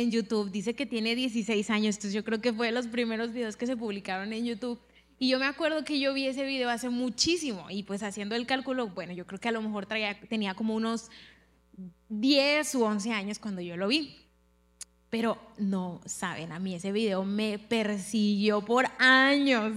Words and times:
en 0.00 0.10
YouTube, 0.10 0.50
dice 0.50 0.74
que 0.74 0.86
tiene 0.86 1.14
16 1.14 1.70
años, 1.70 1.96
entonces 1.96 2.14
yo 2.14 2.24
creo 2.24 2.40
que 2.40 2.52
fue 2.52 2.66
de 2.66 2.72
los 2.72 2.86
primeros 2.86 3.32
videos 3.32 3.56
que 3.56 3.66
se 3.66 3.76
publicaron 3.76 4.32
en 4.32 4.44
YouTube. 4.44 4.80
Y 5.18 5.28
yo 5.28 5.38
me 5.38 5.46
acuerdo 5.46 5.84
que 5.84 5.98
yo 5.98 6.14
vi 6.14 6.26
ese 6.26 6.44
video 6.44 6.70
hace 6.70 6.90
muchísimo 6.90 7.66
y 7.70 7.82
pues 7.82 8.02
haciendo 8.02 8.36
el 8.36 8.46
cálculo, 8.46 8.88
bueno, 8.88 9.12
yo 9.12 9.26
creo 9.26 9.40
que 9.40 9.48
a 9.48 9.52
lo 9.52 9.60
mejor 9.60 9.86
traía, 9.86 10.18
tenía 10.28 10.54
como 10.54 10.74
unos 10.74 11.10
10 12.08 12.74
u 12.76 12.84
11 12.84 13.12
años 13.12 13.38
cuando 13.38 13.60
yo 13.60 13.76
lo 13.76 13.88
vi. 13.88 14.16
Pero 15.10 15.38
no 15.56 16.00
saben, 16.04 16.52
a 16.52 16.58
mí 16.58 16.74
ese 16.74 16.92
video 16.92 17.24
me 17.24 17.58
persiguió 17.58 18.64
por 18.64 18.86
años. 18.98 19.76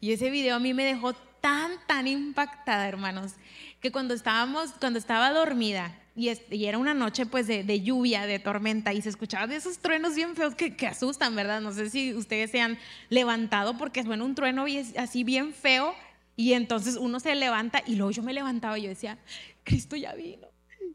Y 0.00 0.12
ese 0.12 0.30
video 0.30 0.56
a 0.56 0.60
mí 0.60 0.74
me 0.74 0.84
dejó 0.84 1.14
tan, 1.40 1.72
tan 1.86 2.06
impactada, 2.06 2.86
hermanos, 2.86 3.32
que 3.80 3.90
cuando 3.90 4.14
estábamos, 4.14 4.72
cuando 4.78 4.98
estaba 4.98 5.32
dormida, 5.32 5.98
y, 6.16 6.64
era 6.64 6.78
una 6.78 6.94
noche 6.94 7.26
pues 7.26 7.46
de, 7.46 7.80
lluvia, 7.82 8.26
de 8.26 8.38
tormenta, 8.38 8.94
y 8.94 9.02
se 9.02 9.10
escuchaban 9.10 9.52
esos 9.52 9.78
truenos 9.78 10.14
bien 10.14 10.34
feos 10.34 10.54
que, 10.54 10.86
asustan, 10.86 11.36
¿verdad? 11.36 11.60
No 11.60 11.72
sé 11.72 11.90
si 11.90 12.14
ustedes 12.14 12.50
se 12.50 12.60
han 12.60 12.78
levantado 13.10 13.76
porque 13.76 14.02
suena 14.02 14.24
un 14.24 14.34
trueno 14.34 14.64
así 14.96 15.24
bien 15.24 15.52
feo, 15.52 15.94
y 16.34 16.54
entonces 16.54 16.96
uno 16.96 17.20
se 17.20 17.34
levanta, 17.34 17.82
y 17.86 17.96
luego 17.96 18.12
yo 18.12 18.22
me 18.22 18.32
levantaba 18.32 18.78
y 18.78 18.82
yo 18.82 18.88
decía, 18.88 19.18
Cristo 19.62 19.94
ya 19.96 20.14
vino. 20.14 20.48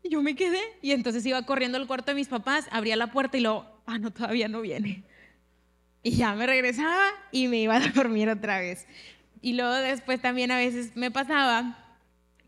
Y 0.03 0.09
yo 0.09 0.23
me 0.23 0.35
quedé, 0.35 0.61
y 0.81 0.91
entonces 0.91 1.23
iba 1.25 1.45
corriendo 1.45 1.77
al 1.77 1.85
cuarto 1.85 2.11
de 2.11 2.15
mis 2.15 2.27
papás, 2.27 2.67
abría 2.71 2.95
la 2.95 3.11
puerta 3.11 3.37
y 3.37 3.41
luego, 3.41 3.65
ah, 3.85 3.99
no, 3.99 4.11
todavía 4.11 4.47
no 4.47 4.61
viene. 4.61 5.03
Y 6.01 6.11
ya 6.11 6.33
me 6.33 6.47
regresaba 6.47 7.05
y 7.31 7.47
me 7.47 7.57
iba 7.57 7.75
a 7.75 7.79
dormir 7.93 8.27
otra 8.29 8.59
vez. 8.59 8.87
Y 9.41 9.53
luego 9.53 9.73
después 9.73 10.19
también 10.19 10.49
a 10.49 10.57
veces 10.57 10.95
me 10.95 11.11
pasaba 11.11 11.80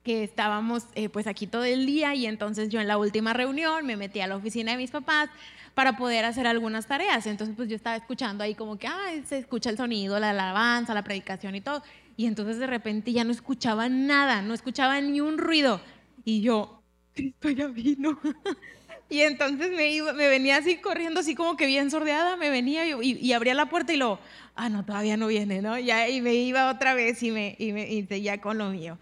que 0.04 0.23
estábamos 0.23 0.84
eh, 0.96 1.09
pues 1.09 1.28
aquí 1.28 1.48
todo 1.48 1.64
el 1.64 1.86
día 1.86 2.14
y 2.14 2.26
entonces 2.26 2.70
yo 2.70 2.82
en 2.82 2.88
la 2.88 2.98
última 2.98 3.34
reunión 3.34 3.86
me 3.86 3.96
metí 3.96 4.20
a 4.20 4.28
la 4.28 4.36
oficina 4.36 4.72
de 4.72 4.78
mis 4.78 4.92
papás 4.92 5.30
para 5.73 5.98
poder 5.98 6.26
hacer 6.26 6.45
algunas 6.45 6.88
tareas. 6.88 7.26
Entonces 7.26 7.56
pues 7.56 7.70
yo 7.70 7.76
estaba 7.76 7.95
escuchando 7.95 8.44
ahí 8.44 8.54
como 8.54 8.78
que, 8.78 8.88
se 9.26 9.38
escucha 9.38 9.70
el 9.70 9.78
sonido, 9.78 10.20
la 10.20 10.32
alabanza, 10.32 10.94
la 10.94 11.04
predicación 11.04 11.56
y 11.56 11.62
todo. 11.62 11.84
Y 12.18 12.26
entonces 12.26 12.60
de 12.60 12.68
repente 12.68 13.12
ya 13.12 13.23
no 13.23 13.32
escuchaba 13.32 13.90
nada, 13.90 14.42
no 14.42 14.54
escuchaba 14.54 15.00
ni 15.02 15.22
un 15.22 15.38
ruido. 15.38 15.82
Y 16.26 16.42
yo, 16.42 16.82
Cristo 17.14 17.50
ya 17.50 17.67
vino. 17.67 18.20
y 19.10 19.22
entonces 19.22 19.72
me, 19.72 19.92
iba, 19.92 20.12
venía 20.12 20.58
así 20.58 20.78
corriendo, 20.78 21.22
así 21.22 21.34
como 21.34 21.58
que 21.58 21.66
bien 21.66 21.90
sordeada, 21.90 22.36
me 22.36 22.50
venía 22.50 22.86
y, 22.88 23.34
abría 23.34 23.54
la 23.56 23.70
puerta 23.70 23.94
y 23.94 23.98
lo, 23.98 24.20
ah, 24.56 24.70
no, 24.70 24.86
todavía 24.86 25.17
no 25.17 25.28
viene, 25.28 25.62
¿no? 25.62 25.80
Ya, 25.80 26.08
y 26.10 26.22
me 26.22 26.36
iba 26.36 26.70
otra 26.70 26.94
vez 26.94 27.23
y 27.23 27.32
me, 27.32 27.56
y 27.58 27.72
me 27.72 27.90
y 27.92 28.38
con 28.40 28.58
lo 28.58 28.70
mío. 28.70 29.00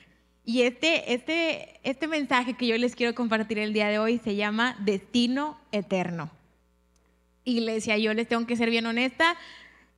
Y 0.51 0.63
este, 0.63 1.13
este, 1.13 1.79
este 1.83 2.07
mensaje 2.07 2.55
que 2.55 2.67
yo 2.67 2.77
les 2.77 2.93
quiero 2.93 3.15
compartir 3.15 3.57
el 3.57 3.71
día 3.71 3.87
de 3.87 3.99
hoy 3.99 4.19
se 4.21 4.35
llama 4.35 4.75
Destino 4.79 5.57
Eterno. 5.71 6.29
Iglesia, 7.45 7.97
yo 7.97 8.13
les 8.13 8.27
tengo 8.27 8.45
que 8.45 8.57
ser 8.57 8.69
bien 8.69 8.85
honesta, 8.85 9.37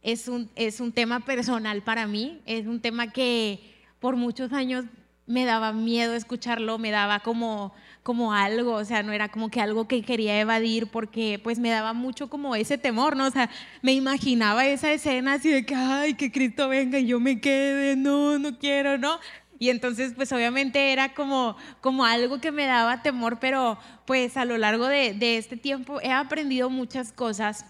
es 0.03 0.27
un, 0.27 0.51
es 0.55 0.79
un 0.79 0.91
tema 0.91 1.21
personal 1.21 1.81
para 1.81 2.05
mí, 2.05 2.39
es 2.45 2.67
un 2.67 2.81
tema 2.81 3.11
que 3.11 3.61
por 3.99 4.15
muchos 4.15 4.53
años 4.53 4.85
me 5.25 5.43
daba 5.43 5.71
miedo 5.71 6.13
escucharlo, 6.13 6.77
me 6.77 6.91
daba 6.91 7.21
como, 7.21 7.73
como 8.03 8.33
algo, 8.33 8.73
o 8.73 8.85
sea, 8.85 9.01
no 9.01 9.11
era 9.11 9.29
como 9.29 9.49
que 9.49 9.59
algo 9.59 9.87
que 9.87 10.03
quería 10.03 10.39
evadir 10.39 10.85
porque 10.87 11.39
pues 11.43 11.57
me 11.57 11.71
daba 11.71 11.93
mucho 11.93 12.29
como 12.29 12.55
ese 12.55 12.77
temor, 12.77 13.15
¿no? 13.15 13.25
O 13.25 13.31
sea, 13.31 13.49
me 13.81 13.93
imaginaba 13.93 14.67
esa 14.67 14.91
escena 14.91 15.33
así 15.33 15.49
de 15.49 15.65
que, 15.65 15.73
ay, 15.73 16.13
que 16.13 16.31
Cristo 16.31 16.67
venga 16.67 16.99
y 16.99 17.07
yo 17.07 17.19
me 17.19 17.39
quede, 17.41 17.95
no, 17.95 18.37
no 18.37 18.59
quiero, 18.59 18.99
¿no? 18.99 19.17
Y 19.63 19.69
entonces, 19.69 20.11
pues 20.13 20.29
obviamente 20.33 20.91
era 20.91 21.13
como, 21.13 21.55
como 21.79 22.03
algo 22.03 22.41
que 22.41 22.51
me 22.51 22.65
daba 22.65 23.01
temor, 23.01 23.39
pero 23.39 23.79
pues 24.05 24.35
a 24.35 24.43
lo 24.43 24.57
largo 24.57 24.87
de, 24.87 25.13
de 25.13 25.37
este 25.37 25.55
tiempo 25.55 26.01
he 26.01 26.11
aprendido 26.11 26.69
muchas 26.69 27.13
cosas. 27.13 27.65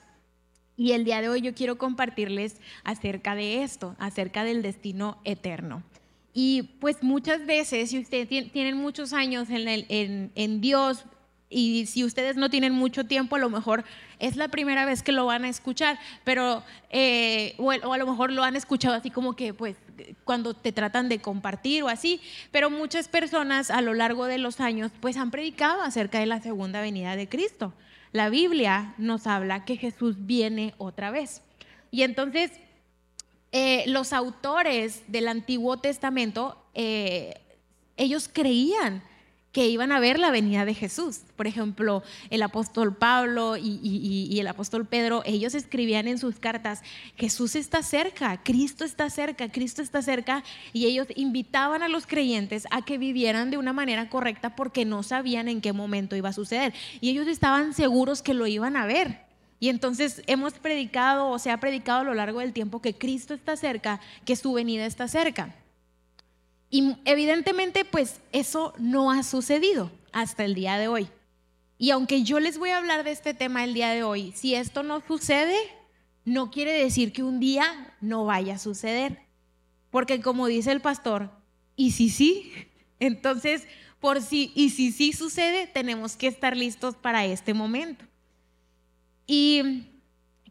Y 0.75 0.93
el 0.93 1.05
día 1.05 1.21
de 1.21 1.29
hoy 1.29 1.41
yo 1.41 1.53
quiero 1.53 1.77
compartirles 1.77 2.55
acerca 2.83 3.35
de 3.35 3.61
esto, 3.61 3.95
acerca 3.99 4.43
del 4.43 4.63
destino 4.63 5.19
eterno. 5.23 5.83
Y 6.33 6.63
pues 6.79 7.03
muchas 7.03 7.45
veces, 7.45 7.91
si 7.91 7.99
ustedes 7.99 8.27
tienen 8.27 8.75
muchos 8.75 9.13
años 9.13 9.51
en, 9.51 9.67
el, 9.67 9.85
en, 9.87 10.31
en 10.33 10.61
Dios, 10.61 11.05
y 11.53 11.85
si 11.85 12.03
ustedes 12.03 12.35
no 12.35 12.49
tienen 12.49 12.73
mucho 12.73 13.05
tiempo, 13.05 13.35
a 13.35 13.39
lo 13.39 13.49
mejor 13.49 13.83
es 14.19 14.35
la 14.35 14.47
primera 14.47 14.85
vez 14.85 15.03
que 15.03 15.11
lo 15.11 15.25
van 15.25 15.45
a 15.45 15.49
escuchar, 15.49 15.99
pero, 16.23 16.63
eh, 16.89 17.55
o, 17.57 17.71
a 17.71 17.97
lo 17.97 18.07
mejor 18.07 18.31
lo 18.31 18.43
han 18.43 18.55
escuchado 18.55 18.95
así 18.95 19.11
como 19.11 19.35
que, 19.35 19.53
pues, 19.53 19.77
cuando 20.23 20.53
te 20.53 20.71
tratan 20.71 21.09
de 21.09 21.19
compartir 21.19 21.83
o 21.83 21.89
así, 21.89 22.19
pero 22.51 22.69
muchas 22.69 23.07
personas 23.07 23.69
a 23.69 23.81
lo 23.81 23.93
largo 23.93 24.25
de 24.25 24.39
los 24.39 24.59
años, 24.59 24.91
pues, 24.99 25.17
han 25.17 25.31
predicado 25.31 25.81
acerca 25.81 26.19
de 26.19 26.25
la 26.25 26.41
segunda 26.41 26.81
venida 26.81 27.15
de 27.15 27.29
Cristo. 27.29 27.73
La 28.11 28.29
Biblia 28.29 28.93
nos 28.97 29.27
habla 29.27 29.65
que 29.65 29.77
Jesús 29.77 30.25
viene 30.25 30.73
otra 30.77 31.11
vez. 31.11 31.41
Y 31.91 32.03
entonces, 32.03 32.51
eh, 33.51 33.83
los 33.87 34.13
autores 34.13 35.03
del 35.07 35.27
Antiguo 35.27 35.77
Testamento, 35.77 36.63
eh, 36.73 37.35
ellos 37.97 38.29
creían 38.31 39.03
que 39.53 39.67
iban 39.67 39.91
a 39.91 39.99
ver 39.99 40.19
la 40.19 40.31
venida 40.31 40.65
de 40.65 40.73
Jesús. 40.73 41.21
Por 41.35 41.45
ejemplo, 41.45 42.03
el 42.31 42.41
apóstol 42.41 42.95
Pablo 42.95 43.55
y, 43.55 44.39
el 44.39 44.47
apóstol 44.47 44.87
Pedro, 44.87 45.21
ellos 45.25 45.53
escribían 45.53 46.07
en 46.07 46.17
sus 46.17 46.39
cartas, 46.39 46.81
Jesús 47.15 47.55
está 47.55 47.83
cerca, 47.83 48.41
Cristo 48.43 48.83
está 48.83 49.11
cerca, 49.11 49.49
Cristo 49.49 49.83
está 49.83 50.01
cerca, 50.01 50.43
y 50.73 50.87
ellos 50.87 51.07
invitaban 51.15 51.83
a 51.83 51.87
los 51.87 52.07
creyentes 52.07 52.65
a 52.71 52.81
que 52.81 52.97
vivieran 52.97 53.51
de 53.51 53.57
una 53.57 53.73
manera 53.73 54.09
correcta 54.09 54.55
porque 54.55 54.85
no 54.85 55.03
sabían 55.03 55.47
en 55.47 55.61
qué 55.61 55.71
momento 55.71 56.15
iba 56.15 56.29
a 56.29 56.33
suceder. 56.33 56.73
Y 56.99 57.11
ellos 57.11 57.27
estaban 57.27 57.75
seguros 57.75 58.23
que 58.23 58.33
lo 58.33 58.47
iban 58.47 58.75
a 58.75 58.87
ver. 58.87 59.19
Y 59.59 59.69
entonces 59.69 60.23
hemos 60.25 60.53
predicado 60.53 61.29
o 61.29 61.37
se 61.37 61.51
ha 61.51 61.59
predicado 61.59 61.99
a 61.99 62.03
lo 62.03 62.15
largo 62.15 62.39
del 62.39 62.53
tiempo 62.53 62.81
que 62.81 62.95
Cristo 62.95 63.35
está 63.35 63.55
cerca, 63.55 64.01
que 64.25 64.35
su 64.35 64.51
venida 64.51 64.87
está 64.87 65.07
cerca. 65.07 65.55
Y 66.73 66.95
evidentemente, 67.05 67.85
pues 67.85 68.19
eso 68.31 68.73
no 68.79 69.11
ha 69.11 69.21
sucedido 69.21 69.91
hasta 70.11 70.43
el 70.43 70.55
día 70.55 70.79
de 70.79 70.87
hoy. 70.87 71.07
Y 71.77 71.91
aunque 71.91 72.23
yo 72.23 72.39
les 72.39 72.57
voy 72.57 72.71
a 72.71 72.79
hablar 72.79 73.03
de 73.03 73.11
este 73.11 73.35
tema 73.35 73.63
el 73.63 73.75
día 73.75 73.91
de 73.91 74.01
hoy, 74.01 74.33
si 74.35 74.55
esto 74.55 74.81
no 74.81 74.99
sucede, 75.07 75.55
no 76.25 76.49
quiere 76.49 76.71
decir 76.71 77.13
que 77.13 77.21
un 77.21 77.39
día 77.39 77.93
no 78.01 78.25
vaya 78.25 78.55
a 78.55 78.57
suceder. 78.57 79.19
Porque 79.91 80.19
como 80.19 80.47
dice 80.47 80.71
el 80.71 80.81
pastor, 80.81 81.29
y 81.75 81.91
si 81.91 82.09
sí, 82.09 82.51
entonces, 82.99 83.67
por 83.99 84.19
si, 84.23 84.51
y 84.55 84.71
si 84.71 84.91
sí 84.91 85.13
sucede, 85.13 85.67
tenemos 85.67 86.15
que 86.15 86.25
estar 86.25 86.57
listos 86.57 86.95
para 86.95 87.23
este 87.23 87.53
momento. 87.53 88.03
Y 89.27 89.91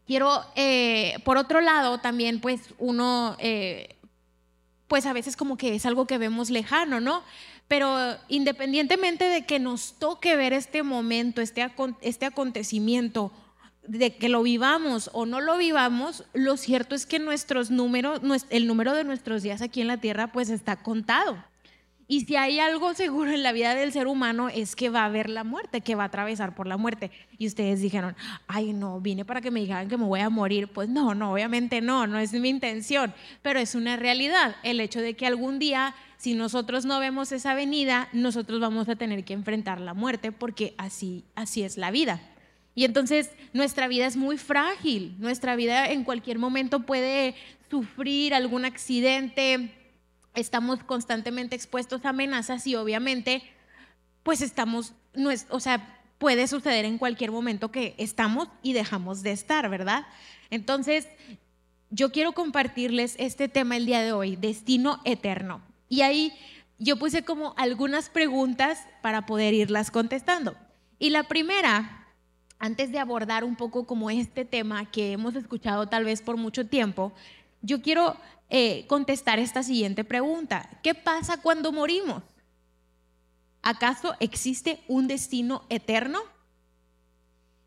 quiero, 0.07 0.41
eh, 0.55 1.15
por 1.25 1.35
otro 1.35 1.59
lado, 1.59 1.97
también 1.97 2.39
pues 2.39 2.73
uno 2.79 3.35
eh, 3.39 3.97
pues 4.93 5.07
a 5.07 5.13
veces 5.13 5.35
como 5.35 5.57
que 5.57 5.73
es 5.73 5.87
algo 5.87 6.05
que 6.05 6.19
vemos 6.19 6.51
lejano, 6.51 6.99
¿no? 6.99 7.23
Pero 7.67 8.15
independientemente 8.27 9.25
de 9.25 9.43
que 9.43 9.57
nos 9.57 9.93
toque 9.97 10.35
ver 10.35 10.53
este 10.53 10.83
momento, 10.83 11.41
este, 11.41 11.67
este 12.01 12.27
acontecimiento, 12.27 13.31
de 13.87 14.15
que 14.15 14.29
lo 14.29 14.43
vivamos 14.43 15.09
o 15.11 15.25
no 15.25 15.41
lo 15.41 15.57
vivamos, 15.57 16.25
lo 16.33 16.57
cierto 16.57 16.93
es 16.93 17.07
que 17.07 17.17
nuestros 17.17 17.71
números, 17.71 18.21
el 18.51 18.67
número 18.67 18.93
de 18.93 19.03
nuestros 19.03 19.41
días 19.41 19.63
aquí 19.63 19.81
en 19.81 19.87
la 19.87 19.97
tierra 19.97 20.31
pues 20.31 20.51
está 20.51 20.75
contado. 20.75 21.43
Y 22.07 22.21
si 22.21 22.35
hay 22.35 22.59
algo 22.59 22.93
seguro 22.93 23.31
en 23.31 23.43
la 23.43 23.53
vida 23.53 23.75
del 23.75 23.93
ser 23.93 24.07
humano 24.07 24.49
es 24.49 24.75
que 24.75 24.89
va 24.89 25.01
a 25.01 25.05
haber 25.05 25.29
la 25.29 25.43
muerte, 25.43 25.81
que 25.81 25.95
va 25.95 26.03
a 26.03 26.07
atravesar 26.07 26.53
por 26.53 26.67
la 26.67 26.75
muerte. 26.75 27.11
Y 27.37 27.47
ustedes 27.47 27.81
dijeron, 27.81 28.15
ay 28.47 28.73
no, 28.73 28.99
vine 28.99 29.23
para 29.23 29.41
que 29.41 29.51
me 29.51 29.61
digan 29.61 29.87
que 29.87 29.97
me 29.97 30.03
voy 30.03 30.19
a 30.19 30.29
morir. 30.29 30.67
Pues 30.67 30.89
no, 30.89 31.15
no, 31.15 31.33
obviamente 31.33 31.81
no, 31.81 32.05
no 32.05 32.19
es 32.19 32.33
mi 32.33 32.49
intención, 32.49 33.13
pero 33.41 33.59
es 33.59 33.73
una 33.73 33.95
realidad. 33.95 34.55
El 34.63 34.81
hecho 34.81 34.99
de 34.99 35.13
que 35.13 35.25
algún 35.25 35.59
día, 35.59 35.95
si 36.17 36.33
nosotros 36.33 36.85
no 36.85 36.99
vemos 36.99 37.31
esa 37.31 37.53
venida, 37.55 38.09
nosotros 38.11 38.59
vamos 38.59 38.89
a 38.89 38.95
tener 38.95 39.23
que 39.23 39.33
enfrentar 39.33 39.79
la 39.79 39.93
muerte 39.93 40.31
porque 40.31 40.75
así, 40.77 41.23
así 41.35 41.63
es 41.63 41.77
la 41.77 41.91
vida. 41.91 42.21
Y 42.75 42.85
entonces 42.85 43.31
nuestra 43.53 43.87
vida 43.87 44.07
es 44.07 44.17
muy 44.17 44.37
frágil, 44.37 45.15
nuestra 45.19 45.55
vida 45.55 45.89
en 45.89 46.03
cualquier 46.03 46.39
momento 46.39 46.81
puede 46.81 47.35
sufrir 47.69 48.33
algún 48.33 48.65
accidente, 48.65 49.71
estamos 50.35 50.83
constantemente 50.83 51.55
expuestos 51.55 52.05
a 52.05 52.09
amenazas 52.09 52.65
y 52.67 52.75
obviamente 52.75 53.43
pues 54.23 54.41
estamos, 54.41 54.93
no 55.13 55.31
es, 55.31 55.45
o 55.49 55.59
sea, 55.59 55.99
puede 56.17 56.47
suceder 56.47 56.85
en 56.85 56.97
cualquier 56.97 57.31
momento 57.31 57.71
que 57.71 57.95
estamos 57.97 58.47
y 58.61 58.73
dejamos 58.73 59.21
de 59.21 59.31
estar, 59.33 59.69
¿verdad? 59.69 60.05
Entonces, 60.49 61.07
yo 61.89 62.11
quiero 62.11 62.31
compartirles 62.31 63.15
este 63.19 63.49
tema 63.49 63.75
el 63.75 63.85
día 63.85 64.01
de 64.01 64.13
hoy, 64.13 64.35
destino 64.37 65.01
eterno. 65.03 65.61
Y 65.89 66.01
ahí 66.01 66.33
yo 66.79 66.97
puse 66.97 67.23
como 67.23 67.53
algunas 67.57 68.09
preguntas 68.09 68.87
para 69.01 69.25
poder 69.25 69.53
irlas 69.53 69.91
contestando. 69.91 70.55
Y 70.97 71.09
la 71.09 71.23
primera, 71.23 72.07
antes 72.57 72.91
de 72.91 72.99
abordar 72.99 73.43
un 73.43 73.55
poco 73.55 73.85
como 73.85 74.09
este 74.09 74.45
tema 74.45 74.89
que 74.89 75.11
hemos 75.11 75.35
escuchado 75.35 75.87
tal 75.87 76.05
vez 76.05 76.21
por 76.21 76.37
mucho 76.37 76.65
tiempo, 76.65 77.13
yo 77.61 77.81
quiero 77.81 78.17
eh, 78.55 78.85
contestar 78.85 79.39
esta 79.39 79.63
siguiente 79.63 80.03
pregunta. 80.03 80.69
¿Qué 80.83 80.93
pasa 80.93 81.41
cuando 81.41 81.71
morimos? 81.71 82.21
¿Acaso 83.63 84.15
existe 84.19 84.83
un 84.87 85.07
destino 85.07 85.63
eterno? 85.69 86.19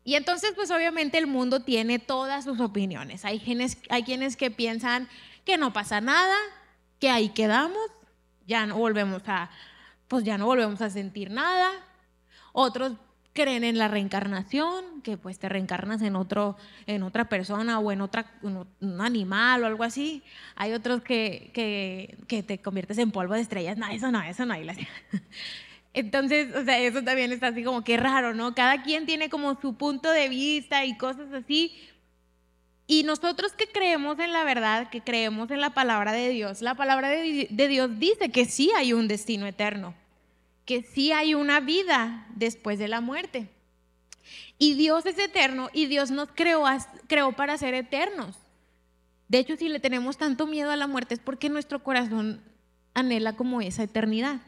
Y 0.05 0.15
entonces, 0.15 0.53
pues 0.55 0.71
obviamente 0.71 1.17
el 1.17 1.27
mundo 1.27 1.61
tiene 1.63 1.99
todas 1.99 2.45
sus 2.45 2.61
opiniones. 2.61 3.25
Hay 3.25 3.41
quienes, 3.41 3.77
hay 3.89 4.03
quienes 4.03 4.37
que 4.37 4.49
piensan 4.49 5.09
que 5.43 5.57
no 5.57 5.73
pasa 5.73 5.99
nada, 5.99 6.37
que 6.99 7.09
ahí 7.09 7.29
quedamos, 7.29 7.83
ya 8.45 8.65
no 8.65 8.77
volvemos 8.77 9.23
a, 9.27 9.49
pues 10.07 10.23
ya 10.23 10.37
no 10.37 10.45
volvemos 10.45 10.81
a 10.81 10.89
sentir 10.89 11.31
nada. 11.31 11.69
Otros 12.53 12.93
creen 13.37 13.63
en 13.63 13.77
la 13.77 13.87
reencarnación, 13.87 15.03
que 15.03 15.15
pues 15.15 15.37
te 15.37 15.47
reencarnas 15.47 16.01
en 16.01 16.15
otro, 16.15 16.57
en 16.87 17.03
otra 17.03 17.29
persona 17.29 17.77
o 17.77 17.91
en 17.91 18.01
otra, 18.01 18.25
un 18.41 18.65
animal 18.99 19.63
o 19.63 19.67
algo 19.67 19.83
así. 19.83 20.23
Hay 20.55 20.73
otros 20.73 21.03
que, 21.03 21.51
que, 21.53 22.43
te 22.43 22.57
conviertes 22.57 22.97
en 22.97 23.11
polvo 23.11 23.35
de 23.35 23.41
estrellas. 23.41 23.77
No, 23.77 23.87
eso 23.89 24.11
no, 24.11 24.23
eso 24.23 24.43
no. 24.47 24.55
Entonces, 25.93 26.55
o 26.55 26.65
sea, 26.65 26.79
eso 26.79 27.03
también 27.03 27.31
está 27.31 27.47
así 27.49 27.63
como 27.63 27.83
que 27.83 27.95
raro, 27.95 28.33
¿no? 28.33 28.55
Cada 28.55 28.81
quien 28.81 29.05
tiene 29.05 29.29
como 29.29 29.61
su 29.61 29.75
punto 29.75 30.09
de 30.09 30.29
vista 30.29 30.83
y 30.85 30.97
cosas 30.97 31.31
así. 31.31 31.75
Y 32.87 33.03
nosotros 33.03 33.53
que 33.53 33.67
creemos 33.67 34.17
en 34.17 34.33
la 34.33 34.43
verdad, 34.45 34.89
que 34.89 35.01
creemos 35.01 35.51
en 35.51 35.61
la 35.61 35.75
palabra 35.75 36.11
de 36.11 36.29
Dios, 36.29 36.63
la 36.63 36.73
palabra 36.73 37.09
de, 37.09 37.47
de 37.51 37.67
Dios 37.67 37.99
dice 37.99 38.31
que 38.31 38.45
sí 38.45 38.71
hay 38.75 38.93
un 38.93 39.07
destino 39.07 39.45
eterno 39.45 39.93
que 40.67 40.83
sí 40.83 41.13
hay 41.13 41.33
una 41.33 41.61
vida 41.61 42.27
después 42.35 42.77
de 42.77 42.89
la 42.89 42.99
muerte. 42.99 43.49
Y 44.59 44.73
Dios 44.73 45.05
es 45.05 45.17
eterno 45.17 45.69
y 45.71 45.85
Dios 45.85 46.11
nos 46.11 46.27
creó, 46.35 46.65
creó 47.07 47.31
para 47.31 47.57
ser 47.57 47.73
eternos. 47.73 48.35
De 49.29 49.39
hecho, 49.39 49.55
si 49.55 49.69
le 49.69 49.79
tenemos 49.79 50.17
tanto 50.17 50.45
miedo 50.45 50.69
a 50.69 50.75
la 50.75 50.85
muerte 50.85 51.13
es 51.13 51.21
porque 51.21 51.49
nuestro 51.49 51.81
corazón 51.81 52.43
anhela 52.93 53.37
como 53.37 53.61
esa 53.61 53.83
eternidad. 53.83 54.41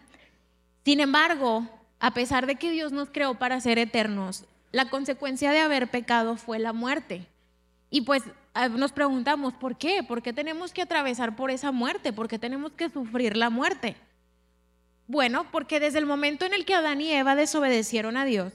Sin 0.84 1.00
embargo, 1.00 1.70
a 2.00 2.14
pesar 2.14 2.48
de 2.48 2.56
que 2.56 2.72
Dios 2.72 2.92
nos 2.92 3.10
creó 3.10 3.36
para 3.36 3.62
ser 3.62 3.80
eternos, 3.80 4.44
la 4.74 4.90
consecuencia 4.90 5.52
de 5.52 5.60
haber 5.60 5.90
pecado 5.90 6.36
fue 6.36 6.60
la 6.60 6.74
muerte. 6.74 7.28
Y 7.90 8.02
pues 8.02 8.24
nos 8.72 8.92
preguntamos, 8.92 9.54
¿por 9.54 9.78
qué? 9.78 10.04
¿Por 10.04 10.22
qué 10.22 10.34
tenemos 10.34 10.74
que 10.74 10.82
atravesar 10.82 11.38
por 11.38 11.50
esa 11.50 11.72
muerte? 11.72 12.12
¿Por 12.12 12.28
qué 12.28 12.38
tenemos 12.38 12.74
que 12.74 12.90
sufrir 12.90 13.38
la 13.38 13.50
muerte? 13.50 13.96
Bueno, 15.10 15.48
porque 15.52 15.80
desde 15.80 15.98
el 15.98 16.06
momento 16.06 16.46
en 16.46 16.54
el 16.54 16.66
que 16.66 16.76
Adán 16.76 17.02
y 17.02 17.12
Eva 17.12 17.34
desobedecieron 17.34 18.16
a 18.16 18.26
Dios, 18.26 18.54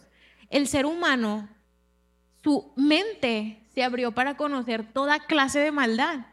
el 0.50 0.68
ser 0.68 0.86
humano, 0.86 1.48
su 2.44 2.72
mente 2.76 3.66
se 3.74 3.82
abrió 3.82 4.12
para 4.12 4.36
conocer 4.36 4.92
toda 4.92 5.18
clase 5.18 5.58
de 5.58 5.72
maldad. 5.72 6.26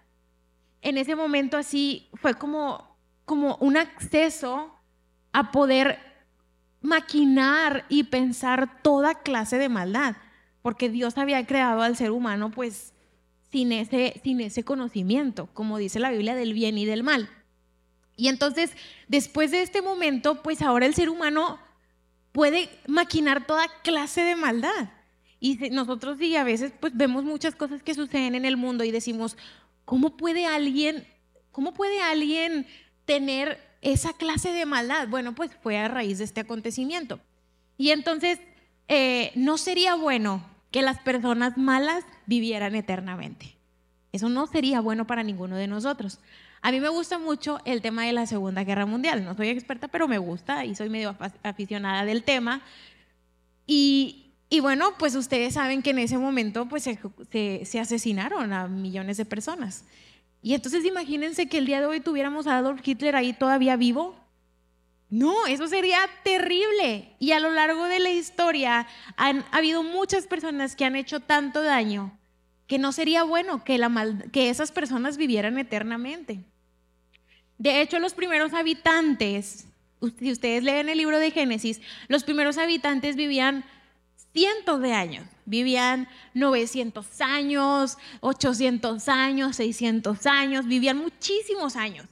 En 0.83 0.99
ese 0.99 1.15
momento 1.15 1.57
así 1.57 2.07
fue 2.13 2.35
como, 2.35 2.99
como 3.25 3.55
un 3.61 3.77
acceso 3.77 4.71
a 5.33 5.51
poder 5.51 5.97
maquinar 6.81 7.85
y 7.89 8.03
pensar 8.03 8.83
toda 8.83 9.23
clase 9.23 9.57
de 9.57 9.69
maldad, 9.69 10.17
porque 10.61 10.89
Dios 10.89 11.17
había 11.17 11.47
creado 11.47 11.81
al 11.81 11.97
ser 11.97 12.11
humano 12.11 12.51
pues 12.51 12.93
sin 13.51 13.71
ese, 13.71 14.21
sin 14.23 14.39
ese 14.39 14.63
conocimiento, 14.63 15.49
como 15.55 15.79
dice 15.79 15.99
la 15.99 16.11
Biblia, 16.11 16.35
del 16.35 16.53
bien 16.53 16.77
y 16.77 16.85
del 16.85 17.01
mal. 17.01 17.27
Y 18.15 18.27
entonces, 18.27 18.71
después 19.07 19.51
de 19.51 19.61
este 19.61 19.81
momento, 19.81 20.41
pues 20.41 20.61
ahora 20.61 20.85
el 20.85 20.93
ser 20.93 21.09
humano 21.09 21.59
puede 22.31 22.69
maquinar 22.87 23.45
toda 23.45 23.67
clase 23.83 24.21
de 24.21 24.35
maldad. 24.35 24.89
Y 25.39 25.69
nosotros 25.71 26.17
sí 26.19 26.35
a 26.35 26.43
veces 26.43 26.71
pues 26.79 26.95
vemos 26.95 27.23
muchas 27.23 27.55
cosas 27.55 27.81
que 27.81 27.95
suceden 27.95 28.35
en 28.35 28.45
el 28.45 28.57
mundo 28.57 28.83
y 28.83 28.91
decimos, 28.91 29.37
¿cómo 29.85 30.15
puede 30.15 30.45
alguien, 30.45 31.07
cómo 31.51 31.73
puede 31.73 32.01
alguien 32.01 32.67
tener 33.05 33.59
esa 33.81 34.13
clase 34.13 34.53
de 34.53 34.65
maldad? 34.65 35.07
Bueno, 35.07 35.33
pues 35.33 35.51
fue 35.63 35.77
a 35.79 35.87
raíz 35.87 36.19
de 36.19 36.25
este 36.25 36.41
acontecimiento. 36.41 37.19
Y 37.77 37.89
entonces, 37.89 38.39
eh, 38.87 39.31
no 39.35 39.57
sería 39.57 39.95
bueno 39.95 40.45
que 40.69 40.81
las 40.81 40.99
personas 40.99 41.57
malas 41.57 42.03
vivieran 42.27 42.75
eternamente. 42.75 43.55
Eso 44.11 44.29
no 44.29 44.45
sería 44.45 44.81
bueno 44.81 45.07
para 45.07 45.23
ninguno 45.23 45.55
de 45.55 45.67
nosotros. 45.67 46.19
A 46.63 46.71
mí 46.71 46.79
me 46.79 46.89
gusta 46.89 47.17
mucho 47.17 47.59
el 47.65 47.81
tema 47.81 48.05
de 48.05 48.13
la 48.13 48.27
Segunda 48.27 48.63
Guerra 48.63 48.85
Mundial. 48.85 49.25
No 49.25 49.35
soy 49.35 49.49
experta, 49.49 49.87
pero 49.87 50.07
me 50.07 50.19
gusta 50.19 50.63
y 50.63 50.75
soy 50.75 50.89
medio 50.89 51.15
aficionada 51.41 52.05
del 52.05 52.23
tema. 52.23 52.61
Y, 53.65 54.33
bueno, 54.61 54.93
pues 54.99 55.15
ustedes 55.15 55.55
saben 55.55 55.81
que 55.81 55.89
en 55.89 55.99
ese 55.99 56.17
momento 56.17 56.67
pues 56.67 56.83
se, 56.83 57.79
asesinaron 57.79 58.53
a 58.53 58.67
millones 58.67 59.17
de 59.17 59.25
personas. 59.25 59.85
Y 60.43 60.53
entonces 60.53 60.85
imagínense 60.85 61.47
que 61.47 61.57
el 61.57 61.65
día 61.65 61.79
de 61.79 61.87
hoy 61.87 61.99
tuviéramos 61.99 62.45
a 62.45 62.57
Adolf 62.57 62.81
Hitler 62.85 63.15
ahí 63.15 63.33
todavía 63.33 63.75
vivo. 63.75 64.15
No, 65.09 65.47
eso 65.47 65.67
sería 65.67 65.99
terrible. 66.23 67.15
Y 67.17 67.31
a 67.31 67.39
lo 67.39 67.49
largo 67.49 67.85
de 67.85 67.99
la 67.99 68.11
historia 68.11 68.87
han 69.17 69.43
habido 69.51 69.81
muchas 69.81 70.27
personas 70.27 70.75
que 70.75 70.85
han 70.85 70.95
hecho 70.95 71.21
tanto 71.21 71.63
daño 71.63 72.17
que 72.67 72.79
no 72.79 72.93
sería 72.93 73.23
bueno 73.23 73.65
que, 73.65 73.77
la 73.77 73.91
que 74.31 74.49
esas 74.49 74.71
personas 74.71 75.17
vivieran 75.17 75.57
eternamente. 75.57 76.45
De 77.61 77.79
hecho, 77.79 77.99
los 77.99 78.15
primeros 78.15 78.55
habitantes, 78.55 79.67
si 80.17 80.31
ustedes 80.31 80.63
leen 80.63 80.89
el 80.89 80.97
libro 80.97 81.19
de 81.19 81.29
Génesis, 81.29 81.79
los 82.07 82.23
primeros 82.23 82.57
habitantes 82.57 83.15
vivían 83.15 83.63
cientos 84.33 84.81
de 84.81 84.93
años. 84.93 85.27
Vivían 85.45 86.07
900 86.33 87.21
años, 87.21 87.99
800 88.21 89.07
años, 89.09 89.57
600 89.57 90.25
años, 90.25 90.65
vivían 90.65 90.97
muchísimos 90.97 91.75
años. 91.75 92.07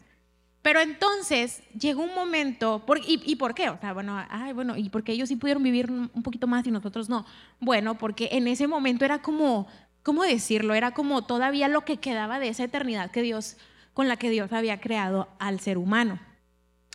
Pero 0.61 0.81
entonces 0.81 1.63
llegó 1.73 2.03
un 2.03 2.13
momento, 2.13 2.85
y, 3.07 3.35
por 3.37 3.55
qué? 3.55 3.69
O 3.69 3.79
sea, 3.79 3.93
bueno, 3.93 4.23
ay, 4.29 4.53
bueno, 4.53 4.77
¿y 4.77 4.89
por 4.89 5.03
qué 5.03 5.13
ellos 5.13 5.29
sí 5.29 5.35
pudieron 5.35 5.63
vivir 5.63 5.89
un 5.89 6.21
poquito 6.21 6.45
más 6.45 6.67
y 6.67 6.69
nosotros 6.69 7.09
no? 7.09 7.25
Bueno, 7.59 7.97
porque 7.97 8.29
en 8.33 8.47
ese 8.47 8.67
momento 8.67 9.03
era 9.03 9.23
como, 9.23 9.65
¿cómo 10.03 10.21
decirlo? 10.21 10.75
Era 10.75 10.91
como 10.91 11.23
todavía 11.23 11.67
lo 11.69 11.85
que 11.85 11.97
quedaba 11.97 12.37
de 12.37 12.49
esa 12.49 12.65
eternidad 12.65 13.09
que 13.09 13.23
Dios 13.23 13.57
con 13.93 14.07
la 14.07 14.17
que 14.17 14.29
Dios 14.29 14.51
había 14.53 14.79
creado 14.79 15.27
al 15.39 15.59
ser 15.59 15.77
humano. 15.77 16.19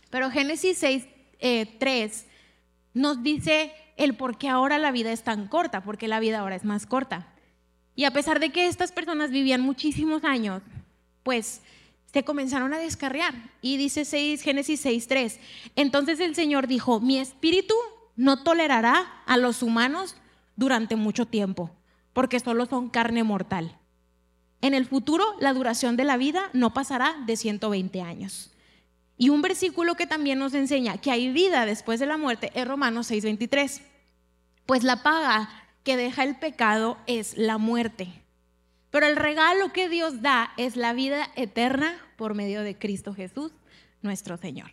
Pero 0.09 0.31
Génesis 0.31 0.77
6, 0.77 1.07
3 1.39 1.79
eh, 1.79 2.11
nos 2.93 3.21
dice 3.23 3.73
el 3.97 4.15
por 4.15 4.37
qué 4.37 4.49
ahora 4.49 4.77
la 4.77 4.91
vida 4.91 5.11
es 5.11 5.23
tan 5.23 5.47
corta, 5.47 5.83
porque 5.83 6.07
la 6.07 6.19
vida 6.19 6.39
ahora 6.39 6.55
es 6.55 6.65
más 6.65 6.85
corta. 6.85 7.27
Y 7.95 8.03
a 8.03 8.11
pesar 8.11 8.39
de 8.39 8.51
que 8.51 8.67
estas 8.67 8.91
personas 8.91 9.31
vivían 9.31 9.61
muchísimos 9.61 10.23
años, 10.23 10.61
pues 11.23 11.61
se 12.11 12.23
comenzaron 12.23 12.73
a 12.73 12.77
descarriar. 12.77 13.33
Y 13.61 13.77
dice 13.77 14.05
6, 14.05 14.41
Génesis 14.41 14.85
6.3, 14.85 15.37
entonces 15.75 16.19
el 16.19 16.35
Señor 16.35 16.67
dijo, 16.67 16.99
mi 16.99 17.17
espíritu 17.17 17.75
no 18.15 18.43
tolerará 18.43 19.21
a 19.25 19.37
los 19.37 19.61
humanos 19.61 20.15
durante 20.55 20.95
mucho 20.95 21.25
tiempo, 21.25 21.71
porque 22.13 22.39
solo 22.39 22.65
son 22.65 22.89
carne 22.89 23.23
mortal. 23.23 23.77
En 24.65 24.73
el 24.73 24.87
futuro, 24.87 25.23
la 25.39 25.53
duración 25.53 25.95
de 25.95 26.05
la 26.05 26.17
vida 26.17 26.49
no 26.53 26.73
pasará 26.73 27.15
de 27.27 27.37
120 27.37 28.01
años. 28.01 28.49
Y 29.15 29.29
un 29.29 29.43
versículo 29.43 29.93
que 29.93 30.07
también 30.07 30.39
nos 30.39 30.55
enseña 30.55 30.97
que 30.97 31.11
hay 31.11 31.31
vida 31.31 31.67
después 31.67 31.99
de 31.99 32.07
la 32.07 32.17
muerte 32.17 32.49
es 32.55 32.67
Romanos 32.67 33.11
6:23. 33.11 33.83
Pues 34.65 34.81
la 34.81 35.03
paga 35.03 35.51
que 35.83 35.97
deja 35.97 36.23
el 36.23 36.39
pecado 36.39 36.97
es 37.05 37.37
la 37.37 37.59
muerte. 37.59 38.07
Pero 38.89 39.05
el 39.05 39.17
regalo 39.17 39.71
que 39.71 39.87
Dios 39.87 40.23
da 40.23 40.51
es 40.57 40.75
la 40.75 40.93
vida 40.93 41.29
eterna 41.35 41.95
por 42.17 42.33
medio 42.33 42.63
de 42.63 42.75
Cristo 42.75 43.13
Jesús, 43.13 43.51
nuestro 44.01 44.35
Señor. 44.35 44.71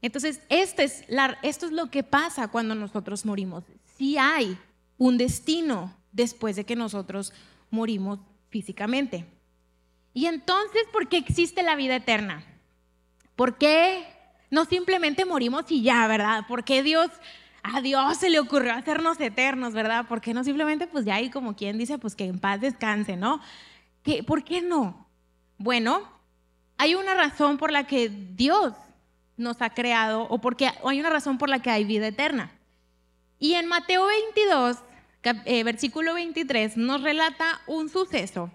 Entonces, 0.00 0.40
este 0.48 0.84
es 0.84 1.04
esto 1.42 1.66
es 1.66 1.72
lo 1.72 1.90
que 1.90 2.02
pasa 2.02 2.48
cuando 2.48 2.74
nosotros 2.74 3.26
morimos. 3.26 3.62
Si 3.98 4.16
hay 4.16 4.56
un 4.96 5.18
destino 5.18 5.94
después 6.12 6.56
de 6.56 6.64
que 6.64 6.76
nosotros 6.76 7.34
morimos 7.70 8.20
físicamente. 8.56 9.26
Y 10.14 10.24
entonces, 10.24 10.84
¿por 10.90 11.10
qué 11.10 11.18
existe 11.18 11.62
la 11.62 11.76
vida 11.76 11.96
eterna? 11.96 12.42
¿Por 13.34 13.58
qué 13.58 14.02
no 14.50 14.64
simplemente 14.64 15.26
morimos 15.26 15.70
y 15.70 15.82
ya, 15.82 16.06
verdad? 16.08 16.46
¿Por 16.48 16.64
qué 16.64 16.82
Dios, 16.82 17.10
a 17.62 17.82
Dios 17.82 18.16
se 18.16 18.30
le 18.30 18.38
ocurrió 18.38 18.72
hacernos 18.72 19.20
eternos, 19.20 19.74
verdad? 19.74 20.06
¿Por 20.08 20.22
qué 20.22 20.32
no 20.32 20.42
simplemente, 20.42 20.86
pues 20.86 21.04
ya 21.04 21.16
hay 21.16 21.28
como 21.28 21.54
quien 21.54 21.76
dice, 21.76 21.98
pues 21.98 22.16
que 22.16 22.24
en 22.24 22.38
paz 22.38 22.62
descanse, 22.62 23.14
¿no? 23.18 23.42
¿Qué, 24.02 24.22
¿Por 24.22 24.42
qué 24.42 24.62
no? 24.62 25.06
Bueno, 25.58 26.10
hay 26.78 26.94
una 26.94 27.12
razón 27.12 27.58
por 27.58 27.70
la 27.72 27.86
que 27.86 28.08
Dios 28.08 28.72
nos 29.36 29.60
ha 29.60 29.68
creado 29.68 30.22
o 30.30 30.40
porque 30.40 30.70
hay 30.82 30.98
una 30.98 31.10
razón 31.10 31.36
por 31.36 31.50
la 31.50 31.60
que 31.60 31.68
hay 31.68 31.84
vida 31.84 32.06
eterna. 32.06 32.52
Y 33.38 33.52
en 33.52 33.66
Mateo 33.66 34.06
22, 34.06 34.78
eh, 35.44 35.64
versículo 35.64 36.14
23, 36.14 36.76
nos 36.76 37.02
relata 37.02 37.60
un 37.66 37.88
suceso 37.88 38.50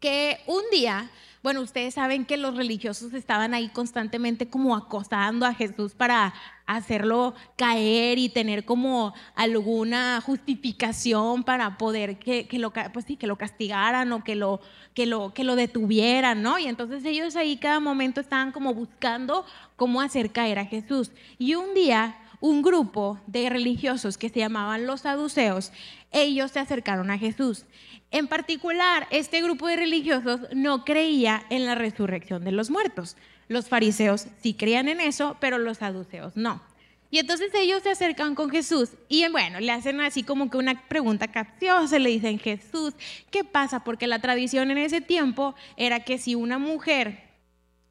que 0.00 0.40
un 0.46 0.62
día, 0.72 1.10
bueno, 1.42 1.60
ustedes 1.60 1.94
saben 1.94 2.24
que 2.24 2.36
los 2.36 2.56
religiosos 2.56 3.14
estaban 3.14 3.54
ahí 3.54 3.68
constantemente 3.68 4.48
como 4.48 4.74
acosando 4.74 5.46
a 5.46 5.54
Jesús 5.54 5.94
para 5.94 6.34
hacerlo 6.66 7.34
caer 7.56 8.18
y 8.18 8.28
tener 8.28 8.64
como 8.64 9.14
alguna 9.34 10.20
justificación 10.20 11.44
para 11.44 11.78
poder 11.78 12.18
que, 12.18 12.48
lo, 12.58 12.72
pues 12.92 13.04
sí, 13.06 13.16
que 13.16 13.28
lo 13.28 13.36
castigaran 13.36 14.12
o 14.12 14.24
que 14.24 14.34
lo, 14.34 14.60
que, 14.94 15.06
lo, 15.06 15.32
que 15.32 15.44
lo 15.44 15.54
detuvieran, 15.54 16.42
¿no? 16.42 16.58
Y 16.58 16.66
entonces 16.66 17.04
ellos 17.04 17.36
ahí 17.36 17.56
cada 17.56 17.78
momento 17.78 18.20
estaban 18.20 18.50
como 18.50 18.74
buscando 18.74 19.44
cómo 19.76 20.00
hacer 20.00 20.32
caer 20.32 20.58
a 20.58 20.66
Jesús. 20.66 21.12
Y 21.38 21.54
un 21.54 21.72
día 21.74 22.16
un 22.40 22.62
grupo 22.62 23.20
de 23.26 23.48
religiosos 23.48 24.18
que 24.18 24.28
se 24.28 24.40
llamaban 24.40 24.86
los 24.86 25.02
saduceos, 25.02 25.72
ellos 26.12 26.50
se 26.50 26.60
acercaron 26.60 27.10
a 27.10 27.18
Jesús. 27.18 27.64
En 28.10 28.28
particular, 28.28 29.06
este 29.10 29.42
grupo 29.42 29.66
de 29.66 29.76
religiosos 29.76 30.40
no 30.54 30.84
creía 30.84 31.44
en 31.50 31.66
la 31.66 31.74
resurrección 31.74 32.44
de 32.44 32.52
los 32.52 32.70
muertos. 32.70 33.16
Los 33.48 33.68
fariseos 33.68 34.26
sí 34.42 34.54
creían 34.54 34.88
en 34.88 35.00
eso, 35.00 35.36
pero 35.40 35.58
los 35.58 35.78
saduceos 35.78 36.36
no. 36.36 36.62
Y 37.10 37.18
entonces 37.18 37.52
ellos 37.54 37.82
se 37.82 37.90
acercan 37.90 38.34
con 38.34 38.50
Jesús 38.50 38.90
y 39.08 39.26
bueno, 39.28 39.60
le 39.60 39.70
hacen 39.70 40.00
así 40.00 40.22
como 40.22 40.50
que 40.50 40.58
una 40.58 40.88
pregunta 40.88 41.28
capciosa, 41.28 41.98
le 41.98 42.10
dicen, 42.10 42.38
Jesús, 42.38 42.94
¿qué 43.30 43.44
pasa? 43.44 43.84
Porque 43.84 44.08
la 44.08 44.20
tradición 44.20 44.70
en 44.70 44.78
ese 44.78 45.00
tiempo 45.00 45.54
era 45.76 46.00
que 46.00 46.18
si 46.18 46.34
una 46.34 46.58
mujer, 46.58 47.25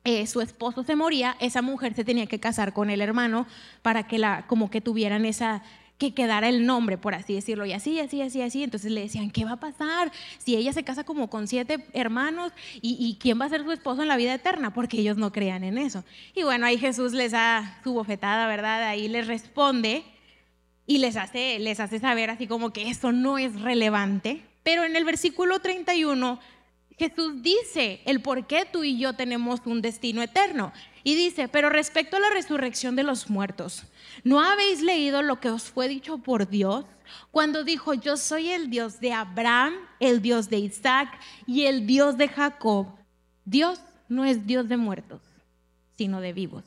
eh, 0.05 0.25
su 0.27 0.39
esposo 0.39 0.83
se 0.83 0.95
moría, 0.95 1.35
esa 1.39 1.61
mujer 1.61 1.93
se 1.95 2.05
tenía 2.05 2.27
que 2.27 2.39
casar 2.39 2.73
con 2.73 2.89
el 2.89 3.01
hermano 3.01 3.47
para 3.81 4.07
que 4.07 4.19
la, 4.19 4.45
como 4.47 4.69
que 4.69 4.79
tuvieran 4.79 5.25
esa, 5.25 5.63
que 5.97 6.13
quedara 6.13 6.49
el 6.49 6.65
nombre, 6.65 6.97
por 6.97 7.15
así 7.15 7.33
decirlo, 7.33 7.65
y 7.65 7.73
así, 7.73 7.99
así, 7.99 8.21
así, 8.21 8.41
así. 8.41 8.63
Entonces 8.63 8.91
le 8.91 9.01
decían, 9.01 9.31
¿qué 9.31 9.45
va 9.45 9.53
a 9.53 9.59
pasar 9.59 10.11
si 10.37 10.55
ella 10.55 10.73
se 10.73 10.83
casa 10.83 11.03
como 11.05 11.29
con 11.29 11.47
siete 11.47 11.85
hermanos 11.93 12.51
y, 12.81 13.17
quién 13.19 13.39
va 13.39 13.45
a 13.45 13.49
ser 13.49 13.63
su 13.63 13.71
esposo 13.71 14.01
en 14.01 14.07
la 14.07 14.17
vida 14.17 14.33
eterna? 14.33 14.73
Porque 14.73 14.99
ellos 14.99 15.17
no 15.17 15.31
creían 15.31 15.63
en 15.63 15.77
eso. 15.77 16.03
Y 16.35 16.43
bueno, 16.43 16.65
ahí 16.65 16.77
Jesús 16.77 17.13
les 17.13 17.31
da 17.31 17.79
su 17.83 17.93
bofetada, 17.93 18.47
¿verdad? 18.47 18.83
Ahí 18.83 19.07
les 19.07 19.27
responde 19.27 20.03
y 20.85 20.97
les 20.97 21.15
hace, 21.15 21.59
les 21.59 21.79
hace 21.79 21.99
saber 21.99 22.29
así 22.29 22.45
como 22.45 22.71
que 22.71 22.89
eso 22.89 23.11
no 23.11 23.37
es 23.37 23.59
relevante. 23.61 24.43
Pero 24.63 24.83
en 24.83 24.95
el 24.95 25.05
versículo 25.05 25.59
31 25.59 26.39
Jesús 26.97 27.41
dice 27.41 28.01
el 28.05 28.21
por 28.21 28.47
qué 28.47 28.65
tú 28.65 28.83
y 28.83 28.97
yo 28.97 29.13
tenemos 29.13 29.61
un 29.65 29.81
destino 29.81 30.21
eterno. 30.21 30.71
Y 31.03 31.13
dice, 31.15 31.47
pero 31.47 31.69
respecto 31.69 32.17
a 32.17 32.19
la 32.19 32.29
resurrección 32.29 32.95
de 32.95 33.03
los 33.03 33.29
muertos, 33.29 33.83
¿no 34.23 34.41
habéis 34.41 34.81
leído 34.81 35.21
lo 35.21 35.39
que 35.39 35.49
os 35.49 35.63
fue 35.63 35.87
dicho 35.87 36.17
por 36.17 36.49
Dios? 36.49 36.85
Cuando 37.31 37.63
dijo, 37.63 37.93
yo 37.93 38.17
soy 38.17 38.49
el 38.49 38.69
Dios 38.69 38.99
de 38.99 39.13
Abraham, 39.13 39.75
el 39.99 40.21
Dios 40.21 40.49
de 40.49 40.57
Isaac 40.57 41.19
y 41.45 41.65
el 41.65 41.85
Dios 41.85 42.17
de 42.17 42.27
Jacob. 42.27 42.87
Dios 43.43 43.79
no 44.09 44.25
es 44.25 44.47
Dios 44.47 44.67
de 44.67 44.77
muertos, 44.77 45.21
sino 45.95 46.21
de 46.21 46.33
vivos. 46.33 46.63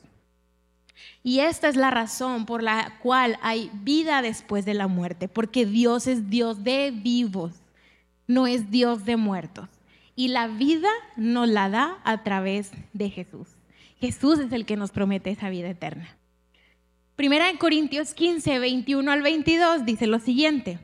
Y 1.22 1.40
esta 1.40 1.68
es 1.68 1.76
la 1.76 1.90
razón 1.90 2.46
por 2.46 2.62
la 2.62 2.98
cual 3.02 3.38
hay 3.42 3.70
vida 3.74 4.22
después 4.22 4.64
de 4.64 4.74
la 4.74 4.86
muerte, 4.86 5.26
porque 5.28 5.66
Dios 5.66 6.06
es 6.06 6.30
Dios 6.30 6.62
de 6.62 6.92
vivos, 6.92 7.54
no 8.26 8.46
es 8.46 8.70
Dios 8.70 9.04
de 9.04 9.16
muertos. 9.16 9.68
Y 10.18 10.26
la 10.26 10.48
vida 10.48 10.88
nos 11.14 11.48
la 11.48 11.70
da 11.70 12.00
a 12.02 12.24
través 12.24 12.72
de 12.92 13.08
Jesús. 13.08 13.46
Jesús 14.00 14.40
es 14.40 14.50
el 14.50 14.66
que 14.66 14.76
nos 14.76 14.90
promete 14.90 15.30
esa 15.30 15.48
vida 15.48 15.70
eterna. 15.70 16.18
Primera 17.14 17.48
en 17.50 17.56
Corintios 17.56 18.14
15, 18.14 18.58
21 18.58 19.12
al 19.12 19.22
22 19.22 19.84
dice 19.84 20.08
lo 20.08 20.18
siguiente, 20.18 20.80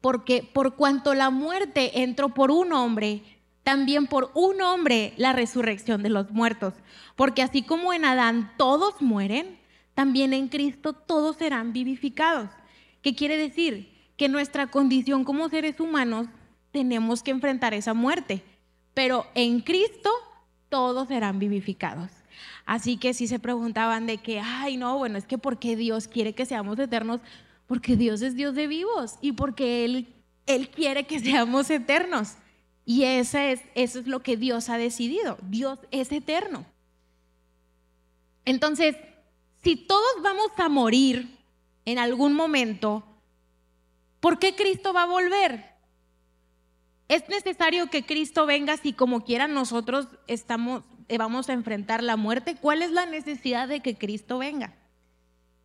porque 0.00 0.48
por 0.54 0.76
cuanto 0.76 1.14
la 1.14 1.30
muerte 1.30 2.02
entró 2.02 2.28
por 2.28 2.52
un 2.52 2.72
hombre, 2.72 3.22
también 3.64 4.06
por 4.06 4.30
un 4.34 4.62
hombre 4.62 5.14
la 5.16 5.32
resurrección 5.32 6.04
de 6.04 6.10
los 6.10 6.30
muertos, 6.30 6.74
porque 7.16 7.42
así 7.42 7.62
como 7.62 7.92
en 7.92 8.04
Adán 8.04 8.52
todos 8.56 9.02
mueren, 9.02 9.58
también 9.94 10.32
en 10.32 10.46
Cristo 10.46 10.92
todos 10.92 11.38
serán 11.38 11.72
vivificados. 11.72 12.50
¿Qué 13.02 13.16
quiere 13.16 13.36
decir? 13.36 13.92
Que 14.16 14.28
nuestra 14.28 14.68
condición 14.68 15.24
como 15.24 15.48
seres 15.48 15.80
humanos 15.80 16.28
tenemos 16.74 17.22
que 17.22 17.30
enfrentar 17.30 17.72
esa 17.72 17.94
muerte, 17.94 18.42
pero 18.94 19.28
en 19.36 19.60
Cristo 19.60 20.10
todos 20.68 21.06
serán 21.06 21.38
vivificados. 21.38 22.10
Así 22.66 22.96
que 22.96 23.14
si 23.14 23.28
se 23.28 23.38
preguntaban 23.38 24.06
de 24.06 24.18
que, 24.18 24.40
ay, 24.40 24.76
no, 24.76 24.98
bueno, 24.98 25.16
es 25.16 25.24
que 25.24 25.38
¿por 25.38 25.60
qué 25.60 25.76
Dios 25.76 26.08
quiere 26.08 26.34
que 26.34 26.44
seamos 26.44 26.76
eternos? 26.80 27.20
Porque 27.68 27.94
Dios 27.94 28.22
es 28.22 28.34
Dios 28.34 28.56
de 28.56 28.66
vivos 28.66 29.18
y 29.20 29.32
porque 29.32 29.84
Él, 29.84 30.12
Él 30.46 30.68
quiere 30.68 31.04
que 31.04 31.20
seamos 31.20 31.70
eternos. 31.70 32.32
Y 32.84 33.04
ese 33.04 33.52
es, 33.52 33.60
eso 33.76 34.00
es 34.00 34.08
lo 34.08 34.24
que 34.24 34.36
Dios 34.36 34.68
ha 34.68 34.76
decidido. 34.76 35.38
Dios 35.42 35.78
es 35.92 36.10
eterno. 36.10 36.66
Entonces, 38.44 38.96
si 39.62 39.76
todos 39.76 40.22
vamos 40.24 40.50
a 40.56 40.68
morir 40.68 41.38
en 41.84 42.00
algún 42.00 42.34
momento, 42.34 43.04
¿por 44.18 44.40
qué 44.40 44.56
Cristo 44.56 44.92
va 44.92 45.04
a 45.04 45.06
volver? 45.06 45.73
Es 47.08 47.28
necesario 47.28 47.88
que 47.88 48.04
Cristo 48.04 48.46
venga 48.46 48.76
si 48.76 48.92
como 48.92 49.24
quiera 49.24 49.46
nosotros 49.48 50.08
estamos 50.26 50.82
eh, 51.08 51.18
vamos 51.18 51.50
a 51.50 51.52
enfrentar 51.52 52.02
la 52.02 52.16
muerte, 52.16 52.56
¿cuál 52.56 52.82
es 52.82 52.90
la 52.90 53.04
necesidad 53.04 53.68
de 53.68 53.80
que 53.80 53.96
Cristo 53.96 54.38
venga? 54.38 54.74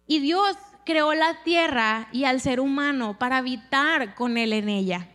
Y 0.06 0.20
Dios 0.20 0.58
creó 0.86 1.14
la 1.14 1.44
tierra 1.44 2.10
y 2.12 2.26
al 2.26 2.42
ser 2.42 2.60
humano 2.60 3.18
para 3.18 3.38
habitar 3.38 4.16
con 4.16 4.38
Él 4.38 4.52
en 4.54 4.68
ella. 4.68 5.08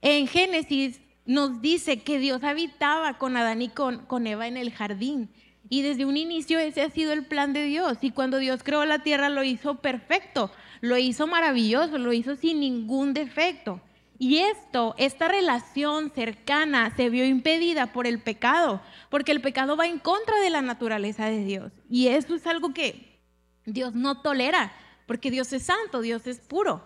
En 0.00 0.26
Génesis 0.26 1.00
nos 1.24 1.60
dice 1.60 2.02
que 2.02 2.18
Dios 2.18 2.42
habitaba 2.42 3.16
con 3.18 3.36
Adán 3.36 3.62
y 3.62 3.68
con, 3.68 4.06
con 4.06 4.26
Eva 4.26 4.48
en 4.48 4.56
el 4.56 4.72
jardín. 4.72 5.30
Y 5.68 5.82
desde 5.82 6.04
un 6.04 6.16
inicio 6.16 6.58
ese 6.58 6.82
ha 6.82 6.90
sido 6.90 7.12
el 7.12 7.26
plan 7.26 7.52
de 7.52 7.64
Dios. 7.64 7.98
Y 8.00 8.10
cuando 8.10 8.38
Dios 8.38 8.62
creó 8.62 8.84
la 8.84 9.02
tierra 9.02 9.28
lo 9.28 9.44
hizo 9.44 9.76
perfecto, 9.76 10.50
lo 10.80 10.98
hizo 10.98 11.26
maravilloso, 11.26 11.98
lo 11.98 12.12
hizo 12.12 12.34
sin 12.36 12.60
ningún 12.60 13.14
defecto. 13.14 13.80
Y 14.18 14.38
esto, 14.38 14.94
esta 14.96 15.28
relación 15.28 16.10
cercana 16.10 16.94
se 16.94 17.10
vio 17.10 17.24
impedida 17.24 17.92
por 17.92 18.06
el 18.06 18.20
pecado, 18.20 18.80
porque 19.10 19.32
el 19.32 19.40
pecado 19.40 19.76
va 19.76 19.86
en 19.86 19.98
contra 19.98 20.40
de 20.40 20.50
la 20.50 20.62
naturaleza 20.62 21.26
de 21.26 21.44
Dios. 21.44 21.72
Y 21.88 22.08
eso 22.08 22.34
es 22.34 22.46
algo 22.46 22.72
que 22.72 23.20
Dios 23.66 23.94
no 23.94 24.20
tolera, 24.20 24.72
porque 25.06 25.30
Dios 25.30 25.52
es 25.52 25.64
santo, 25.64 26.00
Dios 26.00 26.26
es 26.26 26.38
puro. 26.38 26.84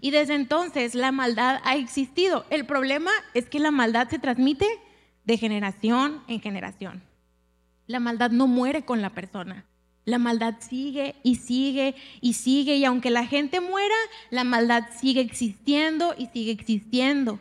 Y 0.00 0.10
desde 0.10 0.34
entonces 0.34 0.94
la 0.94 1.12
maldad 1.12 1.60
ha 1.64 1.76
existido. 1.76 2.44
El 2.50 2.66
problema 2.66 3.10
es 3.32 3.48
que 3.48 3.58
la 3.58 3.70
maldad 3.70 4.08
se 4.08 4.18
transmite 4.18 4.66
de 5.24 5.38
generación 5.38 6.22
en 6.28 6.40
generación. 6.40 7.02
La 7.86 8.00
maldad 8.00 8.30
no 8.30 8.46
muere 8.46 8.84
con 8.84 9.00
la 9.00 9.10
persona. 9.10 9.64
La 10.06 10.18
maldad 10.18 10.54
sigue 10.60 11.16
y 11.24 11.34
sigue 11.34 11.96
y 12.20 12.34
sigue 12.34 12.76
y 12.76 12.84
aunque 12.84 13.10
la 13.10 13.26
gente 13.26 13.60
muera, 13.60 13.96
la 14.30 14.44
maldad 14.44 14.84
sigue 14.98 15.20
existiendo 15.20 16.14
y 16.16 16.26
sigue 16.26 16.52
existiendo. 16.52 17.40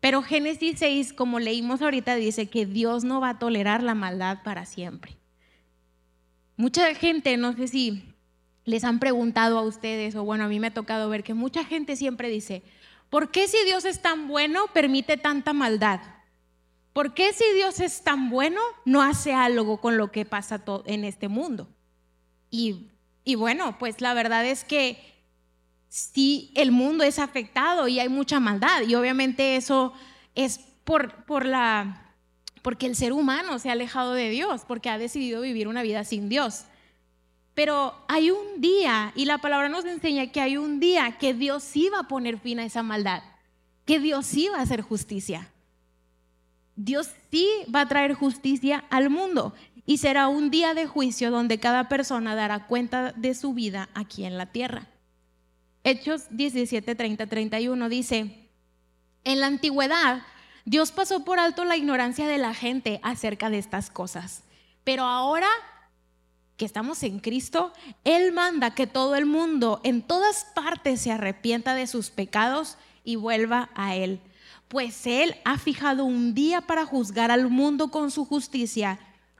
Pero 0.00 0.22
Génesis 0.22 0.78
6, 0.78 1.14
como 1.14 1.40
leímos 1.40 1.80
ahorita, 1.80 2.14
dice 2.16 2.50
que 2.50 2.66
Dios 2.66 3.04
no 3.04 3.20
va 3.20 3.30
a 3.30 3.38
tolerar 3.38 3.82
la 3.82 3.94
maldad 3.94 4.42
para 4.44 4.66
siempre. 4.66 5.16
Mucha 6.58 6.94
gente, 6.94 7.38
no 7.38 7.54
sé 7.54 7.68
si 7.68 8.02
les 8.64 8.84
han 8.84 9.00
preguntado 9.00 9.58
a 9.58 9.62
ustedes, 9.62 10.14
o 10.14 10.24
bueno, 10.24 10.44
a 10.44 10.48
mí 10.48 10.60
me 10.60 10.66
ha 10.66 10.74
tocado 10.74 11.08
ver 11.08 11.24
que 11.24 11.32
mucha 11.32 11.64
gente 11.64 11.96
siempre 11.96 12.28
dice, 12.28 12.62
¿por 13.08 13.30
qué 13.30 13.48
si 13.48 13.64
Dios 13.64 13.86
es 13.86 14.02
tan 14.02 14.28
bueno 14.28 14.66
permite 14.74 15.16
tanta 15.16 15.54
maldad? 15.54 16.00
¿Por 16.92 17.14
qué 17.14 17.32
si 17.32 17.44
Dios 17.54 17.80
es 17.80 18.02
tan 18.02 18.28
bueno 18.28 18.60
no 18.84 19.02
hace 19.02 19.32
algo 19.32 19.80
con 19.80 19.96
lo 19.96 20.12
que 20.12 20.26
pasa 20.26 20.62
en 20.84 21.04
este 21.04 21.28
mundo? 21.28 21.68
Y, 22.50 22.86
bueno, 23.36 23.78
pues 23.78 24.00
la 24.00 24.14
verdad 24.14 24.46
es 24.46 24.64
que 24.64 24.98
sí, 25.88 26.50
el 26.54 26.72
mundo 26.72 27.04
es 27.04 27.18
afectado 27.18 27.88
y 27.88 28.00
hay 28.00 28.08
mucha 28.08 28.40
maldad. 28.40 28.82
Y 28.86 28.94
obviamente 28.94 29.56
eso 29.56 29.92
es 30.34 30.60
por, 30.84 31.24
por 31.24 31.44
la, 31.44 32.14
porque 32.62 32.86
el 32.86 32.96
ser 32.96 33.12
humano 33.12 33.58
se 33.58 33.68
ha 33.68 33.72
alejado 33.72 34.14
de 34.14 34.30
Dios, 34.30 34.62
porque 34.66 34.90
ha 34.90 34.98
decidido 34.98 35.42
vivir 35.42 35.68
una 35.68 35.82
vida 35.82 36.04
sin 36.04 36.28
Dios. 36.28 36.64
Pero 37.54 37.94
hay 38.08 38.30
un 38.30 38.60
día, 38.60 39.12
y 39.16 39.24
la 39.24 39.38
palabra 39.38 39.68
nos 39.68 39.84
enseña 39.84 40.28
que 40.28 40.40
hay 40.40 40.56
un 40.56 40.78
día 40.78 41.18
que 41.18 41.34
Dios 41.34 41.64
va 41.92 42.00
a 42.00 42.08
poner 42.08 42.38
fin 42.38 42.60
a 42.60 42.64
esa 42.64 42.82
maldad, 42.82 43.22
que 43.84 43.98
Dios 43.98 44.30
va 44.54 44.58
a 44.58 44.62
hacer 44.62 44.80
justicia. 44.80 45.50
Dios 46.76 47.10
sí 47.32 47.48
va 47.74 47.80
a 47.80 47.88
traer 47.88 48.14
justicia 48.14 48.84
al 48.90 49.10
mundo 49.10 49.54
y 49.88 49.96
será 49.96 50.28
un 50.28 50.50
día 50.50 50.74
de 50.74 50.86
juicio 50.86 51.30
donde 51.30 51.58
cada 51.58 51.88
persona 51.88 52.34
dará 52.34 52.66
cuenta 52.66 53.12
de 53.12 53.34
su 53.34 53.54
vida 53.54 53.88
aquí 53.94 54.26
en 54.26 54.36
la 54.36 54.44
tierra. 54.44 54.86
Hechos 55.82 56.26
17, 56.28 56.94
30, 56.94 57.26
31 57.26 57.88
dice, 57.88 58.50
en 59.24 59.40
la 59.40 59.46
antigüedad 59.46 60.24
Dios 60.66 60.92
pasó 60.92 61.24
por 61.24 61.38
alto 61.38 61.64
la 61.64 61.78
ignorancia 61.78 62.28
de 62.28 62.36
la 62.36 62.52
gente 62.52 63.00
acerca 63.02 63.48
de 63.48 63.56
estas 63.56 63.88
cosas, 63.88 64.42
pero 64.84 65.04
ahora 65.04 65.48
que 66.58 66.66
estamos 66.66 67.02
en 67.02 67.18
Cristo, 67.18 67.72
Él 68.04 68.32
manda 68.32 68.74
que 68.74 68.86
todo 68.86 69.16
el 69.16 69.24
mundo 69.24 69.80
en 69.84 70.02
todas 70.02 70.44
partes 70.54 71.00
se 71.00 71.12
arrepienta 71.12 71.74
de 71.74 71.86
sus 71.86 72.10
pecados 72.10 72.76
y 73.04 73.16
vuelva 73.16 73.70
a 73.74 73.96
Él, 73.96 74.20
pues 74.68 75.06
Él 75.06 75.36
ha 75.46 75.56
fijado 75.56 76.04
un 76.04 76.34
día 76.34 76.60
para 76.60 76.84
juzgar 76.84 77.30
al 77.30 77.48
mundo 77.48 77.90
con 77.90 78.10
su 78.10 78.26
justicia 78.26 78.98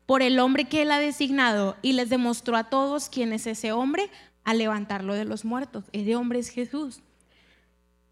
por 0.09 0.23
el 0.23 0.39
hombre 0.39 0.65
que 0.65 0.81
él 0.81 0.91
ha 0.91 0.99
designado 0.99 1.77
y 1.83 1.93
les 1.93 2.09
demostró 2.09 2.57
a 2.57 2.71
todos 2.71 3.11
quién 3.11 3.35
es 3.35 3.47
ese 3.47 3.73
hombre 3.73 4.09
al 4.43 4.57
levantarlo 4.57 5.13
de 5.13 5.27
los 5.27 5.45
muertos. 5.45 5.85
Ese 5.93 6.17
hombre 6.17 6.39
es 6.39 6.49
Jesús. 6.49 7.03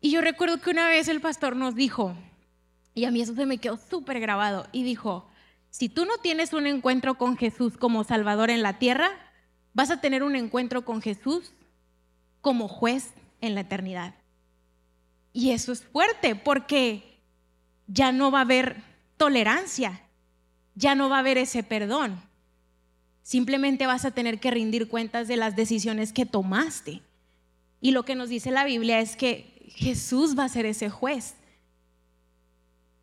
Y 0.02 0.10
yo 0.10 0.20
recuerdo 0.20 0.60
que 0.60 0.68
una 0.68 0.90
vez 0.90 1.08
el 1.08 1.22
pastor 1.22 1.56
nos 1.56 1.74
dijo, 1.74 2.14
y 2.92 3.06
a 3.06 3.10
mí 3.10 3.22
eso 3.22 3.34
se 3.34 3.46
me 3.46 3.56
quedó 3.56 3.78
súper 3.78 4.20
grabado, 4.20 4.66
y 4.72 4.82
dijo, 4.82 5.26
si 5.70 5.88
tú 5.88 6.04
no 6.04 6.18
tienes 6.18 6.52
un 6.52 6.66
encuentro 6.66 7.14
con 7.14 7.38
Jesús 7.38 7.78
como 7.78 8.04
Salvador 8.04 8.50
en 8.50 8.62
la 8.62 8.78
tierra, 8.78 9.08
vas 9.72 9.90
a 9.90 10.02
tener 10.02 10.22
un 10.22 10.36
encuentro 10.36 10.84
con 10.84 11.00
Jesús 11.00 11.54
como 12.42 12.68
juez 12.68 13.14
en 13.40 13.54
la 13.54 13.62
eternidad. 13.62 14.14
Y 15.32 15.52
eso 15.52 15.72
es 15.72 15.82
fuerte 15.82 16.36
porque 16.36 17.22
ya 17.86 18.12
no 18.12 18.30
va 18.30 18.40
a 18.40 18.42
haber 18.42 18.82
tolerancia, 19.16 20.02
ya 20.76 20.94
no 20.94 21.08
va 21.08 21.16
a 21.16 21.20
haber 21.20 21.38
ese 21.38 21.64
perdón. 21.64 22.20
Simplemente 23.22 23.86
vas 23.86 24.04
a 24.04 24.12
tener 24.12 24.38
que 24.38 24.52
rendir 24.52 24.86
cuentas 24.86 25.26
de 25.26 25.36
las 25.36 25.56
decisiones 25.56 26.12
que 26.12 26.26
tomaste. 26.26 27.02
Y 27.80 27.90
lo 27.90 28.04
que 28.04 28.14
nos 28.14 28.28
dice 28.28 28.52
la 28.52 28.64
Biblia 28.64 29.00
es 29.00 29.16
que 29.16 29.72
Jesús 29.74 30.38
va 30.38 30.44
a 30.44 30.48
ser 30.48 30.66
ese 30.66 30.88
juez. 30.90 31.34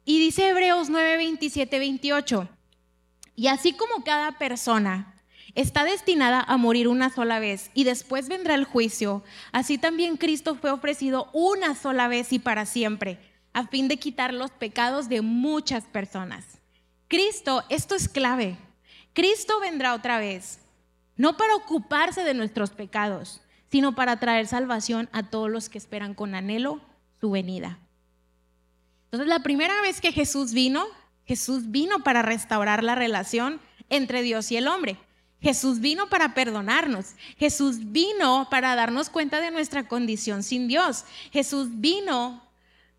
Y 0.06 0.20
dice 0.20 0.48
Hebreos 0.48 0.90
9, 0.90 1.18
27, 1.18 1.80
28. 1.80 2.48
Y 3.36 3.48
así 3.48 3.74
como 3.74 4.04
cada 4.04 4.38
persona 4.38 5.22
está 5.56 5.84
destinada 5.84 6.42
a 6.42 6.58
morir 6.58 6.88
una 6.88 7.10
sola 7.10 7.40
vez 7.40 7.72
y 7.74 7.84
después 7.84 8.28
vendrá 8.28 8.56
el 8.56 8.66
juicio, 8.66 9.24
así 9.52 9.78
también 9.78 10.18
Cristo 10.18 10.56
fue 10.56 10.72
ofrecido 10.72 11.30
una 11.34 11.76
sola 11.76 12.08
vez 12.08 12.34
y 12.34 12.40
para 12.40 12.66
siempre, 12.66 13.20
a 13.54 13.68
fin 13.68 13.88
de 13.88 13.98
quitar 13.98 14.34
los 14.34 14.52
pecados 14.52 15.10
de 15.10 15.22
muchas 15.22 15.86
personas. 15.86 16.63
Cristo, 17.14 17.64
esto 17.70 17.94
es 17.94 18.10
clave, 18.10 18.58
Cristo 19.14 19.60
vendrá 19.60 19.94
otra 19.94 20.18
vez, 20.18 20.58
no 21.16 21.38
para 21.38 21.56
ocuparse 21.58 22.24
de 22.24 22.34
nuestros 22.34 22.72
pecados, 22.72 23.40
sino 23.70 23.94
para 23.94 24.20
traer 24.20 24.48
salvación 24.48 25.10
a 25.12 25.30
todos 25.30 25.48
los 25.48 25.70
que 25.70 25.78
esperan 25.78 26.16
con 26.16 26.34
anhelo 26.34 26.82
su 27.22 27.30
venida. 27.30 27.78
Entonces, 29.06 29.28
la 29.28 29.44
primera 29.44 29.80
vez 29.84 30.02
que 30.02 30.12
Jesús 30.12 30.54
vino, 30.54 30.88
Jesús 31.28 31.70
vino 31.70 32.00
para 32.04 32.24
restaurar 32.24 32.84
la 32.84 32.96
relación 32.96 33.62
entre 33.90 34.24
Dios 34.24 34.52
y 34.52 34.58
el 34.58 34.68
hombre. 34.68 34.98
Jesús 35.40 35.82
vino 35.82 36.10
para 36.10 36.34
perdonarnos. 36.34 37.14
Jesús 37.38 37.92
vino 37.92 38.48
para 38.50 38.74
darnos 38.74 39.12
cuenta 39.12 39.40
de 39.40 39.52
nuestra 39.52 39.88
condición 39.88 40.42
sin 40.42 40.68
Dios. 40.68 41.06
Jesús 41.32 41.68
vino 41.74 42.42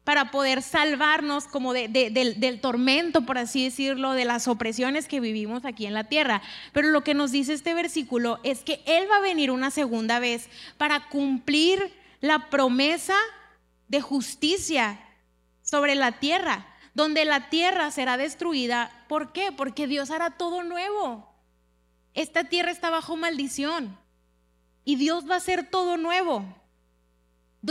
para 0.05 0.31
poder 0.31 0.63
salvarnos 0.63 1.47
como 1.47 1.73
del, 1.73 2.61
tormento, 2.61 3.23
por 3.25 3.39
así 3.39 3.65
decirlo, 3.65 4.13
de 4.13 4.27
las 4.27 4.47
opresiones 4.49 5.09
que 5.09 5.19
vivimos 5.19 5.65
aquí 5.65 5.87
en 5.87 5.95
la 5.95 6.05
tierra. 6.05 6.43
Pero 6.73 6.89
lo 6.89 7.03
que 7.03 7.15
nos 7.15 7.33
dice 7.33 7.55
este 7.55 7.73
versículo 7.73 8.39
es 8.43 8.63
que 8.63 8.83
Él 8.85 9.07
va 9.11 9.17
a 9.17 9.21
venir 9.21 9.51
una 9.51 9.71
segunda 9.71 10.19
vez 10.19 10.51
para 10.77 11.09
cumplir 11.09 11.93
la 12.21 12.51
promesa 12.51 13.17
de 13.89 14.03
justicia 14.03 15.01
sobre 15.63 15.95
la 15.95 16.13
tierra, 16.13 16.67
donde 16.93 17.25
la 17.25 17.49
tierra 17.49 17.91
será 17.91 18.19
destruida. 18.19 18.91
¿Por 19.09 19.33
qué? 19.33 19.53
Porque 19.53 19.87
Dios 19.87 20.11
hará 20.11 20.31
todo 20.31 20.63
nuevo. 20.63 21.35
Esta 22.13 22.45
tierra 22.45 22.71
está 22.71 22.91
bajo 22.91 23.17
maldición 23.17 23.99
y 24.85 24.97
Dios 24.97 25.29
va 25.29 25.35
a 25.35 25.39
hacer 25.39 25.69
todo 25.69 25.97
nuevo. 25.97 26.45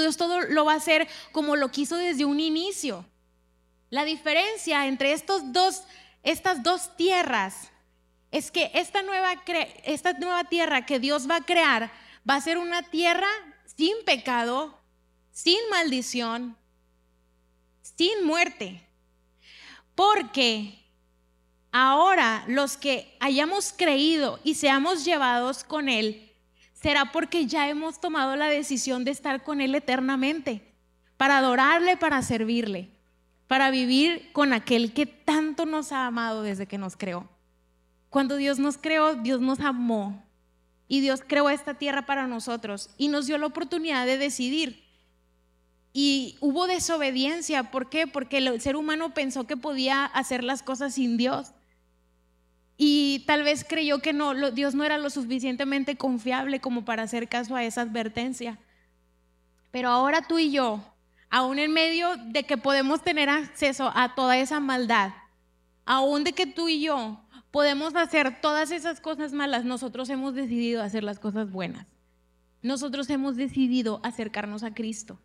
Dios 0.02 0.18
todo 0.18 0.42
lo 0.42 0.66
va 0.66 0.74
a 0.74 0.78
hacer 0.78 1.08
como 1.32 1.56
lo 1.56 1.70
quiso 1.70 1.98
desde 1.98 2.26
un 2.26 2.40
inicio. 2.40 3.06
La 3.90 4.06
diferencia 4.06 4.88
entre 4.88 5.14
estos 5.14 5.54
dos, 5.54 5.84
estas 6.24 6.64
dos 6.64 6.96
tierras 6.98 7.70
es 8.32 8.50
que 8.50 8.72
esta 8.74 9.04
nueva, 9.04 9.44
esta 9.84 10.14
nueva 10.14 10.46
tierra 10.46 10.86
que 10.86 11.00
Dios 11.00 11.30
va 11.30 11.38
a 11.38 11.46
crear 11.46 11.92
va 12.28 12.36
a 12.36 12.42
ser 12.42 12.58
una 12.58 12.82
tierra 12.82 13.28
sin 13.66 13.94
pecado, 14.06 14.80
sin 15.32 15.60
maldición, 15.70 16.58
sin 17.84 18.26
muerte. 18.26 18.88
Porque 19.94 20.80
ahora 21.72 22.46
los 22.48 22.78
que 22.78 23.16
hayamos 23.20 23.74
creído 23.74 24.40
y 24.44 24.56
seamos 24.56 25.06
llevados 25.06 25.64
con 25.64 25.88
Él, 25.88 26.33
será 26.84 27.14
porque 27.14 27.46
ya 27.46 27.70
hemos 27.70 28.02
tomado 28.02 28.36
la 28.36 28.48
decisión 28.48 29.06
de 29.06 29.12
estar 29.12 29.46
con 29.46 29.62
Él 29.62 29.74
eternamente, 29.74 30.74
para 31.16 31.38
adorarle, 31.38 31.96
para 31.96 32.22
servirle, 32.22 32.90
para 33.48 33.72
vivir 33.72 34.34
con 34.34 34.52
aquel 34.52 34.94
que 34.94 35.06
tanto 35.06 35.66
nos 35.66 35.94
ha 35.94 36.06
amado 36.06 36.44
desde 36.44 36.68
que 36.68 36.78
nos 36.78 36.98
creó. 36.98 37.30
Cuando 38.10 38.36
Dios 38.36 38.60
nos 38.60 38.78
creó, 38.78 39.16
Dios 39.16 39.40
nos 39.40 39.62
amó 39.62 40.26
y 40.90 41.00
Dios 41.00 41.22
creó 41.26 41.50
esta 41.50 41.76
tierra 41.76 42.06
para 42.06 42.28
nosotros 42.28 42.90
y 42.98 43.08
nos 43.08 43.28
dio 43.28 43.38
la 43.38 43.46
oportunidad 43.46 44.06
de 44.06 44.18
decidir. 44.18 44.84
Y 45.94 46.36
hubo 46.42 46.68
desobediencia, 46.68 47.72
¿por 47.72 47.90
qué? 47.90 48.08
Porque 48.08 48.40
el 48.40 48.60
ser 48.60 48.76
humano 48.76 49.14
pensó 49.14 49.48
que 49.48 49.56
podía 49.56 50.04
hacer 50.04 50.44
las 50.44 50.64
cosas 50.64 50.96
sin 50.96 51.16
Dios 51.16 51.54
y 52.86 53.20
tal 53.20 53.44
vez 53.44 53.64
creyó 53.64 54.00
que 54.00 54.12
no, 54.12 54.52
Dios 54.52 54.76
no 54.76 54.84
era 54.84 54.98
lo 54.98 55.10
suficientemente 55.10 55.96
confiable 55.96 56.60
como 56.60 56.84
para 56.84 57.04
hacer 57.04 57.30
caso 57.30 57.56
a 57.56 57.64
esa 57.64 57.80
advertencia. 57.80 58.60
Pero 59.72 59.88
ahora 59.88 60.28
tú 60.28 60.38
y 60.38 60.52
yo, 60.52 60.84
aún 61.30 61.60
en 61.60 61.72
medio 61.72 62.18
de 62.18 62.44
que 62.44 62.58
podemos 62.58 63.02
tener 63.02 63.30
acceso 63.30 63.90
a 63.96 64.16
toda 64.16 64.38
esa 64.38 64.60
maldad, 64.60 65.14
aún 65.86 66.26
de 66.26 66.34
que 66.34 66.46
tú 66.46 66.68
y 66.68 66.82
yo 66.82 67.22
podemos 67.52 67.96
hacer 67.96 68.42
todas 68.42 68.70
esas 68.70 69.00
cosas 69.00 69.32
malas, 69.32 69.64
nosotros 69.64 70.10
hemos 70.10 70.36
decidido 70.36 70.84
hacer 70.84 71.06
las 71.06 71.20
cosas 71.20 71.50
buenas. 71.50 71.88
Nosotros 72.62 73.10
hemos 73.10 73.38
decidido 73.38 74.02
acercarnos 74.04 74.62
a 74.62 74.74
Cristo. 74.74 75.22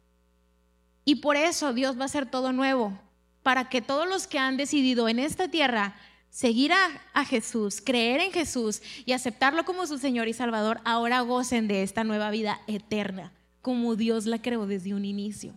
Y 1.04 1.16
por 1.16 1.34
eso 1.34 1.72
Dios 1.72 1.98
va 1.98 2.02
a 2.02 2.04
hacer 2.04 2.30
todo 2.30 2.52
nuevo, 2.52 2.96
para 3.42 3.68
que 3.68 3.82
todos 3.82 4.08
los 4.08 4.28
que 4.28 4.38
han 4.38 4.56
decidido 4.56 5.08
en 5.08 5.18
esta 5.18 5.48
tierra 5.48 5.96
seguir 6.30 6.72
a, 6.72 7.24
Jesús, 7.24 7.80
creer 7.84 8.20
en 8.20 8.32
Jesús 8.32 8.80
y 9.04 9.12
aceptarlo 9.12 9.64
como 9.64 9.86
su 9.86 9.98
Señor 9.98 10.28
y 10.28 10.32
Salvador, 10.32 10.80
ahora 10.84 11.20
gocen 11.20 11.68
de 11.68 11.82
esta 11.82 12.04
nueva 12.04 12.30
vida 12.30 12.60
eterna, 12.66 13.32
como 13.60 13.96
Dios 13.96 14.26
la 14.26 14.40
creó 14.40 14.66
desde 14.66 14.94
un 14.94 15.04
inicio. 15.04 15.54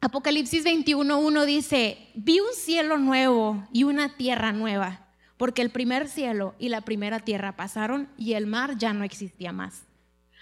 Apocalipsis 0.00 0.64
21.1 0.64 1.44
dice, 1.44 2.10
vi 2.14 2.40
un 2.40 2.52
cielo 2.54 2.98
nuevo 2.98 3.66
y 3.72 3.84
una 3.84 4.16
tierra 4.16 4.52
nueva, 4.52 5.06
porque 5.36 5.62
el 5.62 5.70
primer 5.70 6.08
cielo 6.08 6.54
y 6.58 6.68
la 6.68 6.80
primera 6.80 7.20
tierra 7.20 7.56
pasaron 7.56 8.08
y 8.18 8.32
el 8.32 8.46
mar 8.46 8.76
ya 8.76 8.92
no 8.92 9.04
existía 9.04 9.52
más. 9.52 9.84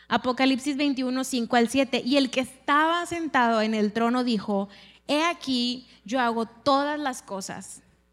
Apocalipsis 0.08 0.76
21.5 0.76 1.56
al 1.56 1.68
7, 1.68 2.02
y 2.04 2.16
el 2.16 2.30
que 2.30 2.40
estaba 2.40 3.06
sentado 3.06 3.60
en 3.60 3.74
el 3.74 3.92
trono 3.92 4.24
dijo, 4.24 4.68
he 5.06 5.22
aquí, 5.22 5.86
yo 6.04 6.18
hago 6.18 6.46
todas 6.46 6.98
las 6.98 7.22
cosas 7.22 7.82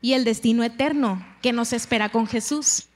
y 0.00 0.12
el 0.12 0.24
destino 0.24 0.62
eterno 0.62 1.24
que 1.42 1.52
nos 1.52 1.72
espera 1.72 2.08
con 2.08 2.26
Jesús. 2.26 2.88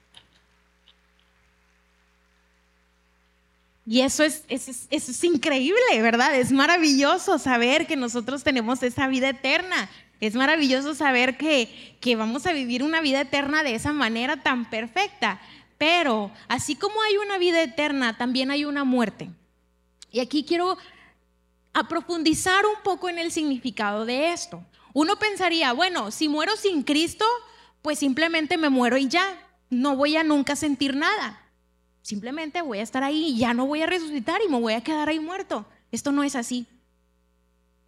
Y 3.85 4.01
eso 4.03 4.23
es, 4.23 4.45
es, 4.49 5.25
increíble, 5.25 6.01
¿verdad? 6.01 6.37
Es 6.37 6.53
maravilloso 6.53 7.39
saber 7.39 7.87
que 7.87 7.97
nosotros 7.97 8.45
tenemos 8.45 8.83
esa 8.83 9.09
vida 9.09 9.31
eterna. 9.31 9.91
Es 10.21 10.35
maravilloso 10.35 10.95
saber 10.95 11.37
que, 11.37 11.97
que 12.01 12.15
vamos 12.15 12.47
a 12.47 12.53
vivir 12.53 12.85
una 12.85 13.01
vida 13.01 13.23
eterna 13.23 13.65
de 13.65 13.75
esa 13.75 13.93
manera 13.93 14.41
tan 14.41 14.71
perfecta. 14.71 15.41
Pero 15.79 16.31
así 16.47 16.77
como 16.77 17.03
hay 17.03 17.17
una 17.17 17.39
vida 17.39 17.61
eterna, 17.61 18.17
también 18.17 18.53
hay 18.53 18.65
una 18.65 18.85
muerte. 18.85 19.31
Y 20.13 20.21
aquí 20.21 20.45
quiero 20.45 20.79
profundizar 21.89 22.65
un 22.67 22.81
poco 22.85 23.09
en 23.09 23.19
el 23.19 23.33
significado 23.33 24.05
de 24.05 24.33
esto. 24.33 24.63
Uno 24.93 25.17
pensaría, 25.17 25.73
bueno, 25.73 26.11
si 26.11 26.29
muero 26.29 26.57
sin 26.57 26.83
Cristo, 26.83 27.25
pues 27.81 27.99
simplemente 27.99 28.59
me 28.59 28.69
muero 28.69 28.97
y 28.97 29.09
ya, 29.09 29.25
no 29.71 29.97
voy 29.97 30.17
a 30.17 30.25
nunca 30.25 30.57
sentir 30.57 30.95
nada. 30.95 31.41
Simplemente 32.03 32.63
voy 32.63 32.79
a 32.79 32.83
estar 32.83 33.05
ahí 33.05 33.29
y 33.29 33.39
ya 33.39 33.55
no 33.55 33.67
voy 33.67 33.83
a 33.83 33.87
resucitar 33.87 34.41
y 34.47 34.51
me 34.51 34.61
voy 34.61 34.75
a 34.75 34.83
quedar 34.83 35.09
ahí 35.09 35.21
muerto. 35.21 35.67
Esto 35.91 36.13
no 36.13 36.25
es 36.25 36.37
así. 36.37 36.67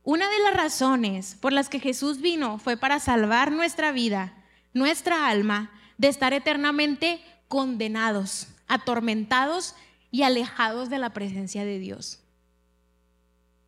Una 0.03 0.29
de 0.29 0.39
las 0.41 0.55
razones 0.55 1.37
por 1.41 1.53
las 1.53 1.69
que 1.69 1.81
Jesús 1.81 2.21
vino 2.21 2.59
fue 2.59 2.77
para 2.77 3.01
salvar 3.01 3.51
nuestra 3.51 3.91
vida, 3.91 4.35
nuestra 4.73 5.29
alma, 5.29 5.73
de 5.99 6.09
estar 6.09 6.33
eternamente 6.33 7.23
condenados, 7.49 8.49
atormentados 8.67 9.75
y 10.11 10.23
alejados 10.23 10.91
de 10.91 10.99
la 10.99 11.11
presencia 11.11 11.65
de 11.65 11.79
Dios. 11.79 12.21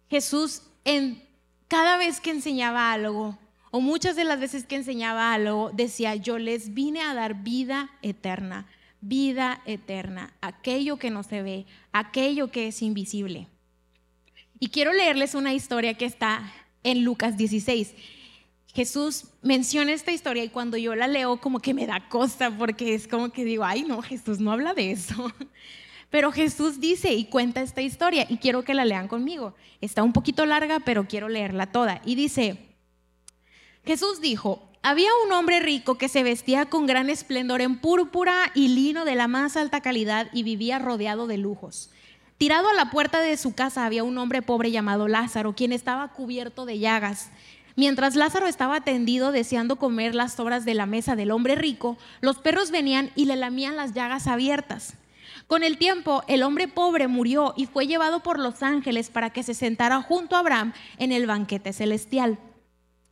Jesús 0.08 0.62
en 0.84 1.25
cada 1.68 1.96
vez 1.98 2.20
que 2.20 2.30
enseñaba 2.30 2.92
algo, 2.92 3.38
o 3.70 3.80
muchas 3.80 4.16
de 4.16 4.24
las 4.24 4.40
veces 4.40 4.64
que 4.64 4.76
enseñaba 4.76 5.34
algo, 5.34 5.70
decía, 5.72 6.14
yo 6.14 6.38
les 6.38 6.74
vine 6.74 7.02
a 7.02 7.14
dar 7.14 7.42
vida 7.42 7.90
eterna, 8.02 8.66
vida 9.00 9.60
eterna, 9.66 10.32
aquello 10.40 10.98
que 10.98 11.10
no 11.10 11.22
se 11.22 11.42
ve, 11.42 11.66
aquello 11.92 12.50
que 12.50 12.68
es 12.68 12.82
invisible. 12.82 13.48
Y 14.58 14.68
quiero 14.68 14.92
leerles 14.92 15.34
una 15.34 15.52
historia 15.52 15.94
que 15.94 16.06
está 16.06 16.52
en 16.82 17.04
Lucas 17.04 17.36
16. 17.36 17.94
Jesús 18.74 19.24
menciona 19.42 19.92
esta 19.92 20.12
historia 20.12 20.44
y 20.44 20.48
cuando 20.48 20.76
yo 20.76 20.94
la 20.94 21.08
leo 21.08 21.40
como 21.40 21.60
que 21.60 21.74
me 21.74 21.86
da 21.86 22.08
costa 22.08 22.50
porque 22.56 22.94
es 22.94 23.08
como 23.08 23.30
que 23.30 23.44
digo, 23.44 23.64
ay 23.64 23.82
no, 23.82 24.02
Jesús 24.02 24.38
no 24.38 24.52
habla 24.52 24.74
de 24.74 24.92
eso. 24.92 25.32
Pero 26.10 26.32
Jesús 26.32 26.80
dice 26.80 27.14
y 27.14 27.26
cuenta 27.26 27.62
esta 27.62 27.82
historia 27.82 28.26
y 28.28 28.38
quiero 28.38 28.62
que 28.62 28.74
la 28.74 28.84
lean 28.84 29.08
conmigo. 29.08 29.54
Está 29.80 30.02
un 30.02 30.12
poquito 30.12 30.46
larga, 30.46 30.80
pero 30.80 31.06
quiero 31.08 31.28
leerla 31.28 31.66
toda. 31.66 32.00
Y 32.04 32.14
dice, 32.14 32.58
Jesús 33.84 34.20
dijo, 34.20 34.68
había 34.82 35.10
un 35.26 35.32
hombre 35.32 35.58
rico 35.58 35.98
que 35.98 36.08
se 36.08 36.22
vestía 36.22 36.66
con 36.66 36.86
gran 36.86 37.10
esplendor 37.10 37.60
en 37.60 37.78
púrpura 37.78 38.52
y 38.54 38.68
lino 38.68 39.04
de 39.04 39.16
la 39.16 39.26
más 39.26 39.56
alta 39.56 39.80
calidad 39.80 40.28
y 40.32 40.44
vivía 40.44 40.78
rodeado 40.78 41.26
de 41.26 41.38
lujos. 41.38 41.90
Tirado 42.38 42.68
a 42.68 42.74
la 42.74 42.90
puerta 42.90 43.20
de 43.20 43.36
su 43.36 43.54
casa 43.54 43.86
había 43.86 44.04
un 44.04 44.16
hombre 44.18 44.42
pobre 44.42 44.70
llamado 44.70 45.08
Lázaro, 45.08 45.54
quien 45.54 45.72
estaba 45.72 46.12
cubierto 46.12 46.66
de 46.66 46.78
llagas. 46.78 47.30
Mientras 47.76 48.14
Lázaro 48.14 48.46
estaba 48.46 48.82
tendido 48.82 49.32
deseando 49.32 49.76
comer 49.76 50.14
las 50.14 50.34
sobras 50.34 50.64
de 50.64 50.74
la 50.74 50.86
mesa 50.86 51.16
del 51.16 51.30
hombre 51.30 51.56
rico, 51.56 51.96
los 52.20 52.38
perros 52.38 52.70
venían 52.70 53.10
y 53.16 53.24
le 53.24 53.36
lamían 53.36 53.76
las 53.76 53.92
llagas 53.92 54.26
abiertas. 54.26 54.94
Con 55.46 55.62
el 55.62 55.78
tiempo, 55.78 56.24
el 56.26 56.42
hombre 56.42 56.66
pobre 56.66 57.06
murió 57.06 57.54
y 57.56 57.66
fue 57.66 57.86
llevado 57.86 58.20
por 58.20 58.40
los 58.40 58.64
ángeles 58.64 59.10
para 59.10 59.30
que 59.30 59.44
se 59.44 59.54
sentara 59.54 60.02
junto 60.02 60.34
a 60.34 60.40
Abraham 60.40 60.72
en 60.98 61.12
el 61.12 61.26
banquete 61.26 61.72
celestial. 61.72 62.38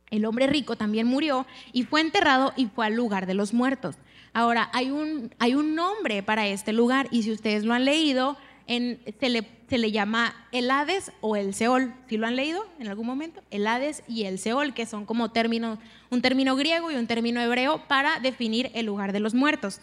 El 0.09 0.25
hombre 0.25 0.47
rico 0.47 0.75
también 0.75 1.07
murió 1.07 1.45
y 1.71 1.83
fue 1.83 2.01
enterrado 2.01 2.53
y 2.57 2.65
fue 2.67 2.87
al 2.87 2.93
lugar 2.93 3.25
de 3.25 3.35
los 3.35 3.53
muertos. 3.53 3.95
Ahora, 4.33 4.69
hay 4.73 4.91
un, 4.91 5.33
hay 5.39 5.55
un 5.55 5.75
nombre 5.75 6.23
para 6.23 6.45
este 6.47 6.73
lugar 6.73 7.07
y 7.09 7.23
si 7.23 7.31
ustedes 7.31 7.63
lo 7.63 7.73
han 7.73 7.85
leído, 7.85 8.37
se, 8.67 9.29
le, 9.29 9.47
se, 9.69 9.77
le, 9.77 9.91
llama 9.91 10.33
el 10.51 10.69
Hades 10.69 11.13
o 11.21 11.37
el 11.37 11.53
Seol. 11.53 11.93
¿Sí 12.09 12.17
lo 12.17 12.27
han 12.27 12.35
leído 12.35 12.65
en 12.79 12.89
algún 12.89 13.07
momento? 13.07 13.41
El 13.49 13.65
Hades 13.65 14.03
y 14.09 14.23
el 14.23 14.39
Seol, 14.39 14.73
que 14.73 14.85
son 14.85 15.05
como 15.05 15.31
términos, 15.31 15.79
un 16.09 16.21
término 16.21 16.57
griego 16.57 16.91
y 16.91 16.95
un 16.95 17.07
término 17.07 17.39
hebreo 17.39 17.87
para 17.87 18.19
definir 18.19 18.71
el 18.73 18.87
lugar 18.87 19.13
de 19.13 19.21
los 19.21 19.33
muertos. 19.33 19.79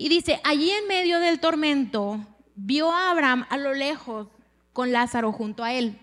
Y 0.00 0.08
dice, 0.08 0.40
allí 0.44 0.70
en 0.70 0.86
medio 0.86 1.18
del 1.18 1.40
tormento 1.40 2.24
vio 2.54 2.92
a 2.92 3.10
Abraham 3.10 3.44
a 3.50 3.56
lo 3.56 3.74
lejos 3.74 4.28
con 4.72 4.92
Lázaro 4.92 5.32
junto 5.32 5.64
a 5.64 5.72
él. 5.72 5.98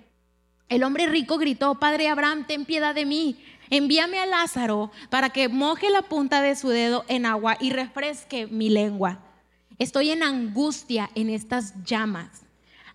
El 0.67 0.83
hombre 0.83 1.07
rico 1.07 1.37
gritó, 1.37 1.75
Padre 1.75 2.09
Abraham, 2.09 2.45
ten 2.45 2.65
piedad 2.65 2.93
de 2.93 3.05
mí. 3.05 3.41
Envíame 3.69 4.19
a 4.19 4.25
Lázaro 4.25 4.91
para 5.09 5.29
que 5.29 5.47
moje 5.47 5.89
la 5.89 6.01
punta 6.01 6.41
de 6.41 6.57
su 6.57 6.67
dedo 6.67 7.05
en 7.07 7.25
agua 7.25 7.55
y 7.57 7.69
refresque 7.69 8.47
mi 8.47 8.69
lengua. 8.69 9.19
Estoy 9.79 10.11
en 10.11 10.23
angustia 10.23 11.09
en 11.15 11.29
estas 11.29 11.81
llamas. 11.85 12.41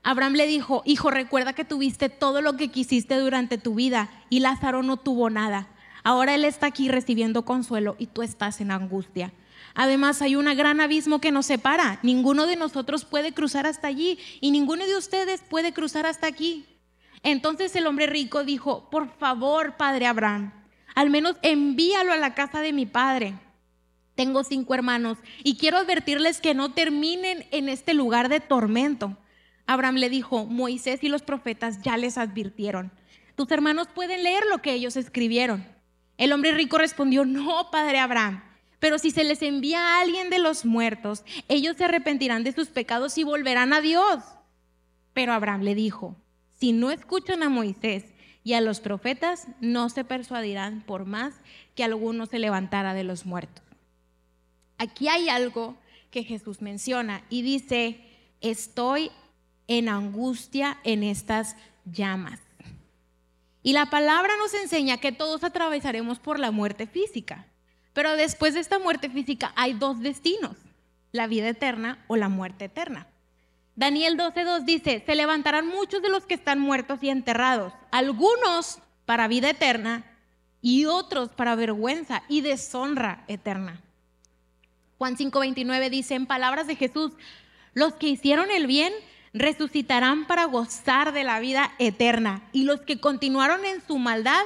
Abraham 0.03 0.35
le 0.35 0.47
dijo, 0.47 0.83
hijo, 0.85 1.11
recuerda 1.11 1.55
que 1.55 1.65
tuviste 1.65 2.11
todo 2.11 2.43
lo 2.43 2.59
que 2.59 2.69
quisiste 2.69 3.15
durante 3.17 3.57
tu 3.57 3.75
vida 3.75 4.11
y 4.29 4.41
Lázaro 4.41 4.83
no 4.83 4.99
tuvo 4.99 5.31
nada. 5.31 5.69
Ahora 6.05 6.35
él 6.35 6.45
está 6.45 6.67
aquí 6.67 6.91
recibiendo 6.91 7.47
consuelo 7.47 7.97
y 7.99 8.09
tú 8.09 8.21
estás 8.21 8.61
en 8.61 8.71
angustia. 8.71 9.33
Además, 9.75 10.21
hay 10.23 10.37
un 10.37 10.47
gran 10.57 10.81
abismo 10.81 11.21
que 11.21 11.33
nos 11.33 11.47
separa. 11.47 11.99
Ninguno 12.03 12.47
de 12.47 12.57
nosotros 12.57 13.05
puede 13.05 13.33
cruzar 13.33 13.67
hasta 13.67 13.89
allí 13.89 14.19
y 14.41 14.51
ninguno 14.51 14.87
de 14.87 14.97
ustedes 14.97 15.43
puede 15.49 15.73
cruzar 15.73 16.07
hasta 16.07 16.27
aquí. 16.27 16.67
Entonces 17.23 17.75
el 17.77 17.87
hombre 17.87 18.07
rico 18.07 18.45
dijo, 18.45 18.89
por 18.91 19.09
favor, 19.19 19.77
padre 19.77 20.07
Abraham, 20.07 20.53
al 20.95 21.11
menos 21.11 21.37
envíalo 21.43 22.13
a 22.13 22.17
la 22.17 22.35
casa 22.35 22.61
de 22.61 22.73
mi 22.73 22.87
padre. 22.87 23.35
Tengo 24.15 24.43
cinco 24.45 24.75
hermanos 24.75 25.19
y 25.45 25.57
quiero 25.57 25.79
advertirles 25.79 26.41
que 26.41 26.55
no 26.55 26.73
terminen 26.73 27.47
en 27.51 27.69
este 27.69 27.95
lugar 27.95 28.29
de 28.29 28.41
tormento. 28.41 29.17
Abraham 29.67 29.97
le 29.97 30.11
dijo, 30.11 30.47
Moisés 30.47 31.05
y 31.05 31.09
los 31.09 31.23
profetas 31.23 31.81
ya 31.83 31.97
les 31.97 32.19
advirtieron. 32.19 32.91
Tus 33.37 33.51
hermanos 33.51 33.89
pueden 33.95 34.25
leer 34.25 34.43
lo 34.51 34.59
que 34.59 34.73
ellos 34.73 34.97
escribieron. 34.97 35.67
El 36.19 36.33
hombre 36.33 36.53
rico 36.53 36.77
respondió, 36.77 37.25
no, 37.25 37.71
padre 37.71 37.99
Abraham. 37.99 38.43
Pero 38.81 38.99
si 38.99 39.11
se 39.11 39.25
les 39.25 39.43
envía 39.43 39.79
a 39.79 40.01
alguien 40.01 40.31
de 40.31 40.39
los 40.39 40.65
muertos, 40.65 41.23
ellos 41.49 41.77
se 41.77 41.85
arrepentirán 41.85 42.43
de 42.43 42.53
sus 42.53 42.69
pecados 42.69 43.17
y 43.19 43.25
volverán 43.25 43.73
a 43.73 43.81
Dios. 43.81 44.25
Pero 45.13 45.33
Abraham 45.33 45.63
le 45.63 45.75
dijo, 45.75 46.17
si 46.59 46.73
no 46.73 46.91
escuchan 46.91 47.43
a 47.43 47.51
Moisés 47.51 48.05
y 48.43 48.55
a 48.55 48.61
los 48.63 48.81
profetas, 48.81 49.47
no 49.61 49.91
se 49.91 50.03
persuadirán 50.05 50.83
por 50.83 51.05
más 51.05 51.35
que 51.75 51.85
alguno 51.85 52.25
se 52.27 52.39
levantara 52.39 52.95
de 52.95 53.05
los 53.05 53.27
muertos. 53.27 53.63
Aquí 54.79 55.09
hay 55.09 55.29
algo 55.29 55.77
que 56.11 56.25
Jesús 56.25 56.63
menciona 56.63 57.23
y 57.29 57.43
dice, 57.43 58.01
estoy 58.41 59.11
en 59.69 59.91
angustia 59.91 60.79
en 60.85 61.03
estas 61.03 61.55
llamas. 61.85 62.41
Y 63.63 63.75
la 63.75 63.87
palabra 63.87 64.33
nos 64.39 64.55
enseña 64.55 64.97
que 64.97 65.13
todos 65.13 65.45
atravesaremos 65.45 66.19
por 66.19 66.39
la 66.39 66.51
muerte 66.51 66.87
física. 66.87 67.47
Pero 68.01 68.17
después 68.17 68.55
de 68.55 68.61
esta 68.61 68.79
muerte 68.79 69.11
física 69.11 69.53
hay 69.57 69.75
dos 69.75 70.01
destinos, 70.01 70.57
la 71.13 71.27
vida 71.27 71.51
eterna 71.51 72.03
o 72.09 72.17
la 72.17 72.31
muerte 72.31 72.65
eterna. 72.65 73.07
Daniel 73.77 74.17
12.2 74.17 74.65
dice, 74.65 75.03
se 75.05 75.15
levantarán 75.15 75.67
muchos 75.67 76.01
de 76.01 76.09
los 76.09 76.25
que 76.25 76.33
están 76.33 76.61
muertos 76.61 77.03
y 77.03 77.11
enterrados, 77.11 77.75
algunos 77.91 78.79
para 79.05 79.29
vida 79.29 79.51
eterna 79.51 80.07
y 80.63 80.87
otros 80.87 81.29
para 81.29 81.55
vergüenza 81.57 82.23
y 82.27 82.41
deshonra 82.41 83.23
eterna. 83.29 83.83
Juan 84.97 85.19
5.29 85.19 85.91
dice, 85.91 86.15
en 86.15 86.25
palabras 86.25 86.69
de 86.69 86.77
Jesús, 86.77 87.13
los 87.75 87.93
que 87.93 88.09
hicieron 88.09 88.51
el 88.51 88.67
bien 88.67 88.95
resucitarán 89.35 90.27
para 90.27 90.47
gozar 90.47 91.13
de 91.13 91.25
la 91.25 91.39
vida 91.39 91.75
eterna 91.79 92.49
y 92.55 92.65
los 92.65 92.81
que 92.81 92.99
continuaron 92.99 93.67
en 93.67 93.87
su 93.87 93.99
maldad 93.99 94.41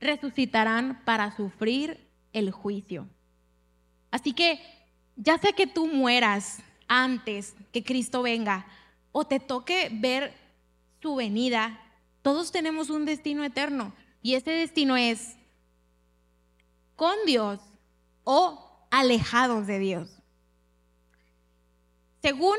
resucitarán 0.00 1.02
para 1.04 1.36
sufrir 1.36 2.08
el 2.32 2.50
juicio. 2.50 3.08
Así 4.10 4.32
que 4.32 4.60
ya 5.16 5.38
sea 5.38 5.52
que 5.52 5.66
tú 5.66 5.86
mueras 5.86 6.62
antes 6.88 7.54
que 7.72 7.84
Cristo 7.84 8.22
venga 8.22 8.66
o 9.12 9.24
te 9.24 9.40
toque 9.40 9.90
ver 9.92 10.34
su 11.00 11.14
venida, 11.14 11.80
todos 12.22 12.52
tenemos 12.52 12.90
un 12.90 13.04
destino 13.04 13.44
eterno 13.44 13.92
y 14.22 14.34
ese 14.34 14.50
destino 14.50 14.96
es 14.96 15.36
con 16.96 17.14
Dios 17.26 17.60
o 18.24 18.86
alejados 18.90 19.66
de 19.66 19.78
Dios. 19.78 20.22
Según 22.20 22.56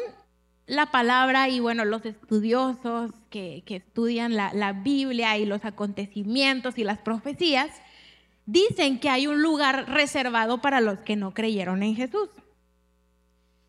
la 0.66 0.90
palabra 0.90 1.50
y 1.50 1.60
bueno, 1.60 1.86
los 1.86 2.06
estudiosos 2.06 3.12
que, 3.30 3.64
estudian 3.68 4.36
la, 4.36 4.54
la 4.54 4.74
Biblia 4.74 5.38
y 5.38 5.46
los 5.46 5.66
acontecimientos 5.66 6.78
y 6.78 6.84
las 6.84 6.98
profecías, 7.00 7.70
dicen 8.52 9.00
que 9.00 9.10
hay 9.10 9.28
un 9.28 9.42
lugar 9.42 9.90
reservado 9.90 10.60
para 10.62 10.82
los 10.82 11.00
que 11.00 11.16
no 11.16 11.34
creyeron 11.34 11.84
en 11.84 11.96
Jesús. 11.96 12.30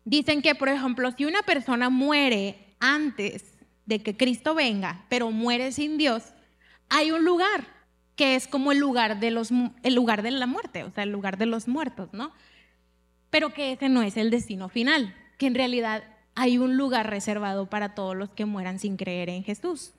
Dicen 0.03 0.41
que, 0.41 0.55
por 0.55 0.67
ejemplo, 0.67 1.09
si 1.11 1.23
una 1.23 1.41
persona 1.43 1.89
muere 1.89 2.75
antes 2.81 3.45
de 3.85 4.03
que 4.03 4.17
Cristo 4.17 4.53
venga, 4.53 5.05
pero 5.07 5.31
muere 5.31 5.71
sin 5.71 5.97
Dios, 5.97 6.33
hay 6.89 7.11
un 7.11 7.23
lugar 7.23 7.65
que 8.17 8.35
es 8.35 8.45
como 8.45 8.73
el 8.73 8.79
lugar 8.79 9.21
de 9.21 9.31
los 9.31 9.51
el 9.83 9.95
lugar 9.95 10.21
de 10.21 10.31
la 10.31 10.47
muerte, 10.47 10.83
o 10.83 10.91
sea, 10.91 11.03
el 11.03 11.11
lugar 11.11 11.37
de 11.37 11.45
los 11.45 11.69
muertos, 11.69 12.09
¿no? 12.11 12.33
Pero 13.29 13.53
que 13.53 13.71
ese 13.71 13.87
no 13.87 14.03
es 14.03 14.17
el 14.17 14.29
destino 14.29 14.67
final, 14.67 15.15
que 15.37 15.47
en 15.47 15.55
realidad 15.55 16.03
hay 16.35 16.57
un 16.57 16.75
lugar 16.75 17.09
reservado 17.09 17.69
para 17.69 17.95
todos 17.95 18.17
los 18.17 18.29
que 18.31 18.45
mueran 18.45 18.79
sin 18.79 18.97
creer 18.97 19.29
en 19.29 19.45
Jesús. 19.45 19.93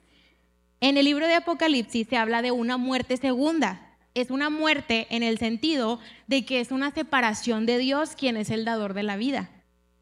En 0.81 0.99
el 0.99 1.07
libro 1.07 1.27
de 1.27 1.37
Apocalipsis 1.37 2.07
se 2.07 2.18
habla 2.18 2.42
de 2.42 2.51
una 2.51 2.77
muerte 2.77 3.16
segunda, 3.16 3.84
es 4.14 4.31
una 4.31 4.48
muerte 4.48 5.09
en 5.11 5.22
el 5.22 5.38
sentido 5.38 5.98
de 6.27 6.44
que 6.44 6.61
es 6.61 6.70
una 6.70 6.92
separación 6.92 7.66
de 7.66 7.79
Dios, 7.79 8.14
quien 8.16 8.37
es 8.37 8.50
el 8.50 8.64
dador 8.64 8.94
de 8.94 9.03
la 9.03 9.16
vida. 9.16 9.50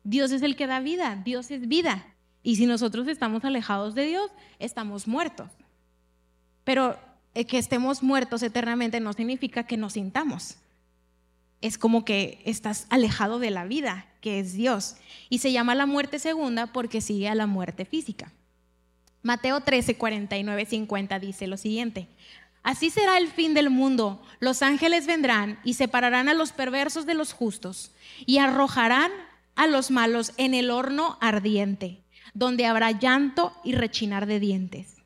Dios 0.05 0.33
es 0.33 0.43
el 0.43 0.55
que 0.57 0.67
da 0.67 0.81
vida, 0.81 1.21
Dios 1.25 1.51
es 1.51 1.67
vida. 1.67 2.07
Y 2.43 2.57
si 2.57 2.67
nosotros 2.67 3.09
estamos 3.09 3.45
alejados 3.45 3.95
de 3.95 4.07
Dios, 4.07 4.31
estamos 4.59 5.09
muertos. 5.09 5.51
Pero 6.65 6.99
eh, 7.35 7.47
que 7.47 7.59
estemos 7.59 8.03
muertos 8.03 8.43
eternamente 8.43 9.01
no 9.01 9.13
significa 9.13 9.65
que 9.65 9.77
nos 9.77 9.95
sintamos. 9.95 10.57
Es 11.61 11.79
como 11.79 12.05
que 12.05 12.43
estás 12.45 12.87
alejado 12.91 13.39
de 13.39 13.51
la 13.51 13.65
vida, 13.65 14.07
que 14.21 14.41
es 14.41 14.53
Dios. 14.53 14.97
Y 15.31 15.39
se 15.39 15.53
llama 15.53 15.75
la 15.75 15.87
muerte 15.87 16.19
segunda 16.19 16.67
porque 16.67 17.01
sigue 17.01 17.29
a 17.29 17.35
la 17.35 17.47
muerte 17.47 17.85
física. 17.85 18.33
Mateo 19.23 19.61
13, 19.61 19.97
49, 19.97 20.67
50 20.67 21.19
dice 21.21 21.47
lo 21.47 21.57
siguiente. 21.57 22.09
Así 22.63 22.91
será 22.91 23.19
el 23.19 23.29
fin 23.29 23.55
del 23.55 23.71
mundo. 23.71 24.23
Los 24.39 24.63
ángeles 24.63 25.07
vendrán 25.07 25.59
y 25.65 25.75
separarán 25.75 26.29
a 26.29 26.35
los 26.35 26.53
perversos 26.53 27.07
de 27.07 27.15
los 27.15 27.33
justos 27.33 27.93
y 28.25 28.39
arrojarán 28.39 29.11
a 29.57 29.67
los 29.67 29.91
malos 29.91 30.33
en 30.37 30.55
el 30.55 30.71
horno 30.71 31.19
ardiente, 31.21 32.03
donde 32.35 32.67
habrá 32.67 32.93
llanto 32.93 33.53
y 33.65 33.73
rechinar 33.73 34.27
de 34.27 34.41
dientes. 34.41 34.97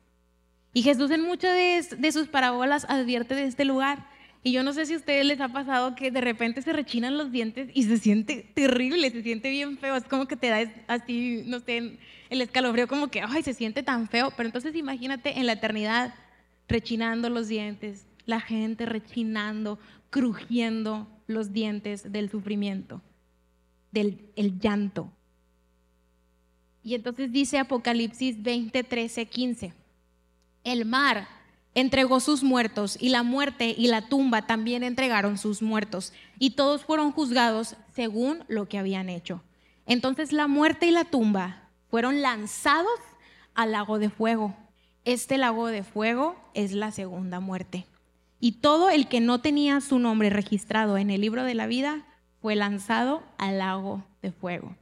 Y 0.73 0.83
Jesús 0.83 1.09
en 1.09 1.21
muchas 1.21 1.55
de, 1.97 2.11
sus 2.11 2.27
parábolas 2.27 2.85
advierte 2.87 3.33
de 3.33 3.45
este 3.45 3.65
lugar 3.65 4.05
Y 4.43 4.51
yo 4.51 4.61
no 4.61 4.73
sé 4.73 4.85
si 4.85 4.93
a 4.93 4.97
ustedes 4.97 5.25
les 5.25 5.41
ha 5.41 5.47
pasado 5.47 5.95
que 5.95 6.11
de 6.11 6.21
repente 6.21 6.61
se 6.61 6.71
rechinan 6.71 7.17
los 7.17 7.31
dientes 7.31 7.69
y 7.73 7.83
se 7.83 7.97
siente 7.97 8.51
terrible, 8.53 9.09
se 9.09 9.23
siente 9.23 9.49
bien 9.49 9.79
feo. 9.79 9.95
Es 9.95 10.03
como 10.03 10.27
que 10.27 10.35
te 10.35 10.49
da 10.49 10.71
así, 10.87 11.41
no 11.47 11.59
sé, 11.59 11.97
el 12.29 12.41
escalofrío 12.41 12.87
como 12.87 13.07
que, 13.07 13.21
ay, 13.21 13.41
se 13.41 13.55
siente 13.55 13.81
tan 13.81 14.07
feo. 14.07 14.31
Pero 14.37 14.47
entonces 14.47 14.75
imagínate 14.75 15.39
en 15.39 15.47
la 15.47 15.53
eternidad 15.53 16.13
rechinando 16.67 17.29
los 17.29 17.47
dientes, 17.47 18.05
la 18.25 18.39
gente 18.39 18.85
rechinando, 18.85 19.79
crujiendo 20.09 21.07
los 21.27 21.53
dientes 21.53 22.11
del 22.11 22.29
sufrimiento, 22.29 23.01
del 23.91 24.31
el 24.35 24.59
llanto. 24.59 25.11
Y 26.83 26.95
entonces 26.95 27.31
dice 27.31 27.59
Apocalipsis 27.59 28.41
20, 28.41 28.83
13, 28.83 29.25
15, 29.25 29.73
el 30.63 30.85
mar 30.85 31.27
entregó 31.73 32.19
sus 32.19 32.43
muertos 32.43 32.97
y 32.99 33.09
la 33.09 33.23
muerte 33.23 33.75
y 33.77 33.87
la 33.87 34.09
tumba 34.09 34.47
también 34.47 34.83
entregaron 34.83 35.37
sus 35.37 35.61
muertos 35.61 36.11
y 36.39 36.51
todos 36.51 36.83
fueron 36.83 37.11
juzgados 37.11 37.75
según 37.93 38.43
lo 38.47 38.67
que 38.67 38.77
habían 38.77 39.09
hecho. 39.09 39.43
Entonces 39.85 40.33
la 40.33 40.47
muerte 40.47 40.87
y 40.87 40.91
la 40.91 41.05
tumba 41.05 41.69
fueron 41.89 42.21
lanzados 42.21 42.99
al 43.53 43.73
lago 43.73 43.99
de 43.99 44.09
fuego. 44.09 44.55
Este 45.07 45.37
lago 45.37 45.67
de 45.67 45.83
fuego 45.83 46.35
es 46.53 46.73
la 46.73 46.91
segunda 46.91 47.39
muerte. 47.39 47.85
Y 48.41 48.59
todo 48.59 48.89
el 48.89 49.07
que 49.07 49.21
no 49.21 49.39
tenía 49.39 49.79
su 49.79 49.99
nombre 49.99 50.29
registrado 50.29 50.97
en 50.97 51.09
el 51.11 51.21
libro 51.21 51.45
de 51.45 51.55
la 51.55 51.65
vida 51.65 52.05
fue 52.41 52.57
lanzado 52.57 53.23
al 53.37 53.59
lago 53.59 54.03
de 54.21 54.33
fuego. 54.33 54.75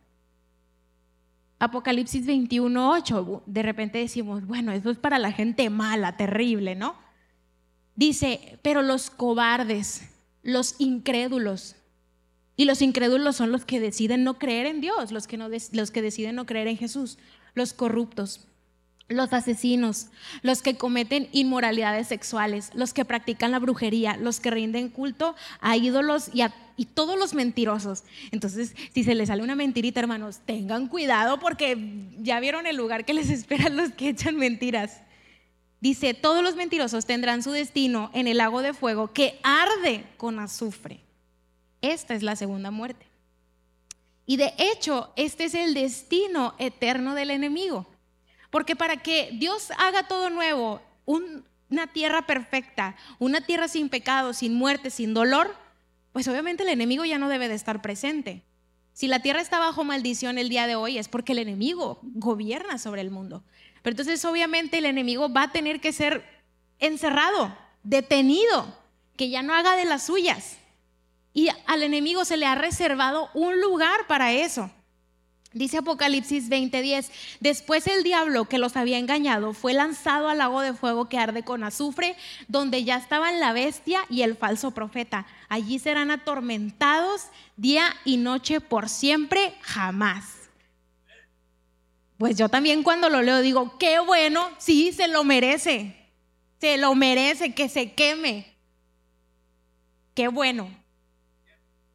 Apocalipsis 1.60 2.26
21.8, 2.26 3.44
de 3.46 3.62
repente 3.62 4.00
decimos, 4.00 4.48
bueno, 4.48 4.72
eso 4.72 4.90
es 4.90 4.98
para 4.98 5.20
la 5.20 5.32
gente 5.32 5.70
mala, 5.70 6.18
terrible, 6.18 6.74
¿no? 6.74 6.96
Dice, 7.96 8.58
pero 8.64 8.82
los 8.82 9.12
cobardes, 9.12 10.10
los 10.42 10.74
incrédulos, 10.80 11.76
y 12.58 12.66
los 12.66 12.82
incrédulos 12.82 13.36
son 13.36 13.52
los 13.52 13.64
que 13.64 13.80
deciden 13.80 14.24
no 14.24 14.40
creer 14.40 14.66
en 14.66 14.82
Dios, 14.82 15.12
los 15.12 15.28
que, 15.28 15.38
los 15.38 15.92
que 15.92 16.02
deciden 16.02 16.34
no 16.34 16.48
creer 16.48 16.68
en 16.68 16.78
Jesús, 16.78 17.20
los 17.54 17.74
corruptos, 17.74 18.48
los 19.08 19.34
asesinos, 19.34 20.08
los 20.42 20.62
que 20.62 20.78
cometen 20.78 21.30
inmoralidades 21.32 22.08
sexuales, 22.08 22.72
los 22.74 22.94
que 22.94 23.06
practican 23.06 23.52
la 23.52 23.60
brujería, 23.60 24.18
los 24.18 24.40
que 24.40 24.50
rinden 24.50 24.90
culto 24.90 25.36
a 25.62 25.78
ídolos 25.78 26.32
y, 26.34 26.86
todos 26.86 27.18
los 27.18 27.34
mentirosos. 27.34 28.04
Entonces, 28.32 28.76
si 28.94 29.04
se 29.04 29.16
les 29.16 29.28
sale 29.28 29.44
una 29.44 29.56
mentirita, 29.56 30.00
hermanos, 30.00 30.40
tengan 30.46 30.88
cuidado 30.88 31.40
porque 31.40 32.08
ya 32.18 32.40
vieron 32.40 32.66
el 32.68 32.76
lugar 32.76 33.06
que 33.06 33.14
les 33.14 33.30
esperan 33.32 33.78
los 33.78 33.92
que 33.92 34.10
echan 34.10 34.38
mentiras. 34.38 35.02
Dice, 35.82 36.16
todos 36.16 36.44
los 36.44 36.56
mentirosos 36.56 37.06
tendrán 37.06 37.44
su 37.44 37.52
destino 37.52 38.10
en 38.14 38.28
el 38.28 38.38
lago 38.38 38.62
de 38.62 38.74
fuego 38.74 39.14
que 39.14 39.40
arde 39.44 40.04
con 40.18 40.40
azufre. 40.40 41.02
Esta 41.82 42.16
es 42.16 42.24
la 42.24 42.36
segunda 42.36 42.72
muerte. 42.72 43.06
Y 44.26 44.38
de 44.38 44.56
hecho, 44.58 45.14
este 45.16 45.44
es 45.44 45.54
el 45.54 45.76
destino 45.76 46.56
eterno 46.58 47.14
del 47.14 47.30
enemigo. 47.30 47.86
Porque 48.56 48.78
para 48.78 48.96
que 48.96 49.32
Dios 49.34 49.70
haga 49.78 50.08
todo 50.08 50.30
nuevo, 50.30 50.82
una 51.06 51.88
tierra 51.88 52.26
perfecta, 52.26 52.96
una 53.20 53.42
tierra 53.42 53.68
sin 53.68 53.90
pecado, 53.90 54.32
sin 54.32 54.54
muerte, 54.54 54.92
sin 54.92 55.14
dolor, 55.14 55.54
pues 56.14 56.26
obviamente 56.30 56.64
el 56.64 56.70
enemigo 56.70 57.04
ya 57.04 57.18
no 57.18 57.28
debe 57.28 57.50
de 57.50 57.56
estar 57.56 57.82
presente. 57.82 58.46
Si 58.94 59.10
la 59.10 59.22
tierra 59.22 59.42
está 59.42 59.60
bajo 59.60 59.84
maldición 59.84 60.38
el 60.38 60.48
día 60.48 60.68
de 60.68 60.78
hoy 60.78 60.98
es 60.98 61.10
porque 61.10 61.34
el 61.34 61.40
enemigo 61.40 62.00
gobierna 62.02 62.78
sobre 62.78 63.02
el 63.02 63.12
mundo. 63.12 63.44
Pero 63.82 63.92
entonces 63.92 64.24
obviamente 64.24 64.78
el 64.78 64.86
enemigo 64.86 65.28
va 65.28 65.44
a 65.44 65.52
tener 65.52 65.82
que 65.82 65.92
ser 65.92 66.24
encerrado, 66.80 67.54
detenido, 67.84 68.74
que 69.18 69.30
ya 69.30 69.44
no 69.44 69.54
haga 69.54 69.76
de 69.76 69.84
las 69.84 70.04
suyas. 70.04 70.60
Y 71.34 71.50
al 71.68 71.84
enemigo 71.84 72.24
se 72.24 72.38
le 72.38 72.46
ha 72.46 72.56
reservado 72.56 73.30
un 73.34 73.60
lugar 73.60 74.08
para 74.08 74.32
eso. 74.32 74.72
Dice 75.56 75.78
Apocalipsis 75.78 76.50
20:10, 76.50 77.10
después 77.40 77.88
el 77.88 78.04
diablo 78.04 78.44
que 78.44 78.58
los 78.58 78.76
había 78.76 78.98
engañado 78.98 79.54
fue 79.54 79.74
lanzado 79.74 80.28
al 80.28 80.40
lago 80.40 80.60
de 80.60 80.74
fuego 80.74 81.08
que 81.08 81.18
arde 81.18 81.44
con 81.44 81.64
azufre, 81.64 82.18
donde 82.50 82.84
ya 82.84 82.98
estaban 82.98 83.40
la 83.40 83.54
bestia 83.54 84.02
y 84.10 84.24
el 84.24 84.36
falso 84.36 84.72
profeta. 84.72 85.26
Allí 85.48 85.80
serán 85.80 86.12
atormentados 86.12 87.28
día 87.56 87.96
y 88.04 88.18
noche 88.18 88.60
por 88.60 88.90
siempre, 88.90 89.56
jamás. 89.62 90.26
Pues 92.18 92.36
yo 92.36 92.50
también 92.50 92.84
cuando 92.84 93.10
lo 93.10 93.22
leo 93.22 93.40
digo, 93.40 93.78
qué 93.78 94.00
bueno, 94.00 94.50
sí, 94.58 94.92
se 94.92 95.08
lo 95.08 95.24
merece, 95.24 96.12
se 96.60 96.76
lo 96.76 96.96
merece, 96.96 97.54
que 97.54 97.70
se 97.70 97.94
queme. 97.94 98.58
Qué 100.16 100.28
bueno. 100.28 100.70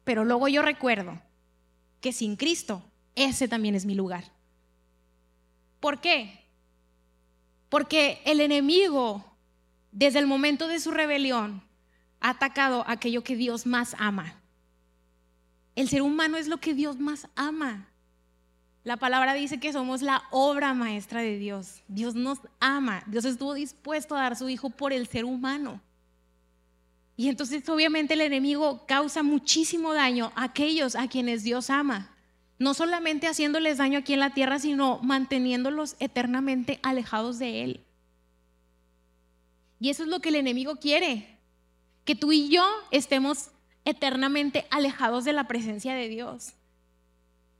Pero 0.03 0.25
luego 0.25 0.47
yo 0.47 0.63
recuerdo 0.63 1.21
que 1.99 2.11
sin 2.11 2.35
Cristo 2.35 2.90
ese 3.15 3.47
también 3.47 3.75
es 3.75 3.85
mi 3.85 3.95
lugar. 3.95 4.23
¿Por 5.79 5.99
qué? 5.99 6.45
Porque 7.69 8.21
el 8.25 8.39
enemigo, 8.39 9.25
desde 9.91 10.19
el 10.19 10.27
momento 10.27 10.67
de 10.67 10.79
su 10.79 10.91
rebelión, 10.91 11.63
ha 12.19 12.29
atacado 12.29 12.83
aquello 12.87 13.23
que 13.23 13.35
Dios 13.35 13.65
más 13.65 13.95
ama. 13.97 14.35
El 15.75 15.89
ser 15.89 16.01
humano 16.01 16.37
es 16.37 16.47
lo 16.47 16.59
que 16.59 16.73
Dios 16.73 16.99
más 16.99 17.27
ama. 17.35 17.87
La 18.83 18.97
palabra 18.97 19.33
dice 19.33 19.59
que 19.59 19.73
somos 19.73 20.01
la 20.01 20.23
obra 20.31 20.73
maestra 20.73 21.21
de 21.21 21.37
Dios. 21.37 21.81
Dios 21.87 22.15
nos 22.15 22.39
ama. 22.59 23.03
Dios 23.07 23.25
estuvo 23.25 23.53
dispuesto 23.53 24.15
a 24.15 24.21
dar 24.21 24.35
su 24.35 24.49
Hijo 24.49 24.69
por 24.69 24.91
el 24.91 25.07
ser 25.07 25.25
humano. 25.25 25.81
Y 27.15 27.29
entonces 27.29 27.67
obviamente 27.69 28.15
el 28.15 28.21
enemigo 28.21 28.85
causa 28.87 29.23
muchísimo 29.23 29.93
daño 29.93 30.31
a 30.35 30.45
aquellos 30.45 30.95
a 30.95 31.07
quienes 31.07 31.43
Dios 31.43 31.69
ama 31.69 32.11
no 32.61 32.75
solamente 32.75 33.27
haciéndoles 33.27 33.79
daño 33.79 33.97
aquí 33.97 34.13
en 34.13 34.19
la 34.19 34.35
tierra, 34.35 34.59
sino 34.59 34.99
manteniéndolos 34.99 35.95
eternamente 35.99 36.79
alejados 36.83 37.39
de 37.39 37.63
Él. 37.63 37.83
Y 39.79 39.89
eso 39.89 40.03
es 40.03 40.09
lo 40.09 40.19
que 40.19 40.29
el 40.29 40.35
enemigo 40.35 40.75
quiere, 40.75 41.39
que 42.05 42.13
tú 42.13 42.31
y 42.31 42.49
yo 42.49 42.63
estemos 42.91 43.49
eternamente 43.83 44.67
alejados 44.69 45.25
de 45.25 45.33
la 45.33 45.47
presencia 45.47 45.95
de 45.95 46.07
Dios. 46.07 46.53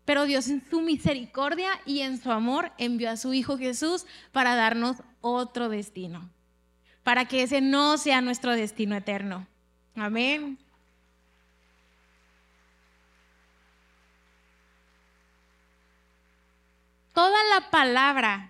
Pero 0.05 0.25
Dios 0.25 0.47
en 0.49 0.63
su 0.69 0.81
misericordia 0.81 1.71
y 1.87 2.01
en 2.01 2.21
su 2.21 2.31
amor 2.31 2.71
envió 2.77 3.09
a 3.09 3.17
su 3.17 3.33
Hijo 3.33 3.57
Jesús 3.57 4.05
para 4.31 4.53
darnos 4.53 4.97
otro 5.19 5.67
destino, 5.67 6.29
para 7.01 7.25
que 7.27 7.41
ese 7.41 7.59
no 7.59 7.97
sea 7.97 8.21
nuestro 8.21 8.51
destino 8.51 8.95
eterno. 8.95 9.47
Amén. 9.95 10.59
Toda 17.21 17.43
la 17.53 17.69
palabra 17.69 18.49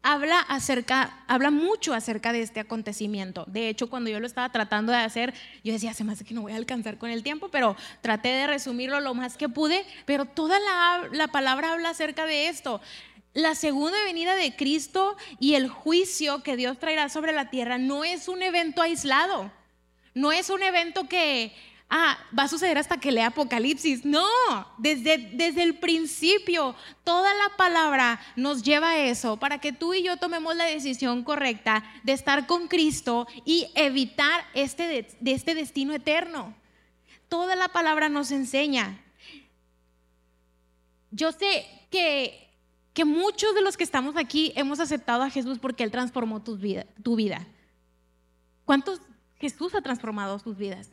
habla 0.00 0.38
acerca, 0.38 1.24
habla 1.26 1.50
mucho 1.50 1.92
acerca 1.92 2.32
de 2.32 2.40
este 2.40 2.60
acontecimiento. 2.60 3.44
De 3.48 3.68
hecho, 3.68 3.90
cuando 3.90 4.08
yo 4.10 4.20
lo 4.20 4.28
estaba 4.28 4.48
tratando 4.52 4.92
de 4.92 4.98
hacer, 4.98 5.34
yo 5.64 5.72
decía, 5.72 5.92
se 5.92 6.04
me 6.04 6.12
hace 6.12 6.24
que 6.24 6.32
no 6.32 6.42
voy 6.42 6.52
a 6.52 6.56
alcanzar 6.56 6.98
con 6.98 7.10
el 7.10 7.24
tiempo, 7.24 7.48
pero 7.48 7.74
traté 8.02 8.28
de 8.28 8.46
resumirlo 8.46 9.00
lo 9.00 9.14
más 9.14 9.36
que 9.36 9.48
pude, 9.48 9.84
pero 10.04 10.24
toda 10.24 10.60
la, 10.60 11.08
la 11.10 11.26
palabra 11.26 11.72
habla 11.72 11.90
acerca 11.90 12.26
de 12.26 12.46
esto. 12.46 12.80
La 13.34 13.56
segunda 13.56 14.00
venida 14.04 14.36
de 14.36 14.54
Cristo 14.54 15.16
y 15.40 15.54
el 15.54 15.68
juicio 15.68 16.44
que 16.44 16.54
Dios 16.54 16.78
traerá 16.78 17.08
sobre 17.08 17.32
la 17.32 17.50
tierra 17.50 17.76
no 17.76 18.04
es 18.04 18.28
un 18.28 18.40
evento 18.40 18.82
aislado, 18.82 19.50
no 20.14 20.30
es 20.30 20.48
un 20.48 20.62
evento 20.62 21.08
que 21.08 21.52
ah, 21.88 22.18
va 22.36 22.44
a 22.44 22.48
suceder 22.48 22.78
hasta 22.78 22.98
que 22.98 23.12
lea 23.12 23.28
Apocalipsis. 23.28 24.04
No, 24.04 24.26
desde, 24.78 25.18
desde 25.34 25.62
el 25.62 25.78
principio, 25.78 26.74
toda 27.04 27.32
la 27.34 27.56
palabra 27.56 28.20
nos 28.34 28.62
lleva 28.62 28.90
a 28.90 28.98
eso, 28.98 29.36
para 29.36 29.58
que 29.58 29.72
tú 29.72 29.94
y 29.94 30.02
yo 30.02 30.16
tomemos 30.16 30.56
la 30.56 30.64
decisión 30.64 31.24
correcta 31.24 31.84
de 32.02 32.12
estar 32.12 32.46
con 32.46 32.68
Cristo 32.68 33.26
y 33.44 33.68
evitar 33.74 34.44
este, 34.54 34.86
de, 35.20 35.32
este 35.32 35.54
destino 35.54 35.94
eterno. 35.94 36.54
Toda 37.28 37.56
la 37.56 37.68
palabra 37.68 38.08
nos 38.08 38.30
enseña. 38.30 39.02
Yo 41.10 41.32
sé 41.32 41.66
que, 41.90 42.50
que 42.92 43.04
muchos 43.04 43.54
de 43.54 43.62
los 43.62 43.76
que 43.76 43.84
estamos 43.84 44.16
aquí 44.16 44.52
hemos 44.54 44.80
aceptado 44.80 45.22
a 45.22 45.30
Jesús 45.30 45.58
porque 45.58 45.82
Él 45.82 45.90
transformó 45.90 46.42
tu 46.42 46.56
vida. 46.56 46.86
Tu 47.02 47.16
vida. 47.16 47.46
¿Cuántos 48.64 49.00
Jesús 49.38 49.74
ha 49.74 49.80
transformado 49.80 50.38
sus 50.38 50.56
vidas? 50.56 50.90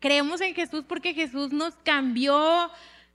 Creemos 0.00 0.40
en 0.40 0.54
Jesús 0.54 0.84
porque 0.88 1.12
Jesús 1.12 1.52
nos 1.52 1.74
cambió, 1.84 2.70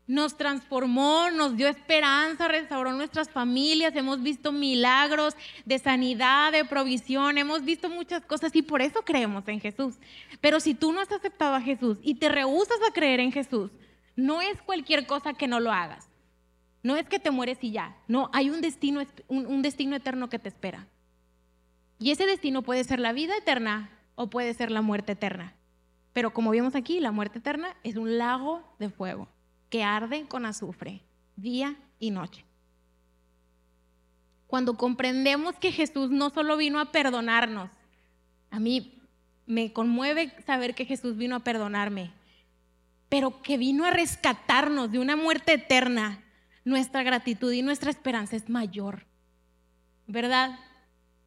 nos 0.07 0.37
transformó, 0.37 1.31
nos 1.31 1.57
dio 1.57 1.67
esperanza, 1.67 2.47
restauró 2.47 2.93
nuestras 2.93 3.27
familias, 3.29 3.95
hemos 3.95 4.21
visto 4.21 4.51
milagros 4.51 5.35
de 5.65 5.79
sanidad, 5.79 6.51
de 6.51 6.63
provisión, 6.63 7.39
hemos 7.39 7.65
visto 7.65 7.89
muchas 7.89 8.23
cosas 8.23 8.55
y 8.55 8.61
por 8.61 8.83
eso 8.83 9.01
creemos 9.03 9.47
en 9.47 9.59
Jesús. 9.59 9.95
Pero 10.41 10.59
si 10.59 10.75
tú 10.75 10.91
no 10.91 11.01
has 11.01 11.11
aceptado 11.11 11.55
a 11.55 11.61
Jesús 11.61 11.97
y 12.03 12.15
te 12.15 12.29
rehusas 12.29 12.77
a 12.87 12.93
creer 12.93 13.19
en 13.19 13.31
Jesús, 13.31 13.71
no 14.15 14.41
es 14.41 14.61
cualquier 14.61 15.07
cosa 15.07 15.33
que 15.33 15.47
no 15.47 15.59
lo 15.59 15.71
hagas. 15.71 16.07
No 16.83 16.97
es 16.97 17.09
que 17.09 17.17
te 17.17 17.31
mueres 17.31 17.57
y 17.61 17.71
ya. 17.71 17.97
No, 18.07 18.29
hay 18.31 18.51
un 18.51 18.61
destino, 18.61 19.01
un 19.27 19.63
destino 19.63 19.95
eterno 19.95 20.29
que 20.29 20.37
te 20.37 20.49
espera. 20.49 20.87
Y 21.97 22.11
ese 22.11 22.27
destino 22.27 22.61
puede 22.61 22.83
ser 22.83 22.99
la 22.99 23.11
vida 23.11 23.35
eterna 23.35 23.89
o 24.13 24.29
puede 24.29 24.53
ser 24.53 24.69
la 24.69 24.83
muerte 24.83 25.13
eterna. 25.13 25.54
Pero 26.15 26.31
como 26.31 26.51
vimos 26.51 26.75
aquí, 26.75 27.01
la 27.01 27.11
muerte 27.11 27.39
eterna 27.39 27.75
es 27.83 27.97
un 27.97 28.17
lago 28.17 28.63
de 28.79 28.89
fuego 28.89 29.27
que 29.69 29.83
arde 29.83 30.25
con 30.29 30.45
azufre 30.45 31.01
día 31.35 31.75
y 31.99 32.09
noche. 32.09 32.45
Cuando 34.47 34.77
comprendemos 34.77 35.55
que 35.55 35.73
Jesús 35.73 36.11
no 36.11 36.29
solo 36.29 36.55
vino 36.55 36.79
a 36.79 36.93
perdonarnos, 36.93 37.69
a 38.49 38.61
mí 38.61 38.97
me 39.45 39.73
conmueve 39.73 40.31
saber 40.45 40.73
que 40.73 40.85
Jesús 40.85 41.17
vino 41.17 41.35
a 41.35 41.43
perdonarme, 41.43 42.13
pero 43.09 43.41
que 43.41 43.57
vino 43.57 43.83
a 43.83 43.91
rescatarnos 43.91 44.93
de 44.93 44.99
una 44.99 45.17
muerte 45.17 45.55
eterna, 45.55 46.23
nuestra 46.63 47.03
gratitud 47.03 47.51
y 47.51 47.61
nuestra 47.61 47.91
esperanza 47.91 48.37
es 48.37 48.47
mayor. 48.47 49.05
¿Verdad? 50.07 50.57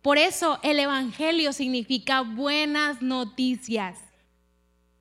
Por 0.01 0.16
eso 0.16 0.59
el 0.62 0.79
Evangelio 0.79 1.53
significa 1.53 2.22
buenas 2.22 3.03
noticias 3.03 4.08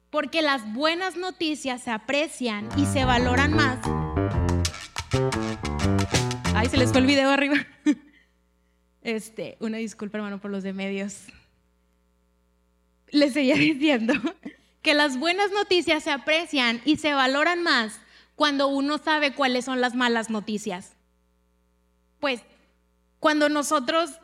porque 0.09 0.41
las 0.41 0.73
buenas 0.73 1.15
noticias 1.15 1.83
se 1.83 1.91
aprecian 1.91 2.69
y 2.77 2.85
se 2.85 3.05
valoran 3.05 3.53
más. 3.53 3.79
Ay, 6.55 6.69
se 6.69 6.77
les 6.77 6.91
fue 6.91 7.01
el 7.01 7.07
video 7.07 7.29
arriba. 7.29 7.57
Este, 9.03 9.55
una 9.61 9.77
disculpa, 9.77 10.17
hermano, 10.17 10.41
por 10.41 10.51
los 10.51 10.63
de 10.63 10.73
medios. 10.73 11.27
Les 13.09 13.31
seguía 13.31 13.55
diciendo 13.55 14.13
que 14.81 14.93
las 14.93 15.17
buenas 15.17 15.49
noticias 15.51 16.03
se 16.03 16.11
aprecian 16.11 16.81
y 16.83 16.97
se 16.97 17.13
valoran 17.13 17.63
más 17.63 18.01
cuando 18.35 18.67
uno 18.67 18.97
sabe 18.97 19.33
cuáles 19.33 19.63
son 19.63 19.79
las 19.79 19.95
malas 19.95 20.29
noticias. 20.29 20.97
Pues 22.19 22.41
cuando 23.19 23.47
nosotros 23.47 24.19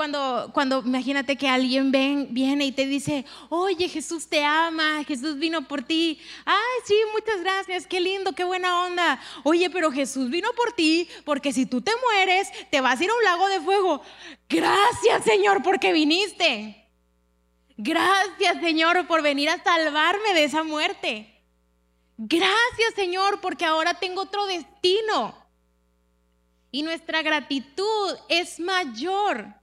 cuando, 0.00 0.50
cuando 0.54 0.82
imagínate 0.82 1.36
que 1.36 1.46
alguien 1.46 1.92
viene 1.92 2.64
y 2.64 2.72
te 2.72 2.86
dice, 2.86 3.26
oye, 3.50 3.86
Jesús 3.86 4.26
te 4.26 4.42
ama, 4.42 5.04
Jesús 5.04 5.36
vino 5.38 5.68
por 5.68 5.82
ti. 5.82 6.18
Ay, 6.46 6.78
sí, 6.86 6.94
muchas 7.12 7.42
gracias, 7.42 7.86
qué 7.86 8.00
lindo, 8.00 8.32
qué 8.32 8.44
buena 8.44 8.86
onda. 8.86 9.20
Oye, 9.44 9.68
pero 9.68 9.92
Jesús 9.92 10.30
vino 10.30 10.48
por 10.54 10.72
ti 10.72 11.06
porque 11.26 11.52
si 11.52 11.66
tú 11.66 11.82
te 11.82 11.92
mueres, 12.02 12.48
te 12.70 12.80
vas 12.80 12.98
a 12.98 13.04
ir 13.04 13.10
a 13.10 13.14
un 13.14 13.24
lago 13.24 13.48
de 13.48 13.60
fuego. 13.60 14.00
Gracias, 14.48 15.22
Señor, 15.22 15.62
porque 15.62 15.92
viniste. 15.92 16.88
Gracias, 17.76 18.58
Señor, 18.62 19.06
por 19.06 19.20
venir 19.20 19.50
a 19.50 19.62
salvarme 19.62 20.32
de 20.32 20.44
esa 20.44 20.62
muerte. 20.62 21.44
Gracias, 22.16 22.94
Señor, 22.96 23.42
porque 23.42 23.66
ahora 23.66 23.92
tengo 23.92 24.22
otro 24.22 24.46
destino. 24.46 25.36
Y 26.70 26.84
nuestra 26.84 27.20
gratitud 27.20 28.16
es 28.30 28.58
mayor 28.60 29.59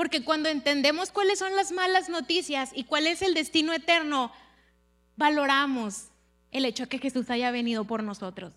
porque 0.00 0.24
cuando 0.24 0.48
entendemos 0.48 1.10
cuáles 1.10 1.38
son 1.38 1.54
las 1.56 1.72
malas 1.72 2.08
noticias 2.08 2.70
y 2.74 2.84
cuál 2.84 3.06
es 3.06 3.20
el 3.20 3.34
destino 3.34 3.74
eterno, 3.74 4.32
valoramos 5.16 6.06
el 6.52 6.64
hecho 6.64 6.88
que 6.88 6.96
Jesús 6.96 7.28
haya 7.28 7.50
venido 7.50 7.84
por 7.84 8.02
nosotros, 8.02 8.54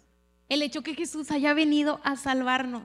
el 0.47 0.61
hecho 0.61 0.83
que 0.83 0.95
Jesús 0.95 1.31
haya 1.31 1.53
venido 1.53 1.99
a 2.05 2.15
salvarnos. 2.15 2.83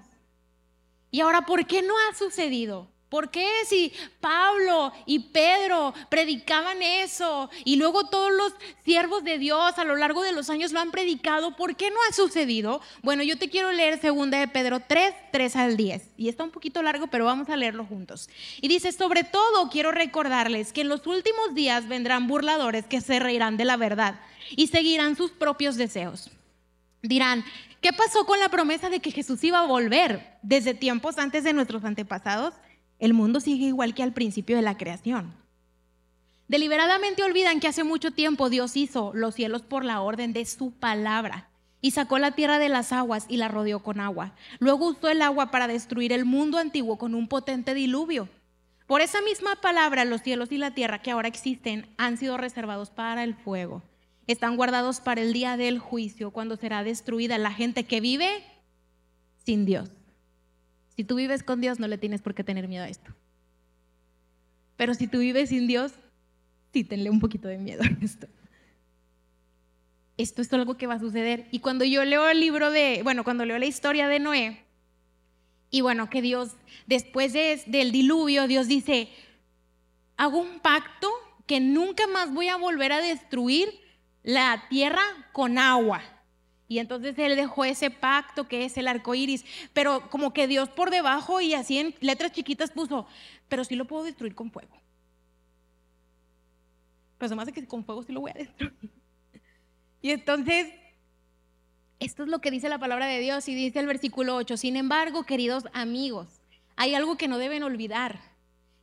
Y 1.13 1.21
ahora, 1.21 1.43
¿por 1.43 1.69
qué 1.69 1.83
no 1.83 1.95
ha 1.97 2.17
sucedido? 2.17 2.91
¿Por 3.09 3.31
qué 3.31 3.49
si 3.67 3.93
Pablo 4.21 4.93
y 5.07 5.31
Pedro 5.31 5.95
predicaban 6.11 6.83
eso 6.83 7.49
y 7.65 7.77
luego 7.77 8.09
todos 8.09 8.31
los 8.31 8.53
siervos 8.85 9.25
de 9.25 9.39
Dios 9.39 9.79
a 9.79 9.85
lo 9.85 9.97
largo 9.97 10.23
de 10.23 10.33
los 10.33 10.51
años 10.51 10.73
lo 10.73 10.81
han 10.81 10.91
predicado? 10.91 11.57
¿Por 11.57 11.75
qué 11.75 11.91
no 11.91 11.97
ha 12.09 12.13
sucedido? 12.13 12.83
Bueno, 13.03 13.23
yo 13.23 13.39
te 13.39 13.49
quiero 13.49 13.73
leer 13.73 13.99
segunda 13.99 14.39
de 14.39 14.49
Pedro 14.49 14.81
3, 14.81 15.15
3 15.33 15.57
al 15.57 15.77
10. 15.79 16.03
Y 16.19 16.29
está 16.29 16.45
un 16.45 16.51
poquito 16.51 16.83
largo, 16.83 17.07
pero 17.07 17.25
vamos 17.25 17.49
a 17.49 17.57
leerlo 17.57 17.87
juntos. 17.87 18.29
Y 18.61 18.69
dice, 18.69 18.93
sobre 18.93 19.25
todo 19.25 19.71
quiero 19.71 19.91
recordarles 19.91 20.75
que 20.75 20.83
en 20.83 20.89
los 20.89 21.07
últimos 21.07 21.55
días 21.55 21.89
vendrán 21.89 22.27
burladores 22.27 22.85
que 22.85 23.01
se 23.01 23.19
reirán 23.19 23.57
de 23.57 23.65
la 23.65 23.79
verdad 23.79 24.21
y 24.51 24.67
seguirán 24.67 25.17
sus 25.17 25.31
propios 25.31 25.77
deseos. 25.77 26.31
Dirán, 27.01 27.43
¿qué 27.81 27.93
pasó 27.95 28.27
con 28.27 28.39
la 28.39 28.51
promesa 28.51 28.91
de 28.91 29.01
que 29.01 29.13
Jesús 29.13 29.43
iba 29.45 29.61
a 29.61 29.67
volver 29.67 30.37
desde 30.43 30.75
tiempos 30.75 31.17
antes 31.17 31.45
de 31.45 31.55
nuestros 31.55 31.85
antepasados? 31.85 32.53
El 32.99 33.15
mundo 33.15 33.41
sigue 33.41 33.67
igual 33.67 33.95
que 33.95 34.03
al 34.03 34.13
principio 34.13 34.57
de 34.57 34.63
la 34.63 34.77
creación. 34.77 35.35
Deliberadamente 36.49 37.23
olvidan 37.23 37.61
que 37.61 37.69
hace 37.69 37.85
mucho 37.85 38.11
tiempo 38.11 38.49
Dios 38.49 38.77
hizo 38.77 39.13
los 39.15 39.35
cielos 39.35 39.63
por 39.63 39.85
la 39.85 40.01
orden 40.01 40.33
de 40.33 40.45
su 40.47 40.73
palabra 40.73 41.51
y 41.81 41.93
sacó 41.93 42.19
la 42.19 42.33
tierra 42.33 42.59
de 42.59 42.69
las 42.69 42.93
aguas 42.93 43.27
y 43.29 43.37
la 43.37 43.49
rodeó 43.49 43.83
con 43.83 44.01
agua. 44.01 44.35
Luego 44.59 44.89
usó 44.89 45.09
el 45.09 45.23
agua 45.23 45.51
para 45.51 45.69
destruir 45.69 46.13
el 46.13 46.25
mundo 46.25 46.59
antiguo 46.59 46.99
con 46.99 47.15
un 47.15 47.29
potente 47.29 47.75
diluvio. 47.75 48.29
Por 48.87 49.03
esa 49.03 49.21
misma 49.21 49.57
palabra, 49.57 50.07
los 50.07 50.23
cielos 50.23 50.51
y 50.51 50.57
la 50.57 50.73
tierra 50.73 51.03
que 51.03 51.11
ahora 51.11 51.29
existen 51.29 51.87
han 51.99 52.17
sido 52.17 52.39
reservados 52.39 52.91
para 52.91 53.23
el 53.23 53.35
fuego. 53.35 53.83
Están 54.27 54.57
guardados 54.57 55.01
para 55.01 55.21
el 55.21 55.33
día 55.33 55.57
del 55.57 55.79
juicio, 55.79 56.31
cuando 56.31 56.57
será 56.57 56.83
destruida 56.83 57.39
la 57.39 57.53
gente 57.53 57.85
que 57.85 58.01
vive 58.01 58.43
sin 59.45 59.67
Dios. 59.67 59.91
Si 60.99 61.05
tú 61.05 61.15
vives 61.15 61.45
con 61.45 61.61
Dios, 61.61 61.79
no 61.79 61.87
le 61.87 61.97
tienes 61.97 62.23
por 62.23 62.35
qué 62.35 62.43
tener 62.43 62.67
miedo 62.67 62.83
a 62.83 62.89
esto. 62.89 63.15
Pero 64.77 64.95
si 64.95 65.07
tú 65.07 65.21
vives 65.21 65.51
sin 65.51 65.69
Dios, 65.69 65.93
sí 66.73 66.83
tenle 66.83 67.09
un 67.09 67.21
poquito 67.21 67.47
de 67.47 67.57
miedo 67.57 67.85
a 67.85 68.05
esto. 68.05 68.27
Esto 70.17 70.43
es 70.43 70.53
algo 70.53 70.77
que 70.77 70.89
va 70.89 70.95
a 70.95 70.99
suceder. 70.99 71.47
Y 71.53 71.61
cuando 71.61 71.85
yo 71.85 72.05
leo 72.05 72.29
el 72.29 72.41
libro 72.41 72.73
de, 72.73 73.03
bueno, 73.05 73.23
cuando 73.23 73.45
leo 73.45 73.59
la 73.59 73.67
historia 73.67 74.09
de 74.09 74.19
Noé, 74.19 74.65
y 75.71 75.83
bueno, 75.83 76.11
que 76.11 76.21
Dios, 76.21 76.57
después 76.89 77.33
del 77.33 77.93
diluvio, 77.93 78.49
Dios 78.49 78.67
dice, 78.67 79.09
hago 80.17 80.41
un 80.41 80.59
pacto 80.59 81.09
que 81.47 81.61
nunca 81.61 82.09
más 82.09 82.35
voy 82.35 82.49
a 82.49 82.57
volver 82.57 82.91
a 82.91 83.01
destruir 83.01 83.69
la 84.25 84.65
tierra 84.69 85.03
con 85.33 85.59
agua. 85.59 86.03
Y 86.69 86.79
entonces 86.79 87.19
él 87.19 87.35
dejó 87.35 87.65
ese 87.65 87.91
pacto 87.91 88.47
que 88.47 88.67
es 88.67 88.77
el 88.77 88.89
arco 88.89 89.15
iris, 89.15 89.45
pero 89.73 90.11
como 90.11 90.35
que 90.35 90.47
Dios 90.47 90.69
por 90.69 90.91
debajo 90.91 91.41
y 91.41 91.55
así 91.55 91.79
en 91.79 91.95
letras 92.01 92.33
chiquitas 92.33 92.71
puso, 92.71 93.07
pero 93.49 93.65
sí 93.65 93.75
lo 93.75 93.87
puedo 93.87 94.05
destruir 94.05 94.35
con 94.35 94.51
fuego. 94.51 94.77
Pero 97.17 97.27
además 97.27 97.47
de 97.47 97.53
que 97.53 97.67
con 97.67 97.85
fuego 97.85 98.03
sí 98.03 98.13
lo 98.13 98.21
voy 98.21 98.31
a 98.33 98.35
destruir. 98.35 98.75
Y 100.01 100.13
entonces, 100.13 100.73
esto 101.99 102.23
es 102.23 102.29
lo 102.29 102.41
que 102.41 102.53
dice 102.53 102.69
la 102.69 102.79
palabra 102.79 103.07
de 103.07 103.19
Dios 103.19 103.49
y 103.49 103.55
dice 103.57 103.81
el 103.81 103.89
versículo 103.89 104.37
8, 104.37 104.57
sin 104.57 104.77
embargo, 104.77 105.25
queridos 105.25 105.65
amigos, 105.73 106.29
hay 106.77 106.95
algo 106.95 107.17
que 107.17 107.27
no 107.27 107.37
deben 107.37 107.65
olvidar, 107.65 108.21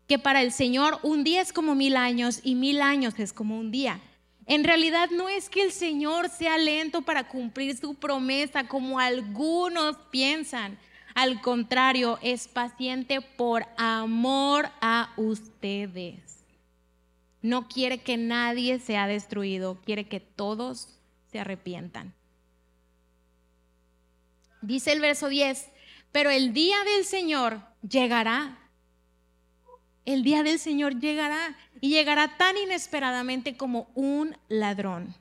que 0.08 0.20
para 0.20 0.42
el 0.42 0.52
Señor 0.52 1.00
un 1.04 1.24
día 1.24 1.42
es 1.42 1.54
como 1.54 1.74
mil 1.74 1.96
años 1.96 2.42
y 2.44 2.56
mil 2.56 2.82
años 2.82 3.18
es 3.18 3.32
como 3.32 3.58
un 3.58 3.72
día. 3.72 4.02
En 4.48 4.64
realidad 4.64 5.10
no 5.10 5.28
es 5.28 5.50
que 5.50 5.64
el 5.64 5.72
Señor 5.72 6.30
sea 6.30 6.58
lento 6.58 7.02
para 7.02 7.28
cumplir 7.28 7.76
su 7.78 7.96
promesa 7.96 8.68
como 8.68 9.00
algunos 9.00 9.98
piensan. 10.12 10.78
Al 11.16 11.42
contrario, 11.42 12.20
es 12.22 12.48
paciente 12.48 13.22
por 13.22 13.66
amor 13.78 14.70
a 14.82 15.14
ustedes. 15.18 16.44
No 17.42 17.68
quiere 17.68 18.00
que 18.00 18.18
nadie 18.18 18.80
sea 18.80 19.08
destruido, 19.08 19.80
quiere 19.84 20.08
que 20.08 20.20
todos 20.20 20.90
se 21.32 21.40
arrepientan. 21.40 22.14
Dice 24.62 24.92
el 24.92 25.00
verso 25.00 25.30
10, 25.30 25.70
pero 26.12 26.30
el 26.30 26.54
día 26.54 26.78
del 26.84 27.06
Señor 27.06 27.62
llegará 27.88 28.58
el 30.06 30.24
día 30.24 30.44
del 30.44 30.60
Señor 30.60 31.00
llegará 31.00 31.58
y 31.82 31.90
llegará 31.90 32.38
tan 32.38 32.58
inesperadamente 32.58 33.58
como 33.58 33.88
un 33.96 34.38
ladrón. 34.48 35.16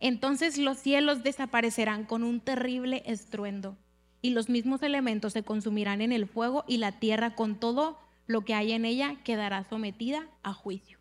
Entonces 0.00 0.58
los 0.58 0.78
cielos 0.78 1.22
desaparecerán 1.22 2.04
con 2.04 2.24
un 2.24 2.40
terrible 2.40 3.02
estruendo 3.06 3.76
y 4.20 4.30
los 4.30 4.48
mismos 4.48 4.82
elementos 4.82 5.32
se 5.32 5.44
consumirán 5.44 6.00
en 6.00 6.12
el 6.12 6.26
fuego 6.26 6.64
y 6.66 6.78
la 6.78 6.92
tierra 6.92 7.34
con 7.34 7.60
todo 7.60 7.98
lo 8.26 8.44
que 8.44 8.54
hay 8.54 8.72
en 8.72 8.84
ella 8.84 9.16
quedará 9.22 9.64
sometida 9.64 10.26
a 10.42 10.52
juicio. 10.52 10.98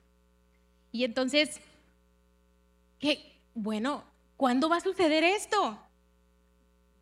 Y 0.91 1.05
entonces, 1.05 1.59
¿qué? 2.99 3.41
Bueno, 3.55 4.03
¿cuándo 4.37 4.69
va 4.69 4.77
a 4.77 4.81
suceder 4.81 5.23
esto? 5.23 5.79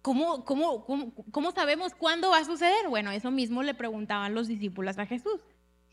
¿Cómo, 0.01 0.45
cómo, 0.45 0.85
cómo, 0.85 1.13
cómo 1.31 1.51
sabemos 1.51 1.93
cuándo 1.93 2.29
va 2.29 2.37
a 2.37 2.45
suceder? 2.45 2.87
Bueno, 2.87 3.11
eso 3.11 3.31
mismo 3.31 3.63
le 3.63 3.73
preguntaban 3.73 4.33
los 4.33 4.47
discípulos 4.47 4.97
a 4.97 5.05
Jesús. 5.05 5.41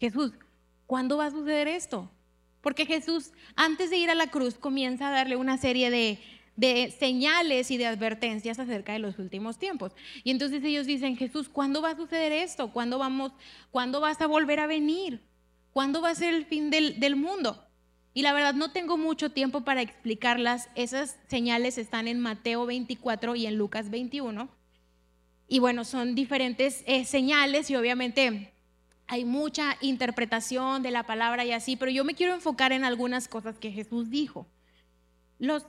Jesús, 0.01 0.33
¿cuándo 0.87 1.17
va 1.17 1.27
a 1.27 1.31
suceder 1.31 1.69
esto? 1.69 2.11
Porque 2.61 2.87
Jesús, 2.87 3.33
antes 3.57 3.91
de 3.91 3.97
ir 3.97 4.11
a 4.11 4.15
la 4.15 4.29
cruz, 4.29 4.55
comienza 4.55 5.09
a 5.09 5.13
darle 5.13 5.37
una 5.37 5.59
serie 5.59 5.91
de, 5.91 6.19
señales 6.99 7.71
y 7.71 7.77
de 7.77 7.87
advertencias 7.87 8.59
acerca 8.59 8.93
de 8.93 8.99
los 8.99 9.19
últimos 9.19 9.59
tiempos. 9.59 9.93
Y 10.25 10.31
entonces 10.31 10.63
ellos 10.65 10.87
dicen, 10.87 11.17
Jesús, 11.17 11.49
¿cuándo 11.49 11.83
va 11.83 11.91
a 11.91 11.97
suceder 11.97 12.33
esto? 12.33 12.73
¿Cuándo, 12.73 12.99
vamos, 12.99 13.33
¿cuándo 13.71 14.01
vas 14.01 14.21
a 14.21 14.27
volver 14.27 14.61
a 14.61 14.67
venir? 14.67 15.23
¿Cuándo 15.73 16.01
va 16.01 16.11
a 16.11 16.15
ser 16.15 16.35
el 16.35 16.47
fin 16.47 16.71
del, 16.71 16.99
del 16.99 17.15
mundo? 17.15 17.65
Y 18.13 18.23
la 18.23 18.33
verdad 18.33 18.55
no 18.55 18.73
tengo 18.73 18.97
mucho 18.97 19.31
tiempo 19.31 19.61
para 19.61 19.83
explicarlas. 19.83 20.69
Esas 20.75 21.17
señales 21.29 21.79
están 21.79 22.09
en 22.09 22.19
Mateo 22.19 22.67
24 22.67 23.37
y 23.37 23.47
en 23.47 23.57
Lucas 23.57 23.91
21. 23.91 24.49
Y 25.47 25.61
bueno, 25.61 25.85
son 25.85 26.17
diferentes 26.17 26.83
eh, 26.87 27.05
señales 27.05 27.71
y 27.71 27.77
obviamente 27.77 28.53
hay 29.09 29.25
mucha 29.25 29.77
interpretación 29.81 30.83
de 30.83 30.91
la 30.91 31.03
palabra 31.03 31.45
y 31.45 31.53
así, 31.53 31.77
pero 31.77 31.91
yo 31.91 32.05
me 32.05 32.15
quiero 32.15 32.35
enfocar 32.35 32.73
en 32.73 32.85
algunas 32.85 33.27
cosas 33.27 33.59
que 33.59 33.73
Jesús 33.73 34.11
dijo. 34.11 34.47
los 35.39 35.65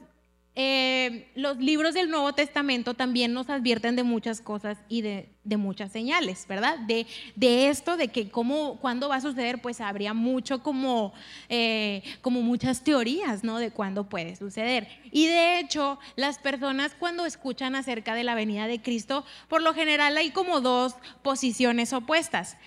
eh, 0.56 1.32
libros 1.60 1.94
del 1.94 2.10
Nuevo 2.10 2.34
Testamento 2.34 2.94
también 2.94 3.32
nos 3.34 3.50
advierten 3.50 3.96
de 3.96 4.04
muchas 4.04 4.42
cosas 4.42 4.78
y 4.90 5.02
de, 5.02 5.30
muchas 5.58 5.92
señales, 5.94 6.46
¿verdad? 6.50 6.80
De, 6.80 7.08
de, 7.36 7.70
esto, 7.70 7.96
de 7.96 8.10
que 8.10 8.30
cómo, 8.30 8.78
cuándo 8.82 9.08
va 9.08 9.16
a 9.16 9.22
suceder, 9.22 9.62
pues 9.62 9.80
habría 9.80 10.14
mucho 10.14 10.62
como, 10.62 11.14
eh, 11.48 12.04
como 12.22 12.42
muchas 12.42 12.84
teorías, 12.84 13.44
¿no? 13.44 13.58
De 13.58 13.72
cuándo 13.72 14.10
puede 14.10 14.36
suceder. 14.36 14.90
Y 15.12 15.28
de 15.28 15.60
hecho, 15.60 15.98
las 16.18 16.40
personas 16.40 16.94
cuando 17.00 17.26
escuchan 17.26 17.76
acerca 17.76 18.14
de 18.14 18.26
la 18.26 18.36
venida 18.36 18.68
de 18.68 18.82
Cristo, 18.82 19.24
por 19.48 19.62
lo 19.62 19.74
general 19.74 20.18
hay 20.18 20.32
como 20.32 20.60
dos 20.60 20.96
posiciones 21.24 21.94
opuestas. 21.94 22.58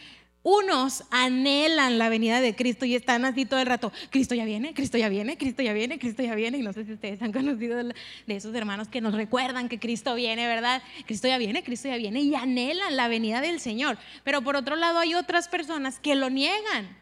Unos 0.45 1.05
anhelan 1.11 1.99
la 1.99 2.09
venida 2.09 2.41
de 2.41 2.57
Cristo 2.57 2.85
y 2.85 2.97
están 2.97 3.25
así 3.25 3.47
todo 3.47 3.61
el 3.61 3.67
rato, 3.67 3.93
Cristo 4.11 4.35
ya 4.35 4.45
viene, 4.45 4.75
Cristo 4.75 4.99
ya 4.99 5.09
viene, 5.09 5.39
Cristo 5.39 5.63
ya 5.63 5.73
viene, 5.73 6.01
Cristo 6.01 6.23
ya 6.25 6.35
viene. 6.35 6.59
Y 6.59 6.63
no 6.63 6.73
sé 6.73 6.85
si 6.85 6.93
ustedes 6.93 7.23
han 7.23 7.33
conocido 7.33 7.81
de 7.83 7.95
esos 8.27 8.53
hermanos 8.55 8.89
que 8.89 9.01
nos 9.01 9.15
recuerdan 9.15 9.69
que 9.69 9.79
Cristo 9.79 10.17
viene, 10.17 10.49
¿verdad? 10.49 10.83
Cristo 11.07 11.29
ya 11.29 11.39
viene, 11.39 11.63
Cristo 11.63 11.89
ya 11.89 11.97
viene 11.97 12.23
y 12.23 12.35
anhelan 12.35 12.97
la 12.97 13.07
venida 13.07 13.41
del 13.41 13.61
Señor. 13.61 13.99
Pero 14.25 14.43
por 14.43 14.57
otro 14.57 14.75
lado 14.75 14.99
hay 14.99 15.15
otras 15.15 15.47
personas 15.47 16.01
que 16.01 16.17
lo 16.17 16.29
niegan. 16.29 16.99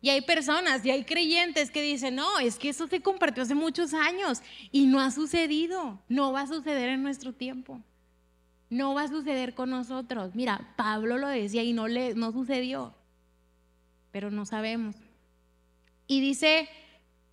Y 0.00 0.10
hay 0.10 0.20
personas 0.20 0.84
y 0.86 0.90
hay 0.90 1.04
creyentes 1.04 1.70
que 1.70 1.82
dicen, 1.82 2.14
no, 2.14 2.38
es 2.38 2.56
que 2.56 2.70
eso 2.70 2.86
se 2.86 3.00
compartió 3.00 3.42
hace 3.42 3.54
muchos 3.54 3.92
años 3.92 4.42
y 4.70 4.86
no 4.86 5.00
ha 5.00 5.10
sucedido, 5.10 6.00
no 6.08 6.32
va 6.32 6.42
a 6.42 6.46
suceder 6.46 6.88
en 6.88 7.02
nuestro 7.02 7.34
tiempo 7.34 7.82
no 8.70 8.94
va 8.94 9.02
a 9.02 9.08
suceder 9.08 9.54
con 9.54 9.68
nosotros. 9.70 10.34
Mira, 10.34 10.72
Pablo 10.76 11.18
lo 11.18 11.28
decía 11.28 11.64
y 11.64 11.72
no, 11.72 11.88
le, 11.88 12.14
no 12.14 12.32
sucedió, 12.32 12.94
pero 14.12 14.30
no 14.30 14.46
sabemos. 14.46 14.94
Y 16.06 16.20
dice 16.20 16.68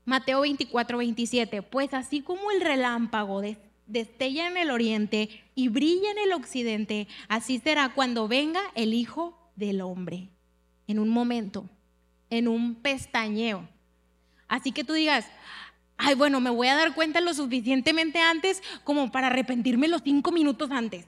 Mateo 0.04 0.42
24, 0.42 0.98
27, 0.98 1.62
pues 1.62 1.94
así 1.94 2.22
como 2.22 2.52
el 2.52 2.62
relámpago 2.62 3.42
destella 3.86 4.48
en 4.48 4.58
el 4.58 4.72
oriente 4.72 5.30
y 5.54 5.70
brilla 5.70 6.12
en 6.12 6.18
el 6.18 6.34
occidente, 6.34 7.08
así 7.28 7.60
será 7.60 7.94
cuando 7.94 8.28
venga 8.28 8.62
el 8.74 8.94
Hijo 8.94 9.52
del 9.56 9.82
Hombre, 9.82 10.30
en 10.88 10.98
un 10.98 11.10
momento, 11.10 11.70
en 12.32 12.48
un 12.48 12.76
pestañeo. 12.76 13.70
Así 14.48 14.72
que 14.72 14.84
tú 14.84 14.94
digas, 14.94 15.28
ay, 15.98 16.16
bueno, 16.16 16.40
me 16.40 16.50
voy 16.50 16.68
a 16.68 16.76
dar 16.76 16.96
cuenta 16.96 17.22
lo 17.22 17.34
suficientemente 17.34 18.20
antes 18.20 18.64
como 18.84 19.12
para 19.12 19.28
arrepentirme 19.28 19.88
los 19.88 20.02
cinco 20.04 20.32
minutos 20.32 20.72
antes 20.72 21.06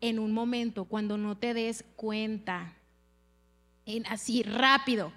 en 0.00 0.18
un 0.18 0.32
momento, 0.32 0.84
cuando 0.84 1.18
no 1.18 1.36
te 1.36 1.54
des 1.54 1.84
cuenta, 1.96 2.74
en, 3.86 4.06
así 4.06 4.42
rápido, 4.42 5.12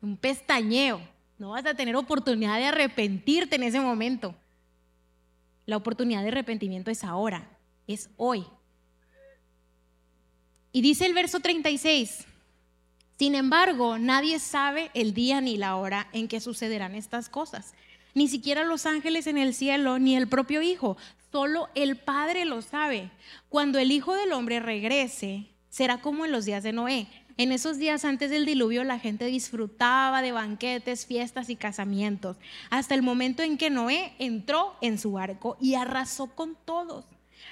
un 0.00 0.16
pestañeo, 0.16 1.00
no 1.38 1.50
vas 1.50 1.66
a 1.66 1.74
tener 1.74 1.96
oportunidad 1.96 2.58
de 2.58 2.66
arrepentirte 2.66 3.56
en 3.56 3.62
ese 3.62 3.80
momento. 3.80 4.34
La 5.66 5.76
oportunidad 5.76 6.22
de 6.22 6.28
arrepentimiento 6.28 6.90
es 6.90 7.04
ahora, 7.04 7.48
es 7.86 8.10
hoy. 8.16 8.44
Y 10.72 10.80
dice 10.80 11.06
el 11.06 11.14
verso 11.14 11.40
36, 11.40 12.26
sin 13.18 13.34
embargo, 13.34 13.98
nadie 13.98 14.38
sabe 14.38 14.90
el 14.94 15.12
día 15.12 15.40
ni 15.40 15.56
la 15.56 15.76
hora 15.76 16.08
en 16.12 16.28
que 16.28 16.40
sucederán 16.40 16.94
estas 16.94 17.28
cosas. 17.28 17.74
Ni 18.14 18.28
siquiera 18.28 18.64
los 18.64 18.86
ángeles 18.86 19.26
en 19.26 19.38
el 19.38 19.54
cielo, 19.54 19.98
ni 19.98 20.16
el 20.16 20.28
propio 20.28 20.62
Hijo, 20.62 20.96
Solo 21.30 21.68
el 21.74 21.96
Padre 21.96 22.44
lo 22.44 22.62
sabe. 22.62 23.10
Cuando 23.48 23.78
el 23.78 23.92
Hijo 23.92 24.14
del 24.14 24.32
Hombre 24.32 24.60
regrese, 24.60 25.50
será 25.68 26.00
como 26.00 26.24
en 26.24 26.32
los 26.32 26.46
días 26.46 26.62
de 26.62 26.72
Noé. 26.72 27.06
En 27.36 27.52
esos 27.52 27.78
días 27.78 28.04
antes 28.04 28.30
del 28.30 28.46
diluvio 28.46 28.82
la 28.82 28.98
gente 28.98 29.26
disfrutaba 29.26 30.22
de 30.22 30.32
banquetes, 30.32 31.06
fiestas 31.06 31.50
y 31.50 31.56
casamientos, 31.56 32.36
hasta 32.68 32.94
el 32.94 33.02
momento 33.02 33.42
en 33.42 33.58
que 33.58 33.70
Noé 33.70 34.14
entró 34.18 34.76
en 34.80 34.98
su 34.98 35.12
barco 35.12 35.56
y 35.60 35.74
arrasó 35.74 36.34
con 36.34 36.56
todos. 36.64 37.04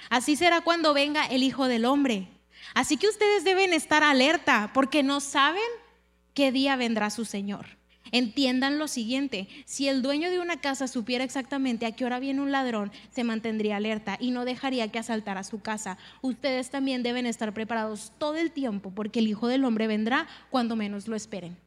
Así 0.09 0.35
será 0.35 0.61
cuando 0.61 0.93
venga 0.93 1.25
el 1.25 1.43
Hijo 1.43 1.67
del 1.67 1.85
Hombre. 1.85 2.27
Así 2.73 2.97
que 2.97 3.07
ustedes 3.07 3.43
deben 3.43 3.73
estar 3.73 4.03
alerta 4.03 4.71
porque 4.73 5.03
no 5.03 5.21
saben 5.21 5.61
qué 6.33 6.51
día 6.51 6.75
vendrá 6.75 7.09
su 7.09 7.23
Señor. 7.23 7.76
Entiendan 8.11 8.79
lo 8.79 8.87
siguiente, 8.87 9.47
si 9.65 9.87
el 9.87 10.01
dueño 10.01 10.29
de 10.29 10.39
una 10.39 10.59
casa 10.59 10.87
supiera 10.87 11.23
exactamente 11.23 11.85
a 11.85 11.91
qué 11.93 12.05
hora 12.05 12.19
viene 12.19 12.41
un 12.41 12.51
ladrón, 12.51 12.91
se 13.11 13.23
mantendría 13.23 13.77
alerta 13.77 14.17
y 14.19 14.31
no 14.31 14.45
dejaría 14.45 14.89
que 14.89 14.99
asaltara 14.99 15.43
su 15.43 15.61
casa. 15.61 15.97
Ustedes 16.21 16.69
también 16.69 17.03
deben 17.03 17.25
estar 17.25 17.53
preparados 17.53 18.11
todo 18.17 18.35
el 18.35 18.51
tiempo 18.51 18.91
porque 18.91 19.19
el 19.19 19.27
Hijo 19.27 19.47
del 19.47 19.65
Hombre 19.65 19.87
vendrá 19.87 20.27
cuando 20.49 20.75
menos 20.75 21.07
lo 21.07 21.15
esperen. 21.15 21.57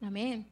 Amén. 0.00 0.46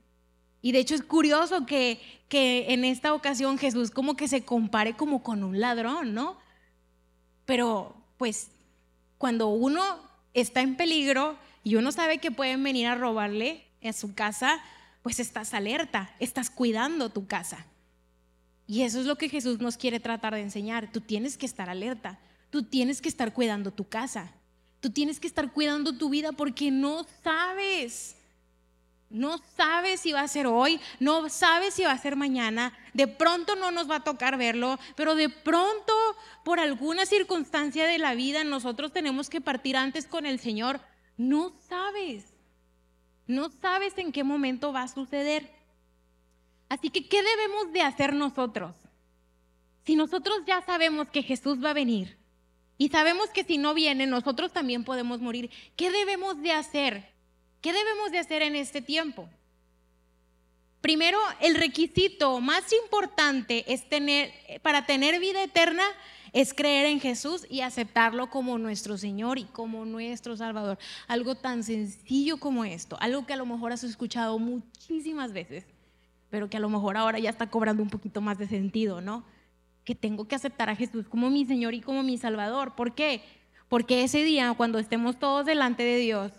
Y 0.62 0.72
de 0.72 0.78
hecho 0.78 0.94
es 0.94 1.02
curioso 1.02 1.66
que, 1.66 2.00
que 2.28 2.66
en 2.72 2.84
esta 2.84 3.14
ocasión 3.14 3.58
Jesús 3.58 3.90
como 3.90 4.16
que 4.16 4.28
se 4.28 4.44
compare 4.44 4.94
como 4.94 5.22
con 5.22 5.42
un 5.42 5.58
ladrón, 5.58 6.14
¿no? 6.14 6.38
Pero 7.46 7.96
pues 8.18 8.50
cuando 9.18 9.48
uno 9.48 9.82
está 10.34 10.60
en 10.60 10.76
peligro 10.76 11.36
y 11.64 11.76
uno 11.76 11.92
sabe 11.92 12.18
que 12.18 12.30
pueden 12.30 12.62
venir 12.62 12.86
a 12.86 12.94
robarle, 12.94 13.64
en 13.80 13.92
su 13.92 14.14
casa, 14.14 14.60
pues 15.02 15.20
estás 15.20 15.54
alerta, 15.54 16.14
estás 16.18 16.50
cuidando 16.50 17.10
tu 17.10 17.26
casa. 17.26 17.66
Y 18.66 18.82
eso 18.82 19.00
es 19.00 19.06
lo 19.06 19.16
que 19.16 19.28
Jesús 19.28 19.58
nos 19.60 19.76
quiere 19.76 19.98
tratar 19.98 20.34
de 20.34 20.42
enseñar. 20.42 20.92
Tú 20.92 21.00
tienes 21.00 21.36
que 21.36 21.46
estar 21.46 21.68
alerta, 21.68 22.18
tú 22.50 22.62
tienes 22.62 23.00
que 23.00 23.08
estar 23.08 23.32
cuidando 23.32 23.72
tu 23.72 23.88
casa, 23.88 24.32
tú 24.80 24.90
tienes 24.90 25.18
que 25.18 25.26
estar 25.26 25.52
cuidando 25.52 25.96
tu 25.96 26.08
vida 26.08 26.32
porque 26.32 26.70
no 26.70 27.04
sabes. 27.22 28.16
No 29.08 29.38
sabes 29.56 29.98
si 29.98 30.12
va 30.12 30.20
a 30.20 30.28
ser 30.28 30.46
hoy, 30.46 30.80
no 31.00 31.28
sabes 31.28 31.74
si 31.74 31.82
va 31.82 31.90
a 31.90 31.98
ser 31.98 32.14
mañana, 32.14 32.72
de 32.94 33.08
pronto 33.08 33.56
no 33.56 33.72
nos 33.72 33.90
va 33.90 33.96
a 33.96 34.04
tocar 34.04 34.38
verlo, 34.38 34.78
pero 34.94 35.16
de 35.16 35.28
pronto 35.28 35.92
por 36.44 36.60
alguna 36.60 37.04
circunstancia 37.06 37.86
de 37.86 37.98
la 37.98 38.14
vida 38.14 38.44
nosotros 38.44 38.92
tenemos 38.92 39.28
que 39.28 39.40
partir 39.40 39.76
antes 39.76 40.06
con 40.06 40.26
el 40.26 40.38
Señor. 40.38 40.80
No 41.16 41.52
sabes. 41.68 42.29
No 43.30 43.48
sabes 43.48 43.96
en 43.96 44.10
qué 44.10 44.24
momento 44.24 44.72
va 44.72 44.82
a 44.82 44.88
suceder. 44.88 45.48
Así 46.68 46.90
que, 46.90 47.08
¿qué 47.08 47.22
debemos 47.22 47.72
de 47.72 47.82
hacer 47.82 48.12
nosotros? 48.12 48.74
Si 49.86 49.94
nosotros 49.94 50.40
ya 50.46 50.60
sabemos 50.62 51.08
que 51.10 51.22
Jesús 51.22 51.64
va 51.64 51.70
a 51.70 51.74
venir 51.74 52.18
y 52.76 52.88
sabemos 52.88 53.30
que 53.30 53.44
si 53.44 53.56
no 53.56 53.72
viene, 53.72 54.06
nosotros 54.06 54.52
también 54.52 54.82
podemos 54.82 55.20
morir, 55.20 55.48
¿qué 55.76 55.92
debemos 55.92 56.42
de 56.42 56.50
hacer? 56.50 57.14
¿Qué 57.60 57.72
debemos 57.72 58.10
de 58.10 58.18
hacer 58.18 58.42
en 58.42 58.56
este 58.56 58.82
tiempo? 58.82 59.28
Primero, 60.80 61.20
el 61.40 61.54
requisito 61.54 62.40
más 62.40 62.72
importante 62.72 63.72
es 63.72 63.88
tener, 63.88 64.32
para 64.62 64.86
tener 64.86 65.20
vida 65.20 65.44
eterna 65.44 65.84
es 66.32 66.54
creer 66.54 66.86
en 66.86 67.00
Jesús 67.00 67.46
y 67.48 67.60
aceptarlo 67.60 68.30
como 68.30 68.58
nuestro 68.58 68.96
Señor 68.96 69.38
y 69.38 69.44
como 69.44 69.84
nuestro 69.84 70.36
Salvador. 70.36 70.78
Algo 71.08 71.34
tan 71.34 71.62
sencillo 71.62 72.38
como 72.38 72.64
esto, 72.64 72.96
algo 73.00 73.26
que 73.26 73.32
a 73.32 73.36
lo 73.36 73.46
mejor 73.46 73.72
has 73.72 73.84
escuchado 73.84 74.38
muchísimas 74.38 75.32
veces, 75.32 75.64
pero 76.30 76.48
que 76.48 76.56
a 76.56 76.60
lo 76.60 76.68
mejor 76.68 76.96
ahora 76.96 77.18
ya 77.18 77.30
está 77.30 77.50
cobrando 77.50 77.82
un 77.82 77.90
poquito 77.90 78.20
más 78.20 78.38
de 78.38 78.46
sentido, 78.46 79.00
¿no? 79.00 79.24
Que 79.84 79.94
tengo 79.94 80.28
que 80.28 80.34
aceptar 80.34 80.70
a 80.70 80.76
Jesús 80.76 81.08
como 81.08 81.30
mi 81.30 81.44
Señor 81.44 81.74
y 81.74 81.80
como 81.80 82.02
mi 82.02 82.18
Salvador. 82.18 82.74
¿Por 82.74 82.94
qué? 82.94 83.22
Porque 83.68 84.04
ese 84.04 84.24
día, 84.24 84.54
cuando 84.56 84.78
estemos 84.78 85.18
todos 85.18 85.46
delante 85.46 85.82
de 85.82 85.96
Dios, 85.96 86.32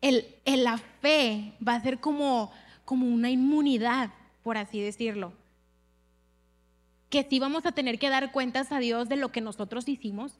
el, 0.00 0.26
la 0.44 0.78
fe 0.78 1.54
va 1.66 1.74
a 1.74 1.82
ser 1.82 2.00
como, 2.00 2.50
como 2.84 3.06
una 3.06 3.30
inmunidad, 3.30 4.10
por 4.42 4.56
así 4.56 4.80
decirlo 4.80 5.32
que 7.12 7.26
sí 7.28 7.38
vamos 7.38 7.66
a 7.66 7.72
tener 7.72 7.98
que 7.98 8.08
dar 8.08 8.32
cuentas 8.32 8.72
a 8.72 8.78
Dios 8.78 9.06
de 9.06 9.16
lo 9.16 9.30
que 9.30 9.42
nosotros 9.42 9.86
hicimos, 9.86 10.32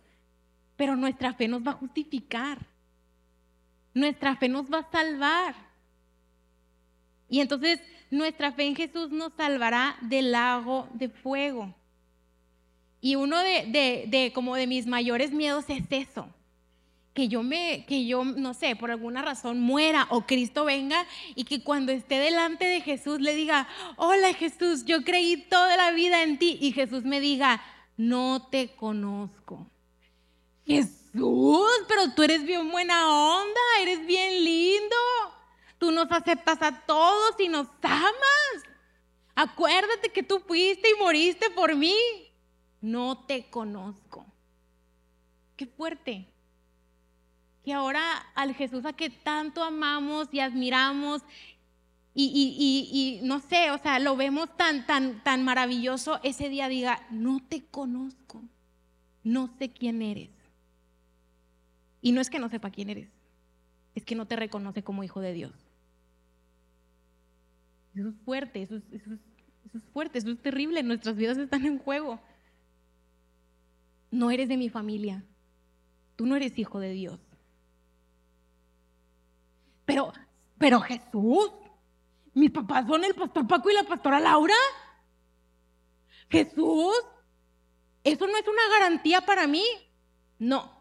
pero 0.75 0.97
nuestra 0.97 1.35
fe 1.35 1.47
nos 1.47 1.63
va 1.63 1.73
a 1.73 1.75
justificar. 1.75 2.67
Nuestra 3.93 4.37
fe 4.37 4.49
nos 4.49 4.73
va 4.73 4.79
a 4.79 4.91
salvar. 4.91 5.55
Y 7.29 7.41
entonces 7.41 7.79
nuestra 8.11 8.53
fe 8.53 8.65
en 8.65 8.75
Jesús 8.75 9.11
nos 9.11 9.35
salvará 9.35 9.99
del 10.01 10.33
lago 10.33 10.89
de 10.95 11.11
fuego. 11.11 11.75
Y 13.03 13.17
uno 13.17 13.39
de, 13.41 13.67
de, 13.67 14.07
de 14.09 14.33
como 14.33 14.57
de 14.57 14.67
mis 14.67 14.87
mayores 14.87 15.31
miedos 15.31 15.67
es 15.69 15.85
eso, 15.91 16.27
que 17.15 17.29
yo 17.29 17.43
me, 17.43 17.85
que 17.87 18.07
yo, 18.07 18.25
no 18.25 18.55
sé, 18.55 18.75
por 18.75 18.91
alguna 18.91 19.23
razón 19.23 19.61
muera 19.61 20.07
o 20.11 20.27
Cristo 20.27 20.65
venga 20.65 21.07
y 21.35 21.45
que 21.45 21.63
cuando 21.63 21.93
esté 21.93 22.19
delante 22.19 22.65
de 22.65 22.81
Jesús 22.81 23.21
le 23.21 23.35
diga, 23.35 23.69
hola 23.97 24.33
Jesús, 24.33 24.85
yo 24.85 25.05
creí 25.05 25.37
toda 25.49 25.77
la 25.77 25.91
vida 25.91 26.23
en 26.23 26.39
ti 26.39 26.59
y 26.61 26.73
Jesús 26.73 27.05
me 27.05 27.21
diga, 27.21 27.63
no 27.97 28.49
te 28.51 28.75
conozco. 28.75 29.71
Jesús, 30.65 31.71
pero 31.89 32.15
tú 32.15 32.23
eres 32.23 32.45
bien 32.45 32.71
buena 32.71 33.09
onda, 33.09 33.61
eres 33.83 34.07
bien 34.07 34.45
lindo, 34.45 34.97
tú 35.79 35.91
nos 35.91 36.11
aceptas 36.11 36.63
a 36.63 36.81
todos 36.87 37.35
y 37.39 37.49
nos 37.49 37.67
amas. 37.83 38.63
Acuérdate 39.35 40.11
que 40.11 40.23
tú 40.23 40.41
fuiste 40.47 40.89
y 40.91 40.99
moriste 40.99 41.51
por 41.51 41.75
mí. 41.75 41.97
No 42.81 43.25
te 43.27 43.49
conozco. 43.51 44.27
Qué 45.57 45.67
fuerte 45.67 46.32
que 47.65 47.73
ahora 47.73 48.03
al 48.35 48.55
Jesús 48.55 48.85
a 48.85 48.93
que 48.93 49.11
tanto 49.11 49.63
amamos 49.63 50.29
y 50.33 50.41
admiramos 50.41 51.23
y, 52.15 53.21
no 53.23 53.41
sé, 53.41 53.71
o 53.71 53.79
sea, 53.79 53.99
lo 53.99 54.17
vemos 54.17 54.55
tan, 54.57 54.87
tan, 54.87 55.23
tan 55.25 55.45
maravilloso, 55.45 56.21
ese 56.23 56.51
día 56.51 56.69
diga, 56.69 57.07
no 57.11 57.41
te 57.41 57.65
conozco, 57.65 58.43
no 59.25 59.49
sé 59.59 59.71
quién 59.71 60.03
eres. 60.03 60.31
Y 62.03 62.13
no 62.13 62.21
es 62.21 62.29
que 62.29 62.39
no 62.39 62.51
sepa 62.51 62.71
quién 62.71 62.91
eres, 62.91 63.09
es 63.95 64.05
que 64.05 64.15
no 64.15 64.27
te 64.27 64.37
reconoce 64.37 64.83
como 64.83 65.05
hijo 65.05 65.21
de 65.21 65.33
Dios. 65.33 65.55
Eso 67.95 68.09
es 68.09 68.15
fuerte, 68.25 68.63
eso 68.63 68.77
es, 68.77 68.83
eso 68.93 69.15
es 69.75 69.85
fuerte, 69.93 70.19
eso 70.19 70.31
es 70.31 70.43
terrible, 70.43 70.83
nuestras 70.83 71.17
vidas 71.17 71.39
están 71.39 71.65
en 71.65 71.79
juego. 71.79 72.21
No 74.11 74.31
eres 74.31 74.49
de 74.49 74.59
mi 74.59 74.69
familia, 74.69 75.25
tú 76.17 76.27
no 76.27 76.37
eres 76.37 76.59
hijo 76.59 76.79
de 76.79 76.93
Dios. 76.93 77.21
Pero, 79.93 80.11
pero 80.57 80.81
Jesús, 80.81 81.53
mis 82.33 82.51
papás 82.51 82.87
son 82.87 83.05
el 83.05 83.15
pastor 83.15 83.47
Paco 83.47 83.71
y 83.71 83.75
la 83.75 83.83
pastora 83.83 84.21
Laura. 84.21 84.55
Jesús, 86.31 86.97
eso 88.03 88.27
no 88.27 88.37
es 88.39 88.49
una 88.49 88.69
garantía 88.71 89.21
para 89.21 89.47
mí. 89.47 89.65
No. 90.39 90.73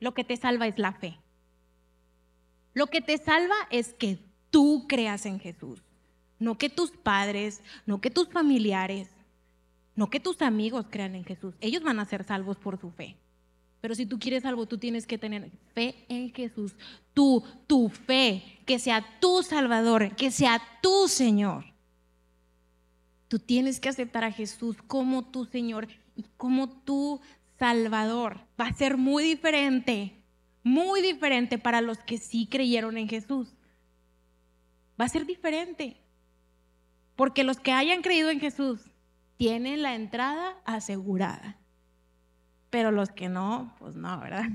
Lo 0.00 0.14
que 0.14 0.24
te 0.24 0.36
salva 0.36 0.66
es 0.66 0.78
la 0.78 0.94
fe. 0.94 1.16
Lo 2.74 2.88
que 2.88 3.00
te 3.00 3.18
salva 3.18 3.54
es 3.70 3.94
que 3.94 4.18
tú 4.50 4.86
creas 4.88 5.24
en 5.24 5.38
Jesús. 5.38 5.80
No 6.40 6.58
que 6.58 6.70
tus 6.70 6.90
padres, 6.90 7.62
no 7.86 8.00
que 8.00 8.10
tus 8.10 8.30
familiares, 8.30 9.10
no 9.94 10.10
que 10.10 10.18
tus 10.18 10.42
amigos 10.42 10.86
crean 10.90 11.14
en 11.14 11.24
Jesús. 11.24 11.54
Ellos 11.60 11.84
van 11.84 12.00
a 12.00 12.04
ser 12.04 12.24
salvos 12.24 12.56
por 12.56 12.80
su 12.80 12.90
fe. 12.90 13.16
Pero 13.82 13.96
si 13.96 14.06
tú 14.06 14.20
quieres 14.20 14.44
algo, 14.44 14.66
tú 14.66 14.78
tienes 14.78 15.08
que 15.08 15.18
tener 15.18 15.50
fe 15.74 16.06
en 16.08 16.32
Jesús. 16.32 16.76
Tú, 17.12 17.42
tu 17.66 17.88
fe, 17.88 18.60
que 18.64 18.78
sea 18.78 19.04
tu 19.18 19.42
Salvador, 19.42 20.14
que 20.14 20.30
sea 20.30 20.62
tu 20.80 21.08
Señor. 21.08 21.64
Tú 23.26 23.40
tienes 23.40 23.80
que 23.80 23.88
aceptar 23.88 24.22
a 24.22 24.30
Jesús 24.30 24.76
como 24.86 25.24
tu 25.24 25.46
Señor 25.46 25.88
y 26.14 26.24
como 26.36 26.68
tu 26.68 27.20
Salvador. 27.58 28.46
Va 28.58 28.68
a 28.68 28.72
ser 28.72 28.96
muy 28.96 29.24
diferente, 29.24 30.14
muy 30.62 31.02
diferente 31.02 31.58
para 31.58 31.80
los 31.80 31.98
que 31.98 32.18
sí 32.18 32.46
creyeron 32.46 32.96
en 32.96 33.08
Jesús. 33.08 33.52
Va 34.98 35.06
a 35.06 35.08
ser 35.08 35.26
diferente. 35.26 35.96
Porque 37.16 37.42
los 37.42 37.58
que 37.58 37.72
hayan 37.72 38.02
creído 38.02 38.30
en 38.30 38.38
Jesús 38.38 38.80
tienen 39.38 39.82
la 39.82 39.96
entrada 39.96 40.56
asegurada 40.64 41.58
pero 42.72 42.90
los 42.90 43.10
que 43.10 43.28
no, 43.28 43.70
pues 43.78 43.96
no, 43.96 44.18
¿verdad? 44.18 44.46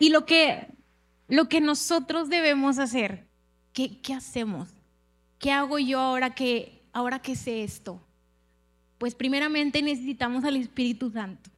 Y 0.00 0.08
lo 0.08 0.26
que, 0.26 0.66
lo 1.28 1.48
que 1.48 1.60
nosotros 1.60 2.28
debemos 2.28 2.80
hacer, 2.80 3.28
¿qué, 3.72 4.00
¿qué, 4.00 4.12
hacemos? 4.12 4.70
¿Qué 5.38 5.52
hago 5.52 5.78
yo 5.78 6.00
ahora 6.00 6.34
que, 6.34 6.82
ahora 6.92 7.20
que 7.20 7.36
sé 7.36 7.62
esto? 7.62 8.02
Pues 8.98 9.14
primeramente 9.14 9.80
necesitamos 9.80 10.42
al 10.42 10.56
Espíritu 10.56 11.12
Santo. 11.12 11.48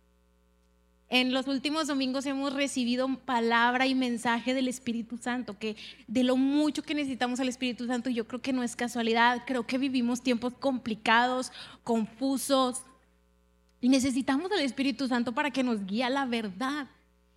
En 1.10 1.32
los 1.32 1.46
últimos 1.46 1.86
domingos 1.86 2.26
hemos 2.26 2.52
recibido 2.52 3.08
palabra 3.24 3.86
y 3.86 3.94
mensaje 3.94 4.52
del 4.52 4.68
Espíritu 4.68 5.16
Santo, 5.16 5.58
que 5.58 5.74
de 6.06 6.22
lo 6.22 6.36
mucho 6.36 6.82
que 6.82 6.94
necesitamos 6.94 7.40
al 7.40 7.48
Espíritu 7.48 7.86
Santo, 7.86 8.10
yo 8.10 8.28
creo 8.28 8.42
que 8.42 8.52
no 8.52 8.62
es 8.62 8.76
casualidad, 8.76 9.44
creo 9.46 9.66
que 9.66 9.78
vivimos 9.78 10.22
tiempos 10.22 10.52
complicados, 10.52 11.50
confusos, 11.82 12.82
y 13.80 13.88
necesitamos 13.88 14.52
al 14.52 14.60
Espíritu 14.60 15.08
Santo 15.08 15.32
para 15.32 15.50
que 15.50 15.62
nos 15.62 15.86
guíe 15.86 16.04
a 16.04 16.10
la 16.10 16.26
verdad. 16.26 16.88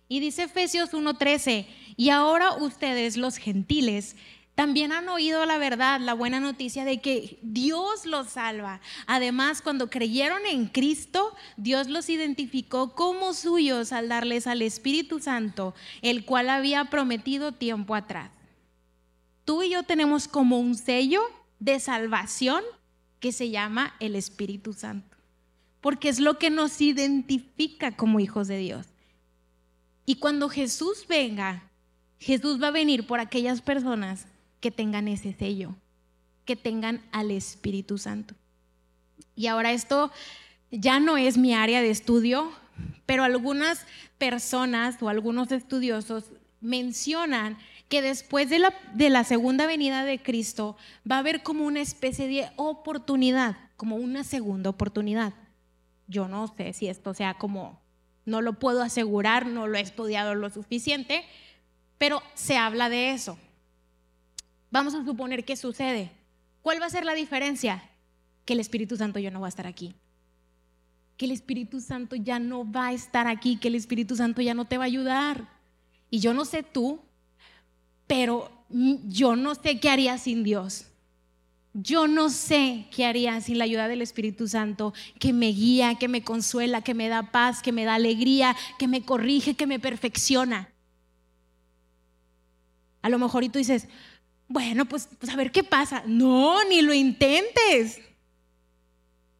Y 0.06 0.20
dice 0.20 0.42
Efesios 0.42 0.92
1:13, 0.92 1.66
y 1.96 2.10
ahora 2.10 2.52
ustedes 2.56 3.16
los 3.16 3.38
gentiles 3.38 4.16
también 4.54 4.92
han 4.92 5.08
oído 5.08 5.46
la 5.46 5.56
verdad, 5.56 5.98
la 6.00 6.12
buena 6.12 6.38
noticia 6.38 6.84
de 6.84 7.00
que 7.00 7.38
Dios 7.42 8.04
los 8.04 8.28
salva. 8.28 8.80
Además, 9.06 9.62
cuando 9.62 9.88
creyeron 9.88 10.44
en 10.46 10.66
Cristo, 10.66 11.34
Dios 11.56 11.88
los 11.88 12.10
identificó 12.10 12.94
como 12.94 13.32
suyos 13.32 13.92
al 13.92 14.10
darles 14.10 14.46
al 14.46 14.60
Espíritu 14.60 15.20
Santo, 15.20 15.74
el 16.02 16.26
cual 16.26 16.50
había 16.50 16.84
prometido 16.86 17.52
tiempo 17.52 17.94
atrás. 17.94 18.30
Tú 19.46 19.62
y 19.62 19.70
yo 19.70 19.84
tenemos 19.84 20.28
como 20.28 20.60
un 20.60 20.74
sello 20.74 21.22
de 21.58 21.80
salvación 21.80 22.62
que 23.20 23.32
se 23.32 23.50
llama 23.50 23.94
el 24.00 24.16
Espíritu 24.16 24.74
Santo, 24.74 25.16
porque 25.80 26.10
es 26.10 26.20
lo 26.20 26.38
que 26.38 26.50
nos 26.50 26.80
identifica 26.80 27.96
como 27.96 28.20
hijos 28.20 28.48
de 28.48 28.58
Dios. 28.58 28.86
Y 30.04 30.16
cuando 30.16 30.50
Jesús 30.50 31.06
venga, 31.08 31.70
Jesús 32.18 32.62
va 32.62 32.68
a 32.68 32.72
venir 32.72 33.06
por 33.06 33.18
aquellas 33.18 33.62
personas 33.62 34.26
que 34.62 34.70
tengan 34.70 35.08
ese 35.08 35.34
sello, 35.34 35.74
que 36.46 36.56
tengan 36.56 37.02
al 37.10 37.30
Espíritu 37.32 37.98
Santo. 37.98 38.34
Y 39.34 39.48
ahora 39.48 39.72
esto 39.72 40.10
ya 40.70 41.00
no 41.00 41.18
es 41.18 41.36
mi 41.36 41.52
área 41.52 41.82
de 41.82 41.90
estudio, 41.90 42.50
pero 43.04 43.24
algunas 43.24 43.84
personas 44.18 45.02
o 45.02 45.08
algunos 45.08 45.50
estudiosos 45.50 46.26
mencionan 46.60 47.58
que 47.88 48.02
después 48.02 48.48
de 48.48 48.60
la, 48.60 48.72
de 48.94 49.10
la 49.10 49.24
segunda 49.24 49.66
venida 49.66 50.04
de 50.04 50.22
Cristo 50.22 50.76
va 51.10 51.16
a 51.16 51.18
haber 51.18 51.42
como 51.42 51.66
una 51.66 51.80
especie 51.80 52.28
de 52.28 52.48
oportunidad, 52.56 53.56
como 53.76 53.96
una 53.96 54.22
segunda 54.22 54.70
oportunidad. 54.70 55.34
Yo 56.06 56.28
no 56.28 56.54
sé 56.56 56.72
si 56.72 56.86
esto 56.86 57.14
sea 57.14 57.34
como, 57.34 57.82
no 58.24 58.40
lo 58.40 58.60
puedo 58.60 58.80
asegurar, 58.80 59.46
no 59.46 59.66
lo 59.66 59.76
he 59.76 59.80
estudiado 59.80 60.36
lo 60.36 60.50
suficiente, 60.50 61.24
pero 61.98 62.22
se 62.34 62.56
habla 62.56 62.88
de 62.88 63.10
eso. 63.10 63.36
Vamos 64.72 64.94
a 64.94 65.04
suponer 65.04 65.44
que 65.44 65.54
sucede. 65.54 66.10
¿Cuál 66.62 66.80
va 66.80 66.86
a 66.86 66.90
ser 66.90 67.04
la 67.04 67.12
diferencia? 67.12 67.90
Que 68.46 68.54
el 68.54 68.60
Espíritu 68.60 68.96
Santo 68.96 69.18
ya 69.18 69.30
no 69.30 69.40
va 69.42 69.46
a 69.46 69.50
estar 69.50 69.66
aquí. 69.66 69.94
Que 71.18 71.26
el 71.26 71.30
Espíritu 71.30 71.80
Santo 71.80 72.16
ya 72.16 72.38
no 72.38 72.70
va 72.70 72.88
a 72.88 72.92
estar 72.94 73.26
aquí, 73.28 73.58
que 73.58 73.68
el 73.68 73.74
Espíritu 73.74 74.16
Santo 74.16 74.40
ya 74.40 74.54
no 74.54 74.64
te 74.64 74.78
va 74.78 74.84
a 74.84 74.86
ayudar. 74.86 75.46
Y 76.08 76.20
yo 76.20 76.32
no 76.32 76.46
sé 76.46 76.62
tú, 76.62 77.00
pero 78.06 78.50
yo 78.70 79.36
no 79.36 79.54
sé 79.54 79.78
qué 79.78 79.90
haría 79.90 80.16
sin 80.16 80.42
Dios. 80.42 80.86
Yo 81.74 82.08
no 82.08 82.30
sé 82.30 82.86
qué 82.94 83.04
haría 83.04 83.38
sin 83.42 83.58
la 83.58 83.64
ayuda 83.64 83.88
del 83.88 84.00
Espíritu 84.00 84.48
Santo, 84.48 84.94
que 85.18 85.34
me 85.34 85.48
guía, 85.48 85.96
que 85.96 86.08
me 86.08 86.24
consuela, 86.24 86.80
que 86.80 86.94
me 86.94 87.08
da 87.08 87.30
paz, 87.30 87.60
que 87.60 87.72
me 87.72 87.84
da 87.84 87.94
alegría, 87.94 88.56
que 88.78 88.88
me 88.88 89.02
corrige, 89.02 89.54
que 89.54 89.66
me 89.66 89.78
perfecciona. 89.78 90.70
A 93.02 93.08
lo 93.08 93.18
mejor 93.18 93.44
y 93.44 93.48
tú 93.48 93.58
dices, 93.58 93.88
bueno, 94.52 94.84
pues, 94.84 95.08
pues, 95.18 95.32
a 95.32 95.36
ver 95.36 95.50
qué 95.50 95.64
pasa. 95.64 96.02
No, 96.06 96.62
ni 96.64 96.82
lo 96.82 96.92
intentes. 96.92 98.00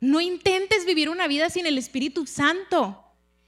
No 0.01 0.21
intentes 0.21 0.87
vivir 0.87 1.11
una 1.11 1.27
vida 1.27 1.51
sin 1.51 1.67
el 1.67 1.77
Espíritu 1.79 2.27
Santo. 2.27 2.99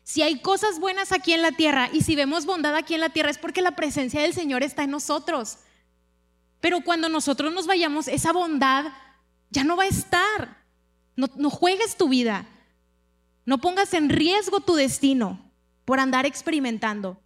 Si 0.03 0.21
hay 0.21 0.41
cosas 0.41 0.79
buenas 0.79 1.13
aquí 1.13 1.33
en 1.33 1.41
la 1.41 1.53
tierra 1.53 1.89
y 1.93 2.03
si 2.03 2.15
vemos 2.15 2.45
bondad 2.45 2.77
aquí 2.77 2.95
en 2.95 3.01
la 3.01 3.09
tierra 3.09 3.31
es 3.31 3.39
porque 3.39 3.63
la 3.63 3.75
presencia 3.75 4.21
del 4.21 4.35
Señor 4.35 4.63
está 4.63 4.85
en 4.85 4.91
nosotros. 4.91 5.59
Pero 6.61 6.83
cuando 6.83 7.09
nosotros 7.09 7.53
nos 7.53 7.67
vayamos, 7.67 8.09
esa 8.09 8.33
bondad 8.33 8.93
ya 9.51 9.65
no 9.65 9.77
va 9.77 9.85
a 9.85 9.89
estar. 9.89 10.63
No, 11.17 11.29
no 11.37 11.49
juegues 11.49 11.97
tu 11.97 12.11
vida. 12.11 12.47
No 13.47 13.59
pongas 13.59 13.95
en 13.95 14.11
riesgo 14.11 14.61
tu 14.61 14.75
destino 14.75 15.51
por 15.87 15.99
andar 15.99 16.27
experimentando. 16.27 17.19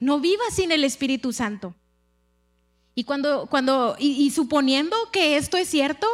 No 0.00 0.18
vivas 0.18 0.54
sin 0.54 0.72
el 0.72 0.82
Espíritu 0.82 1.32
Santo. 1.32 1.76
Y 2.94 3.04
cuando, 3.04 3.46
cuando, 3.46 3.96
y, 3.98 4.30
suponiendo 4.30 4.96
que 5.10 5.36
esto 5.36 5.56
es 5.56 5.68
cierto, 5.68 6.06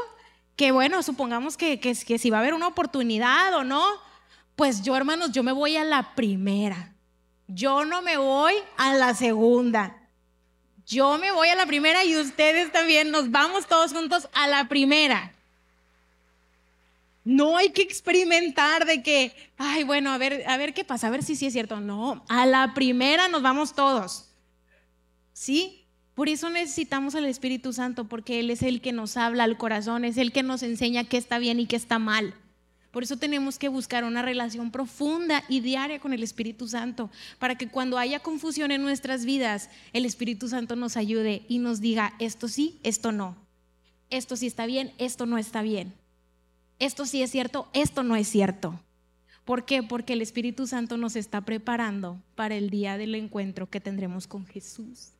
que 0.57 0.73
bueno, 0.73 1.03
supongamos 1.03 1.57
que, 1.57 1.79
que, 1.79 1.95
que 1.95 2.19
si 2.19 2.31
va 2.31 2.39
a 2.39 2.41
haber 2.41 2.55
una 2.55 2.69
oportunidad 2.69 3.55
o 3.55 3.65
no, 3.65 3.85
pues 4.57 4.83
yo, 4.83 4.97
hermanos, 4.97 5.33
yo 5.33 5.43
me 5.43 5.53
voy 5.53 5.77
a 5.77 5.85
la 5.85 6.15
primera. 6.15 6.95
Yo 7.49 7.85
no 7.85 8.01
me 8.01 8.17
voy 8.17 8.55
a 8.77 8.95
la 8.95 9.15
segunda. 9.15 9.97
Yo 10.87 11.19
me 11.19 11.31
voy 11.33 11.49
a 11.49 11.55
la 11.55 11.67
primera 11.67 12.05
y 12.05 12.17
ustedes 12.17 12.73
también 12.73 13.11
nos 13.11 13.31
vamos 13.31 13.67
todos 13.67 13.93
juntos 13.93 14.29
a 14.33 14.49
la 14.49 14.69
primera. 14.69 15.33
No 17.25 17.57
hay 17.57 17.71
que 17.71 17.83
experimentar 17.83 18.87
de 18.87 19.03
que, 19.03 19.35
ay, 19.57 19.85
bueno, 19.85 20.11
a 20.11 20.19
ver, 20.19 20.43
a 20.49 20.57
ver 20.57 20.75
qué 20.75 20.85
pasa, 20.85 21.07
a 21.07 21.11
ver 21.11 21.23
si 21.23 21.37
sí 21.37 21.47
es 21.47 21.53
cierto. 21.53 21.79
No, 21.79 22.25
a 22.29 22.47
la 22.47 22.75
primera 22.75 23.29
nos 23.29 23.43
vamos 23.43 23.75
todos. 23.75 24.31
¿Sí? 25.33 25.80
Por 26.21 26.29
eso 26.29 26.51
necesitamos 26.51 27.15
al 27.15 27.25
Espíritu 27.25 27.73
Santo, 27.73 28.07
porque 28.07 28.41
Él 28.41 28.51
es 28.51 28.63
el 28.63 28.83
que 28.83 28.93
nos 28.93 29.17
habla 29.17 29.45
al 29.45 29.57
corazón, 29.57 30.05
es 30.05 30.19
el 30.19 30.33
que 30.33 30.43
nos 30.43 30.63
enseña 30.63 31.05
qué 31.05 31.17
está 31.17 31.39
bien 31.39 31.59
y 31.59 31.65
qué 31.65 31.77
está 31.77 31.99
mal. 31.99 32.35
Por 32.91 33.05
eso 33.05 33.17
tenemos 33.17 33.59
que 33.59 33.71
buscar 33.71 34.05
una 34.05 34.21
relación 34.21 34.71
profunda 34.71 35.43
y 35.49 35.61
diaria 35.61 35.99
con 35.99 36.13
el 36.13 36.23
Espíritu 36.23 36.69
Santo, 36.69 37.11
para 37.39 37.57
que 37.57 37.69
cuando 37.69 37.97
haya 37.97 38.21
confusión 38.21 38.71
en 38.71 38.83
nuestras 38.83 39.25
vidas, 39.25 39.71
el 39.95 40.05
Espíritu 40.05 40.47
Santo 40.47 40.77
nos 40.77 40.99
ayude 40.99 41.47
y 41.49 41.59
nos 41.59 41.81
diga, 41.81 42.13
esto 42.19 42.49
sí, 42.49 42.81
esto 42.83 43.13
no. 43.13 43.35
Esto 44.11 44.37
sí 44.37 44.47
está 44.47 44.67
bien, 44.67 44.93
esto 44.99 45.25
no 45.25 45.39
está 45.39 45.63
bien. 45.63 45.95
Esto 46.79 47.07
sí 47.07 47.23
es 47.23 47.31
cierto, 47.31 47.71
esto 47.73 48.03
no 48.03 48.15
es 48.15 48.29
cierto. 48.29 48.79
¿Por 49.47 49.65
qué? 49.65 49.83
Porque 49.83 50.13
el 50.13 50.21
Espíritu 50.21 50.67
Santo 50.67 50.99
nos 50.99 51.17
está 51.17 51.41
preparando 51.47 52.23
para 52.35 52.57
el 52.57 52.69
día 52.69 52.99
del 52.99 53.15
encuentro 53.15 53.71
que 53.71 53.81
tendremos 53.81 54.27
con 54.27 54.45
Jesús. 54.45 55.13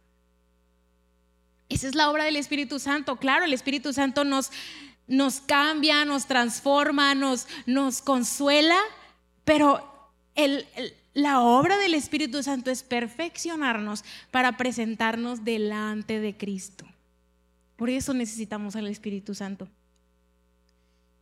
Esa 1.71 1.89
es 1.89 1.95
la 1.95 2.11
obra 2.11 2.25
del 2.25 2.37
Espíritu 2.37 2.79
Santo. 2.79 3.17
Claro, 3.17 3.47
el 3.47 3.55
Espíritu 3.55 3.93
Santo 3.95 4.25
nos, 4.25 4.51
nos 5.07 5.41
cambia, 5.41 6.05
nos 6.05 6.27
transforma, 6.27 7.15
nos, 7.15 7.47
nos 7.65 8.03
consuela, 8.03 8.79
pero 9.45 10.11
la 11.15 11.41
obra 11.41 11.79
del 11.79 11.95
Espíritu 11.95 12.43
Santo 12.43 12.71
es 12.71 12.83
perfeccionarnos 12.83 14.05
para 14.31 14.57
presentarnos 14.57 15.45
delante 15.45 16.21
de 16.21 16.37
Cristo. 16.37 16.85
Por 17.77 17.89
eso 17.89 18.13
necesitamos 18.15 18.77
al 18.77 18.89
Espíritu 18.89 19.35
Santo. 19.35 19.69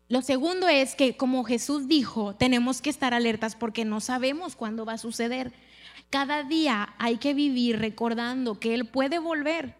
Lo 0.08 0.22
segundo 0.22 0.66
es 0.66 0.94
que, 0.94 1.16
como 1.18 1.44
Jesús 1.44 1.86
dijo, 1.86 2.34
tenemos 2.34 2.80
que 2.80 2.88
estar 2.88 3.12
alertas 3.12 3.54
porque 3.54 3.84
no 3.84 4.00
sabemos 4.00 4.56
cuándo 4.56 4.86
va 4.86 4.94
a 4.94 4.98
suceder. 4.98 5.52
Cada 6.08 6.42
día 6.42 6.94
hay 6.98 7.18
que 7.18 7.34
vivir 7.34 7.78
recordando 7.78 8.58
que 8.58 8.72
Él 8.72 8.86
puede 8.86 9.18
volver, 9.18 9.76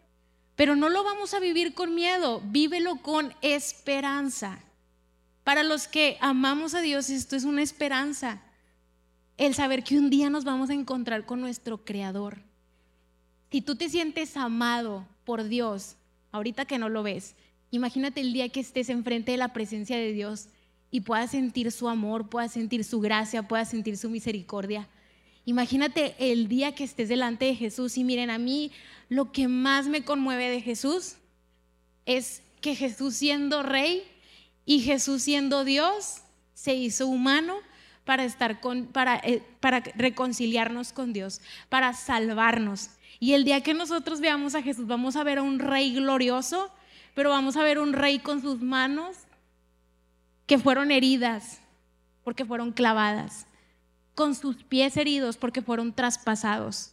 pero 0.59 0.77
no 0.77 0.91
lo 0.91 1.03
vamos 1.05 1.33
a 1.33 1.41
vivir 1.41 1.73
con 1.73 1.95
miedo, 1.95 2.43
vívelo 2.45 2.97
con 2.97 3.33
esperanza. 3.41 4.59
Para 5.43 5.63
los 5.63 5.89
que 5.89 6.19
amamos 6.21 6.75
a 6.75 6.83
Dios, 6.83 7.09
esto 7.09 7.35
es 7.35 7.45
una 7.45 7.63
esperanza. 7.63 8.43
El 9.39 9.55
saber 9.55 9.83
que 9.83 9.97
un 9.97 10.11
día 10.11 10.29
nos 10.29 10.45
vamos 10.45 10.69
a 10.69 10.75
encontrar 10.75 11.25
con 11.25 11.41
nuestro 11.41 11.87
Creador. 11.87 12.43
Si 13.51 13.63
tú 13.63 13.77
te 13.77 13.89
sientes 13.89 14.37
amado 14.37 15.07
por 15.25 15.45
Dios, 15.45 15.97
ahorita 16.33 16.67
que 16.67 16.79
no 16.79 16.91
lo 16.91 17.03
ves, 17.03 17.35
Imagínate 17.71 18.21
el 18.21 18.33
día 18.33 18.49
que 18.49 18.61
estés 18.61 18.89
enfrente 18.89 19.33
de 19.33 19.39
la 19.39 19.53
presencia 19.53 19.97
de 19.97 20.13
Dios 20.13 20.49
y 20.91 21.03
puedas 21.03 21.33
sentir 21.33 21.71
su 21.71 21.89
amor, 21.89 22.31
puedas 22.31 22.53
sentir 22.53 22.83
su 22.83 23.01
gracia, 23.01 23.47
puedas 23.47 23.69
sentir 23.69 23.99
su 23.99 24.09
misericordia. 24.09 24.89
Imagínate 25.49 26.15
el 26.19 26.49
día 26.49 26.75
que 26.75 26.85
estés 26.85 27.09
delante 27.09 27.47
de 27.47 27.55
Jesús 27.55 27.97
y 27.97 28.05
miren, 28.05 28.29
a 28.29 28.37
mí 28.37 28.71
lo 29.09 29.33
que 29.33 29.49
más 29.49 29.87
me 29.87 30.05
conmueve 30.05 30.51
de 30.51 30.61
Jesús 30.61 31.17
es 32.05 32.43
que 32.61 32.75
Jesús 32.75 33.15
siendo 33.15 33.63
rey 33.63 34.03
y 34.67 34.81
Jesús 34.81 35.23
siendo 35.23 35.65
Dios 35.65 36.19
se 36.53 36.75
hizo 36.75 37.07
humano 37.07 37.55
para 38.05 38.25
estar 38.25 38.61
con 38.61 38.89
para, 38.89 39.17
eh, 39.17 39.43
para 39.61 39.81
reconciliarnos 39.81 40.93
con 40.93 41.15
Dios, 41.15 41.41
para 41.71 41.95
salvarnos. 41.95 42.91
Y 43.19 43.33
el 43.33 43.45
día 43.45 43.63
que 43.63 43.73
nosotros 43.73 44.21
veamos 44.21 44.55
a 44.55 44.63
Jesús, 44.63 44.87
vamos 44.87 45.17
a 45.17 45.25
ver 45.25 45.39
a 45.39 45.43
un 45.43 45.61
rey 45.61 45.95
glorioso 45.95 46.71
pero 47.19 47.31
vamos 47.31 47.57
a 47.57 47.65
ver 47.65 47.81
un 47.81 47.95
rey 47.95 48.21
con 48.21 48.41
sus 48.43 48.63
manos 48.63 49.17
que 50.47 50.57
fueron 50.57 50.93
heridas 50.93 51.61
porque 52.23 52.45
fueron 52.45 52.71
clavadas, 52.71 53.48
con 54.19 54.35
sus 54.35 54.65
pies 54.65 54.97
heridos 54.97 55.37
porque 55.37 55.63
fueron 55.63 55.93
traspasados. 55.93 56.93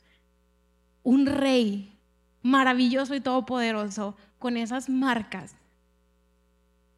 Un 1.01 1.26
rey 1.26 1.97
maravilloso 2.43 3.15
y 3.15 3.19
todopoderoso 3.19 4.15
con 4.38 4.57
esas 4.57 4.89
marcas, 4.89 5.55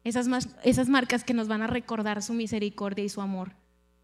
esas, 0.04 0.28
esas 0.64 0.90
marcas 0.90 1.24
que 1.24 1.32
nos 1.32 1.48
van 1.48 1.62
a 1.62 1.66
recordar 1.66 2.22
su 2.22 2.34
misericordia 2.34 3.06
y 3.06 3.08
su 3.08 3.22
amor, 3.22 3.52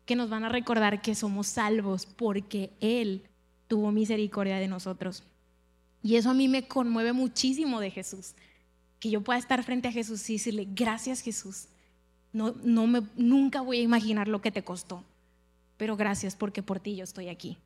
que 0.07 0.16
nos 0.16 0.31
van 0.31 0.45
a 0.45 0.49
recordar 0.49 1.03
que 1.03 1.14
somos 1.14 1.47
salvos 1.47 2.07
porque 2.07 2.72
Él 2.81 3.29
tuvo 3.68 3.93
misericordia 3.93 4.57
de 4.57 4.68
nosotros. 4.68 5.25
Y 6.03 6.16
eso 6.16 6.31
a 6.31 6.35
mí 6.35 6.49
me 6.49 6.66
conmueve 6.66 7.12
muchísimo 7.12 7.81
de 7.81 7.91
Jesús 7.91 8.35
que 8.99 9.11
yo 9.11 9.20
pueda 9.20 9.39
estar 9.39 9.62
frente 9.62 9.89
a 9.89 9.93
Jesús 9.93 10.31
y 10.31 10.35
decirle, 10.35 10.68
gracias 10.70 11.20
Jesús. 11.20 11.68
No, 12.33 12.55
no 12.62 12.87
me, 12.87 13.03
nunca 13.14 13.61
voy 13.61 13.81
a 13.81 13.83
imaginar 13.83 14.27
lo 14.27 14.41
que 14.41 14.51
te 14.51 14.64
costó, 14.64 15.05
pero 15.77 15.97
gracias 15.97 16.37
porque 16.37 16.62
por 16.62 16.81
ti 16.81 16.97
yo 16.97 17.05
estoy 17.05 17.29
aquí. 17.29 17.59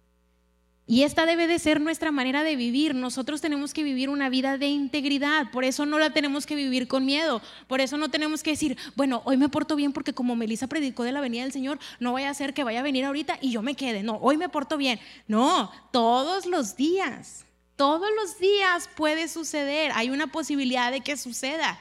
Y 0.91 1.03
esta 1.03 1.27
debe 1.27 1.47
de 1.47 1.59
ser 1.59 1.83
nuestra 1.83 2.11
manera 2.11 2.43
de 2.43 2.57
vivir. 2.57 2.95
Nosotros 2.95 3.43
tenemos 3.43 3.75
que 3.75 3.83
vivir 3.83 4.09
una 4.09 4.31
vida 4.31 4.57
de 4.57 4.69
integridad. 4.69 5.51
Por 5.51 5.65
eso 5.65 5.85
no 5.85 5.99
la 5.99 6.15
tenemos 6.15 6.47
que 6.47 6.55
vivir 6.55 6.89
con 6.89 7.05
miedo. 7.05 7.43
Por 7.67 7.83
eso 7.83 7.99
no 7.99 8.11
tenemos 8.11 8.43
que 8.43 8.53
decir, 8.53 8.79
bueno, 8.97 9.21
hoy 9.27 9.37
me 9.37 9.51
porto 9.51 9.77
bien 9.77 9.93
porque 9.93 10.15
como 10.15 10.35
Melissa 10.35 10.67
predicó 10.67 11.05
de 11.05 11.13
la 11.13 11.21
venida 11.21 11.43
del 11.43 11.53
Señor, 11.53 11.79
no 12.01 12.13
voy 12.13 12.23
a 12.23 12.31
hacer 12.31 12.55
que 12.55 12.65
vaya 12.65 12.81
a 12.81 12.83
venir 12.83 13.05
ahorita 13.05 13.39
y 13.43 13.51
yo 13.51 13.61
me 13.61 13.75
quede. 13.75 14.03
No, 14.03 14.17
hoy 14.17 14.39
me 14.39 14.49
porto 14.49 14.79
bien. 14.79 14.99
No, 15.27 15.71
todos 15.93 16.47
los 16.47 16.75
días. 16.75 17.45
Todos 17.77 18.09
los 18.17 18.39
días 18.39 18.89
puede 18.97 19.29
suceder, 19.29 19.93
hay 19.95 20.09
una 20.09 20.27
posibilidad 20.29 20.91
de 20.91 21.03
que 21.03 21.19
suceda. 21.19 21.79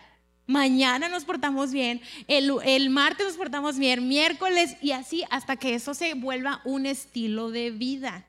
Mañana 0.47 1.09
nos 1.09 1.25
portamos 1.25 1.73
bien, 1.73 2.01
el, 2.29 2.89
martes 2.89 3.27
nos 3.27 3.35
portamos 3.35 3.77
bien, 3.77 4.07
miércoles 4.07 4.77
y 4.81 4.91
así 4.91 5.25
hasta 5.29 5.57
que 5.57 5.75
eso 5.75 5.93
se 5.93 6.13
vuelva 6.13 6.61
un 6.63 6.85
estilo 6.85 7.51
de 7.51 7.69
vida. 7.71 8.25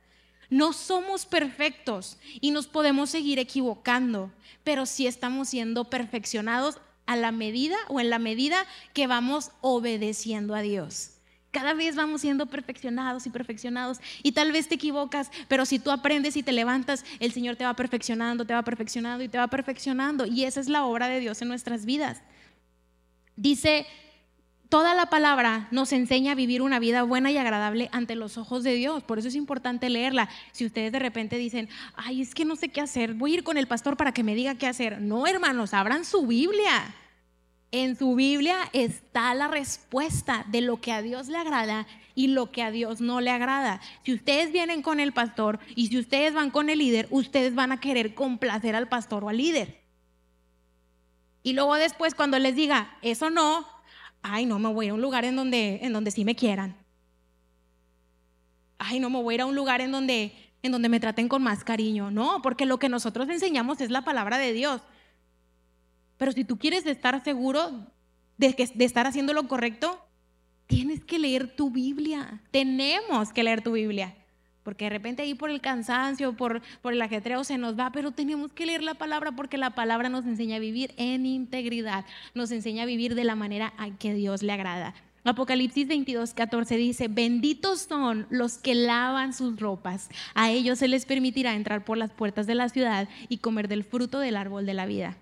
No 0.50 0.72
somos 0.72 1.26
perfectos 1.26 2.18
y 2.40 2.50
nos 2.50 2.66
podemos 2.66 3.10
seguir 3.10 3.38
equivocando, 3.38 4.32
pero 4.64 4.84
sí 4.84 5.06
estamos 5.06 5.50
siendo 5.50 5.84
perfeccionados 5.84 6.78
a 7.06 7.14
la 7.14 7.30
medida 7.30 7.76
o 7.86 8.00
en 8.00 8.10
la 8.10 8.18
medida 8.18 8.66
que 8.94 9.06
vamos 9.06 9.52
obedeciendo 9.60 10.56
a 10.56 10.62
Dios. 10.62 11.17
Cada 11.50 11.72
vez 11.72 11.96
vamos 11.96 12.20
siendo 12.20 12.46
perfeccionados 12.46 13.26
y 13.26 13.30
perfeccionados. 13.30 13.98
Y 14.22 14.32
tal 14.32 14.52
vez 14.52 14.68
te 14.68 14.74
equivocas, 14.74 15.30
pero 15.48 15.64
si 15.64 15.78
tú 15.78 15.90
aprendes 15.90 16.36
y 16.36 16.42
te 16.42 16.52
levantas, 16.52 17.04
el 17.20 17.32
Señor 17.32 17.56
te 17.56 17.64
va 17.64 17.74
perfeccionando, 17.74 18.44
te 18.44 18.54
va 18.54 18.62
perfeccionando 18.62 19.24
y 19.24 19.28
te 19.28 19.38
va 19.38 19.48
perfeccionando. 19.48 20.26
Y 20.26 20.44
esa 20.44 20.60
es 20.60 20.68
la 20.68 20.84
obra 20.84 21.08
de 21.08 21.20
Dios 21.20 21.40
en 21.40 21.48
nuestras 21.48 21.86
vidas. 21.86 22.20
Dice, 23.36 23.86
toda 24.68 24.94
la 24.94 25.06
palabra 25.06 25.68
nos 25.70 25.92
enseña 25.92 26.32
a 26.32 26.34
vivir 26.34 26.60
una 26.60 26.78
vida 26.78 27.02
buena 27.02 27.30
y 27.30 27.38
agradable 27.38 27.88
ante 27.92 28.14
los 28.14 28.36
ojos 28.36 28.62
de 28.62 28.74
Dios. 28.74 29.02
Por 29.02 29.18
eso 29.18 29.28
es 29.28 29.34
importante 29.34 29.88
leerla. 29.88 30.28
Si 30.52 30.66
ustedes 30.66 30.92
de 30.92 30.98
repente 30.98 31.38
dicen, 31.38 31.70
ay, 31.94 32.20
es 32.20 32.34
que 32.34 32.44
no 32.44 32.56
sé 32.56 32.68
qué 32.68 32.82
hacer, 32.82 33.14
voy 33.14 33.32
a 33.32 33.34
ir 33.36 33.44
con 33.44 33.56
el 33.56 33.66
pastor 33.66 33.96
para 33.96 34.12
que 34.12 34.22
me 34.22 34.34
diga 34.34 34.56
qué 34.56 34.66
hacer. 34.66 35.00
No, 35.00 35.26
hermanos, 35.26 35.72
abran 35.72 36.04
su 36.04 36.26
Biblia. 36.26 36.94
En 37.70 37.96
su 37.96 38.14
Biblia 38.14 38.56
está 38.72 39.34
la 39.34 39.48
respuesta 39.48 40.46
de 40.48 40.62
lo 40.62 40.80
que 40.80 40.92
a 40.92 41.02
Dios 41.02 41.28
le 41.28 41.36
agrada 41.36 41.86
y 42.14 42.28
lo 42.28 42.50
que 42.50 42.62
a 42.62 42.70
Dios 42.70 43.00
no 43.00 43.20
le 43.20 43.30
agrada. 43.30 43.80
Si 44.04 44.14
ustedes 44.14 44.52
vienen 44.52 44.80
con 44.80 45.00
el 45.00 45.12
pastor 45.12 45.60
y 45.76 45.88
si 45.88 45.98
ustedes 45.98 46.32
van 46.32 46.50
con 46.50 46.70
el 46.70 46.78
líder, 46.78 47.06
ustedes 47.10 47.54
van 47.54 47.70
a 47.72 47.80
querer 47.80 48.14
complacer 48.14 48.74
al 48.74 48.88
pastor 48.88 49.22
o 49.24 49.28
al 49.28 49.36
líder. 49.36 49.82
Y 51.42 51.52
luego 51.52 51.74
después 51.74 52.14
cuando 52.14 52.38
les 52.38 52.56
diga, 52.56 52.96
eso 53.02 53.28
no, 53.28 53.66
ay, 54.22 54.46
no 54.46 54.58
me 54.58 54.72
voy 54.72 54.88
a 54.88 54.94
un 54.94 55.02
lugar 55.02 55.26
en 55.26 55.36
donde, 55.36 55.80
en 55.82 55.92
donde 55.92 56.10
sí 56.10 56.24
me 56.24 56.34
quieran. 56.34 56.74
Ay, 58.78 58.98
no 58.98 59.10
me 59.10 59.22
voy 59.22 59.34
a 59.34 59.36
ir 59.36 59.40
a 59.42 59.46
un 59.46 59.54
lugar 59.54 59.82
en 59.82 59.92
donde, 59.92 60.32
en 60.62 60.72
donde 60.72 60.88
me 60.88 61.00
traten 61.00 61.28
con 61.28 61.42
más 61.42 61.64
cariño. 61.64 62.10
No, 62.10 62.40
porque 62.42 62.64
lo 62.64 62.78
que 62.78 62.88
nosotros 62.88 63.28
enseñamos 63.28 63.80
es 63.82 63.90
la 63.90 64.02
palabra 64.02 64.38
de 64.38 64.52
Dios. 64.52 64.80
Pero 66.18 66.32
si 66.32 66.44
tú 66.44 66.58
quieres 66.58 66.84
estar 66.84 67.22
seguro 67.24 67.86
de, 68.36 68.54
que, 68.54 68.66
de 68.66 68.84
estar 68.84 69.06
haciendo 69.06 69.32
lo 69.32 69.48
correcto, 69.48 70.04
tienes 70.66 71.04
que 71.04 71.18
leer 71.18 71.56
tu 71.56 71.70
Biblia. 71.70 72.42
Tenemos 72.50 73.32
que 73.32 73.42
leer 73.42 73.62
tu 73.62 73.72
Biblia. 73.72 74.14
Porque 74.62 74.84
de 74.84 74.90
repente 74.90 75.22
ahí 75.22 75.34
por 75.34 75.48
el 75.48 75.62
cansancio, 75.62 76.36
por, 76.36 76.60
por 76.82 76.92
el 76.92 77.00
ajetreo 77.00 77.42
se 77.42 77.56
nos 77.56 77.78
va, 77.78 77.90
pero 77.90 78.10
tenemos 78.10 78.52
que 78.52 78.66
leer 78.66 78.82
la 78.82 78.94
palabra 78.94 79.32
porque 79.32 79.56
la 79.56 79.70
palabra 79.70 80.10
nos 80.10 80.26
enseña 80.26 80.56
a 80.56 80.58
vivir 80.58 80.92
en 80.98 81.24
integridad, 81.24 82.04
nos 82.34 82.50
enseña 82.50 82.82
a 82.82 82.86
vivir 82.86 83.14
de 83.14 83.24
la 83.24 83.34
manera 83.34 83.72
a 83.78 83.96
que 83.96 84.12
Dios 84.12 84.42
le 84.42 84.52
agrada. 84.52 84.94
Apocalipsis 85.24 85.88
22, 85.88 86.34
14 86.34 86.76
dice, 86.76 87.08
benditos 87.08 87.80
son 87.80 88.26
los 88.30 88.58
que 88.58 88.74
lavan 88.74 89.32
sus 89.32 89.58
ropas, 89.58 90.10
a 90.34 90.50
ellos 90.50 90.78
se 90.78 90.88
les 90.88 91.06
permitirá 91.06 91.54
entrar 91.54 91.84
por 91.84 91.96
las 91.96 92.12
puertas 92.12 92.46
de 92.46 92.54
la 92.54 92.68
ciudad 92.68 93.08
y 93.28 93.38
comer 93.38 93.68
del 93.68 93.84
fruto 93.84 94.20
del 94.20 94.36
árbol 94.36 94.66
de 94.66 94.74
la 94.74 94.86
vida. 94.86 95.16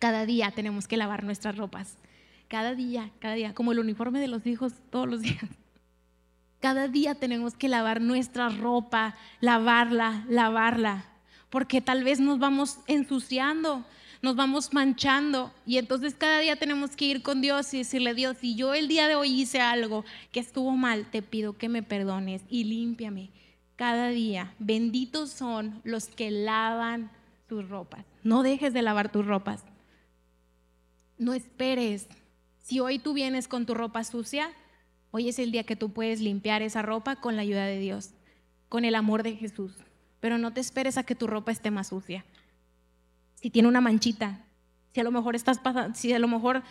Cada 0.00 0.26
día 0.26 0.50
tenemos 0.50 0.88
que 0.88 0.96
lavar 0.96 1.22
nuestras 1.22 1.56
ropas. 1.56 1.96
Cada 2.48 2.74
día, 2.74 3.10
cada 3.20 3.34
día, 3.34 3.54
como 3.54 3.70
el 3.70 3.78
uniforme 3.78 4.18
de 4.18 4.26
los 4.26 4.44
hijos 4.46 4.72
todos 4.90 5.08
los 5.08 5.20
días. 5.22 5.44
Cada 6.58 6.88
día 6.88 7.14
tenemos 7.14 7.54
que 7.54 7.68
lavar 7.68 8.00
nuestra 8.00 8.48
ropa, 8.48 9.14
lavarla, 9.40 10.24
lavarla, 10.28 11.04
porque 11.48 11.80
tal 11.80 12.02
vez 12.02 12.18
nos 12.18 12.38
vamos 12.38 12.78
ensuciando, 12.86 13.84
nos 14.20 14.36
vamos 14.36 14.74
manchando 14.74 15.52
y 15.64 15.78
entonces 15.78 16.14
cada 16.14 16.40
día 16.40 16.56
tenemos 16.56 16.96
que 16.96 17.06
ir 17.06 17.22
con 17.22 17.40
Dios 17.40 17.72
y 17.72 17.78
decirle, 17.78 18.14
Dios, 18.14 18.36
si 18.38 18.56
yo 18.56 18.74
el 18.74 18.88
día 18.88 19.06
de 19.06 19.14
hoy 19.14 19.40
hice 19.40 19.60
algo 19.60 20.04
que 20.32 20.40
estuvo 20.40 20.72
mal, 20.72 21.06
te 21.10 21.22
pido 21.22 21.56
que 21.56 21.68
me 21.68 21.82
perdones 21.82 22.42
y 22.50 22.64
límpiame 22.64 23.30
cada 23.76 24.08
día. 24.08 24.54
Benditos 24.58 25.30
son 25.30 25.80
los 25.84 26.08
que 26.08 26.30
lavan 26.30 27.10
tus 27.46 27.68
ropas. 27.68 28.04
No 28.22 28.42
dejes 28.42 28.74
de 28.74 28.82
lavar 28.82 29.10
tus 29.10 29.26
ropas. 29.26 29.64
No 31.20 31.34
esperes. 31.34 32.08
Si 32.62 32.80
hoy 32.80 32.98
tú 32.98 33.12
vienes 33.12 33.46
con 33.46 33.66
tu 33.66 33.74
ropa 33.74 34.04
sucia, 34.04 34.50
hoy 35.10 35.28
es 35.28 35.38
el 35.38 35.52
día 35.52 35.64
que 35.64 35.76
tú 35.76 35.92
puedes 35.92 36.18
limpiar 36.22 36.62
esa 36.62 36.80
ropa 36.80 37.16
con 37.16 37.36
la 37.36 37.42
ayuda 37.42 37.66
de 37.66 37.78
Dios, 37.78 38.14
con 38.70 38.86
el 38.86 38.94
amor 38.94 39.22
de 39.22 39.36
Jesús. 39.36 39.74
Pero 40.20 40.38
no 40.38 40.54
te 40.54 40.62
esperes 40.62 40.96
a 40.96 41.02
que 41.02 41.14
tu 41.14 41.26
ropa 41.26 41.52
esté 41.52 41.70
más 41.70 41.88
sucia. 41.88 42.24
Si 43.34 43.50
tiene 43.50 43.68
una 43.68 43.82
manchita, 43.82 44.46
si 44.94 45.00
a 45.00 45.04
lo 45.04 45.10
mejor 45.10 45.36
estás 45.36 45.58
pasando, 45.58 45.94
si 45.94 46.10
a 46.10 46.18
lo 46.18 46.26
mejor 46.26 46.62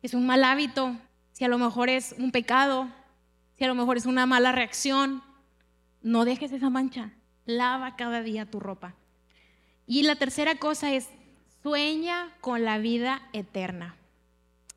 es 0.00 0.14
un 0.14 0.26
mal 0.26 0.44
hábito, 0.44 0.96
si 1.32 1.44
a 1.44 1.48
lo 1.48 1.58
mejor 1.58 1.88
es 1.88 2.14
un 2.18 2.30
pecado, 2.30 2.88
si 3.58 3.64
a 3.64 3.66
lo 3.66 3.74
mejor 3.74 3.96
es 3.96 4.06
una 4.06 4.26
mala 4.26 4.52
reacción, 4.52 5.24
no 6.02 6.24
dejes 6.24 6.52
esa 6.52 6.70
mancha. 6.70 7.14
Lava 7.46 7.96
cada 7.96 8.22
día 8.22 8.48
tu 8.48 8.60
ropa. 8.60 8.94
Y 9.88 10.04
la 10.04 10.14
tercera 10.14 10.54
cosa 10.54 10.94
es, 10.94 11.08
sueña 11.62 12.28
con 12.40 12.64
la 12.64 12.78
vida 12.78 13.22
eterna. 13.32 13.96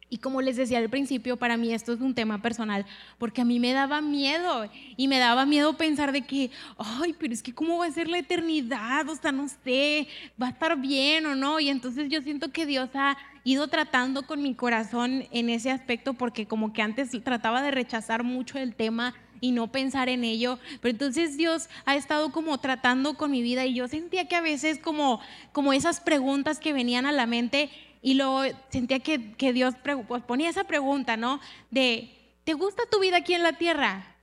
Y 0.07 0.19
como 0.19 0.41
les 0.41 0.55
decía 0.55 0.77
al 0.77 0.89
principio, 0.89 1.35
para 1.35 1.57
mí 1.57 1.73
esto 1.73 1.91
es 1.91 1.99
un 1.99 2.13
tema 2.13 2.41
personal, 2.41 2.85
porque 3.17 3.41
a 3.41 3.45
mí 3.45 3.59
me 3.59 3.73
daba 3.73 4.01
miedo 4.01 4.69
y 4.95 5.07
me 5.07 5.17
daba 5.17 5.45
miedo 5.45 5.77
pensar 5.77 6.11
de 6.11 6.21
que, 6.21 6.51
ay, 6.77 7.15
pero 7.19 7.33
es 7.33 7.41
que 7.41 7.55
cómo 7.55 7.79
va 7.79 7.87
a 7.87 7.91
ser 7.91 8.07
la 8.07 8.19
eternidad, 8.19 9.09
o 9.09 9.15
sea, 9.15 9.31
no 9.31 9.47
sé, 9.49 10.07
va 10.41 10.47
a 10.47 10.51
estar 10.51 10.79
bien 10.79 11.25
o 11.25 11.35
no. 11.35 11.59
Y 11.59 11.69
entonces 11.69 12.07
yo 12.09 12.21
siento 12.21 12.51
que 12.51 12.67
Dios 12.67 12.89
ha 12.93 13.17
ido 13.43 13.67
tratando 13.67 14.27
con 14.27 14.43
mi 14.43 14.53
corazón 14.53 15.25
en 15.31 15.49
ese 15.49 15.71
aspecto, 15.71 16.13
porque 16.13 16.45
como 16.45 16.71
que 16.71 16.83
antes 16.83 17.09
trataba 17.23 17.63
de 17.63 17.71
rechazar 17.71 18.23
mucho 18.23 18.59
el 18.59 18.75
tema 18.75 19.15
y 19.41 19.51
no 19.51 19.71
pensar 19.71 20.09
en 20.09 20.23
ello. 20.23 20.59
Pero 20.81 20.91
entonces 20.91 21.37
Dios 21.37 21.69
ha 21.85 21.95
estado 21.95 22.31
como 22.31 22.57
tratando 22.59 23.15
con 23.15 23.31
mi 23.31 23.41
vida 23.41 23.65
y 23.65 23.75
yo 23.75 23.87
sentía 23.87 24.27
que 24.27 24.35
a 24.35 24.41
veces 24.41 24.79
como, 24.79 25.19
como 25.51 25.73
esas 25.73 25.99
preguntas 25.99 26.59
que 26.59 26.73
venían 26.73 27.05
a 27.05 27.11
la 27.11 27.25
mente 27.25 27.69
y 28.01 28.13
luego 28.13 28.43
sentía 28.69 28.99
que, 28.99 29.53
Dios 29.53 29.73
pues, 30.07 30.23
ponía 30.23 30.49
esa 30.49 30.65
pregunta, 30.65 31.17
¿no? 31.17 31.39
De, 31.71 32.37
¿te 32.43 32.53
gusta 32.53 32.83
tu 32.91 32.99
vida 32.99 33.17
aquí 33.17 33.33
en 33.33 33.41
la 33.41 33.53
tierra? 33.53 34.15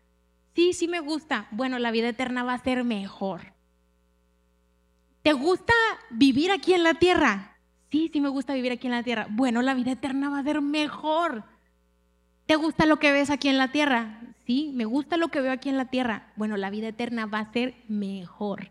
Sí, 0.55 0.73
sí 0.73 0.87
me 0.87 1.01
gusta. 1.01 1.49
Bueno, 1.51 1.79
la 1.79 1.91
vida 1.91 2.09
eterna 2.09 2.45
va 2.45 2.55
a 2.55 2.63
ser 2.63 2.85
mejor. 2.85 3.53
¿Te 5.23 5.33
gusta 5.33 5.73
vivir 6.11 6.51
aquí 6.51 6.75
en 6.75 6.85
la 6.85 6.95
tierra? 6.95 7.57
Sí, 7.91 8.09
sí 8.13 8.21
me 8.21 8.29
gusta 8.29 8.55
vivir 8.55 8.73
aquí 8.73 8.87
en 8.87 8.93
la 8.93 9.03
tierra. 9.03 9.27
Bueno, 9.31 9.63
la 9.63 9.75
vida 9.75 9.93
eterna 9.93 10.31
va 10.31 10.39
a 10.39 10.45
ser 10.45 10.61
mejor. 10.61 11.45
¿Te 12.47 12.57
gusta 12.57 12.87
lo 12.87 12.99
que 12.99 13.13
ves 13.13 13.31
aquí 13.31 13.49
en 13.49 13.59
la 13.59 13.73
tierra? 13.73 14.21
Me 14.75 14.85
gusta 14.85 15.17
lo 15.17 15.29
que 15.29 15.41
veo 15.41 15.53
aquí 15.53 15.69
en 15.69 15.77
la 15.77 15.87
tierra. 15.87 16.33
Bueno, 16.37 16.57
la 16.57 16.71
vida 16.71 16.89
eterna 16.89 17.27
va 17.27 17.41
a 17.41 17.53
ser 17.53 17.75
mejor. 17.89 18.71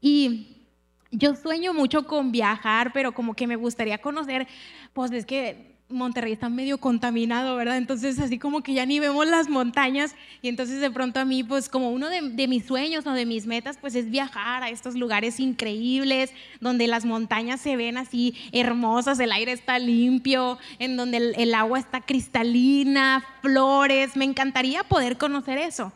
Y 0.00 0.66
yo 1.10 1.34
sueño 1.34 1.72
mucho 1.72 2.06
con 2.06 2.32
viajar, 2.32 2.92
pero 2.92 3.12
como 3.12 3.34
que 3.34 3.46
me 3.46 3.56
gustaría 3.56 3.98
conocer, 3.98 4.46
pues 4.92 5.12
es 5.12 5.24
que 5.24 5.75
Monterrey 5.88 6.32
está 6.32 6.48
medio 6.48 6.78
contaminado, 6.78 7.54
¿verdad? 7.54 7.76
Entonces 7.76 8.18
así 8.18 8.38
como 8.38 8.62
que 8.62 8.74
ya 8.74 8.84
ni 8.86 8.98
vemos 8.98 9.26
las 9.26 9.48
montañas 9.48 10.16
y 10.42 10.48
entonces 10.48 10.80
de 10.80 10.90
pronto 10.90 11.20
a 11.20 11.24
mí, 11.24 11.44
pues 11.44 11.68
como 11.68 11.90
uno 11.90 12.08
de, 12.08 12.48
mis 12.48 12.66
sueños 12.66 13.06
o 13.06 13.12
de 13.12 13.24
mis 13.24 13.46
metas, 13.46 13.78
pues 13.80 13.94
es 13.94 14.10
viajar 14.10 14.64
a 14.64 14.70
estos 14.70 14.96
lugares 14.96 15.38
increíbles, 15.38 16.32
donde 16.60 16.88
las 16.88 17.04
montañas 17.04 17.60
se 17.60 17.76
ven 17.76 17.98
así 17.98 18.34
hermosas, 18.50 19.20
el 19.20 19.30
aire 19.30 19.52
está 19.52 19.78
limpio, 19.78 20.58
en 20.80 20.96
donde 20.96 21.34
el 21.36 21.54
agua 21.54 21.78
está 21.78 22.00
cristalina, 22.00 23.24
flores, 23.40 24.16
me 24.16 24.24
encantaría 24.24 24.82
poder 24.82 25.18
conocer 25.18 25.58
eso. 25.58 25.92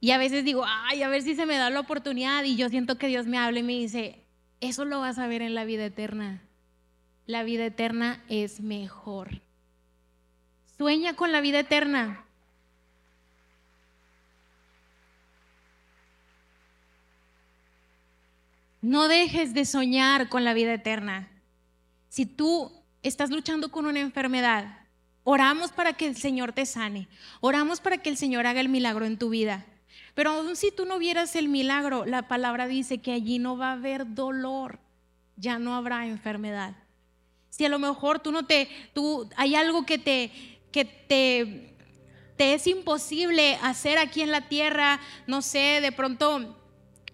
Y 0.00 0.12
a 0.12 0.18
veces 0.18 0.44
digo, 0.44 0.64
ay, 0.66 1.02
a 1.02 1.08
ver 1.08 1.22
si 1.22 1.34
se 1.34 1.46
me 1.46 1.56
da 1.56 1.70
la 1.70 1.80
oportunidad 1.80 2.44
y 2.44 2.54
yo 2.54 2.68
siento 2.68 2.98
que 2.98 3.08
Dios 3.08 3.26
me 3.26 3.38
habla 3.38 3.58
y 3.58 3.64
me 3.64 3.72
dice, 3.72 4.24
eso 4.60 4.84
lo 4.84 5.00
vas 5.00 5.18
a 5.18 5.26
ver 5.26 5.42
en 5.42 5.54
la 5.54 5.64
vida 5.64 5.84
eterna. 5.84 6.42
La 7.28 7.42
vida 7.42 7.66
eterna 7.66 8.24
es 8.30 8.60
mejor. 8.60 9.42
Sueña 10.78 11.14
con 11.14 11.30
la 11.30 11.42
vida 11.42 11.58
eterna. 11.58 12.24
No 18.80 19.08
dejes 19.08 19.52
de 19.52 19.66
soñar 19.66 20.30
con 20.30 20.42
la 20.42 20.54
vida 20.54 20.72
eterna. 20.72 21.28
Si 22.08 22.24
tú 22.24 22.72
estás 23.02 23.28
luchando 23.28 23.70
con 23.70 23.84
una 23.84 24.00
enfermedad, 24.00 24.86
oramos 25.22 25.70
para 25.70 25.92
que 25.92 26.06
el 26.06 26.16
Señor 26.16 26.54
te 26.54 26.64
sane. 26.64 27.08
Oramos 27.42 27.82
para 27.82 27.98
que 27.98 28.08
el 28.08 28.16
Señor 28.16 28.46
haga 28.46 28.62
el 28.62 28.70
milagro 28.70 29.04
en 29.04 29.18
tu 29.18 29.28
vida. 29.28 29.66
Pero 30.14 30.30
aún 30.30 30.56
si 30.56 30.70
tú 30.70 30.86
no 30.86 30.98
vieras 30.98 31.36
el 31.36 31.50
milagro, 31.50 32.06
la 32.06 32.26
palabra 32.26 32.66
dice 32.66 33.02
que 33.02 33.12
allí 33.12 33.38
no 33.38 33.58
va 33.58 33.68
a 33.68 33.72
haber 33.74 34.14
dolor, 34.14 34.78
ya 35.36 35.58
no 35.58 35.74
habrá 35.74 36.06
enfermedad. 36.06 36.87
Si 37.58 37.64
a 37.64 37.68
lo 37.68 37.80
mejor 37.80 38.20
tú 38.20 38.30
no 38.30 38.46
te, 38.46 38.68
tú, 38.94 39.28
hay 39.34 39.56
algo 39.56 39.84
que 39.84 39.98
te, 39.98 40.30
que 40.70 40.84
te, 40.84 41.74
te 42.36 42.54
es 42.54 42.68
imposible 42.68 43.58
hacer 43.60 43.98
aquí 43.98 44.22
en 44.22 44.30
la 44.30 44.48
tierra, 44.48 45.00
no 45.26 45.42
sé, 45.42 45.80
de 45.82 45.90
pronto 45.90 46.56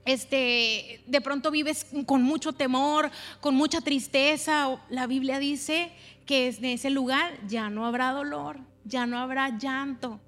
este, 0.05 1.03
de 1.07 1.21
pronto 1.23 1.51
vives 1.51 1.87
con 2.05 2.23
mucho 2.23 2.53
temor, 2.53 3.11
con 3.41 3.55
mucha 3.55 3.81
tristeza. 3.81 4.79
La 4.91 5.07
Biblia 5.07 5.39
dice 5.39 5.91
que 6.27 6.49
en 6.49 6.67
ese 6.67 6.91
lugar 6.91 7.33
ya 7.49 7.71
no 7.71 7.87
habrá 7.87 8.13
dolor, 8.13 8.59
ya 8.85 9.07
no 9.07 9.19
habrá 9.19 9.57
llanto, 9.57 10.21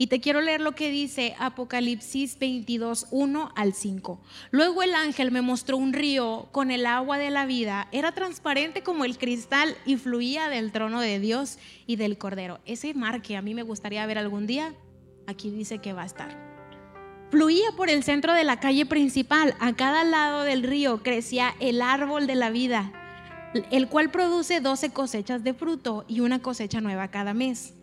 y 0.00 0.06
te 0.06 0.18
quiero 0.18 0.40
leer 0.40 0.62
lo 0.62 0.74
que 0.74 0.90
dice 0.90 1.34
Apocalipsis 1.38 2.38
22, 2.38 3.08
1 3.10 3.52
al 3.54 3.74
5. 3.74 4.18
Luego 4.50 4.82
el 4.82 4.94
ángel 4.94 5.30
me 5.30 5.42
mostró 5.42 5.76
un 5.76 5.92
río 5.92 6.48
con 6.52 6.70
el 6.70 6.86
agua 6.86 7.18
de 7.18 7.28
la 7.28 7.44
vida. 7.44 7.86
Era 7.92 8.12
transparente 8.12 8.82
como 8.82 9.04
el 9.04 9.18
cristal 9.18 9.76
y 9.84 9.98
fluía 9.98 10.48
del 10.48 10.72
trono 10.72 11.02
de 11.02 11.20
Dios 11.20 11.58
y 11.86 11.96
del 11.96 12.16
Cordero. 12.16 12.60
Ese 12.64 12.94
mar 12.94 13.20
que 13.20 13.36
a 13.36 13.42
mí 13.42 13.52
me 13.52 13.62
gustaría 13.62 14.06
ver 14.06 14.16
algún 14.16 14.46
día, 14.46 14.72
aquí 15.26 15.50
dice 15.50 15.80
que 15.80 15.92
va 15.92 16.04
a 16.04 16.06
estar. 16.06 16.34
Fluía 17.30 17.66
por 17.76 17.90
el 17.90 18.02
centro 18.02 18.32
de 18.32 18.44
la 18.44 18.58
calle 18.58 18.86
principal. 18.86 19.54
A 19.60 19.74
cada 19.74 20.02
lado 20.04 20.44
del 20.44 20.62
río 20.62 21.02
crecía 21.02 21.54
el 21.60 21.82
árbol 21.82 22.26
de 22.26 22.36
la 22.36 22.48
vida, 22.48 22.90
el 23.70 23.88
cual 23.88 24.10
produce 24.10 24.60
12 24.60 24.94
cosechas 24.94 25.44
de 25.44 25.52
fruto 25.52 26.06
y 26.08 26.20
una 26.20 26.40
cosecha 26.40 26.80
nueva 26.80 27.08
cada 27.08 27.34
mes. 27.34 27.74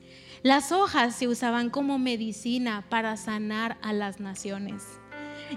Las 0.44 0.72
hojas 0.72 1.16
se 1.16 1.28
usaban 1.28 1.70
como 1.70 1.98
medicina 1.98 2.86
para 2.90 3.18
sanar 3.18 3.78
a 3.82 3.92
las 3.92 4.20
naciones. 4.20 4.84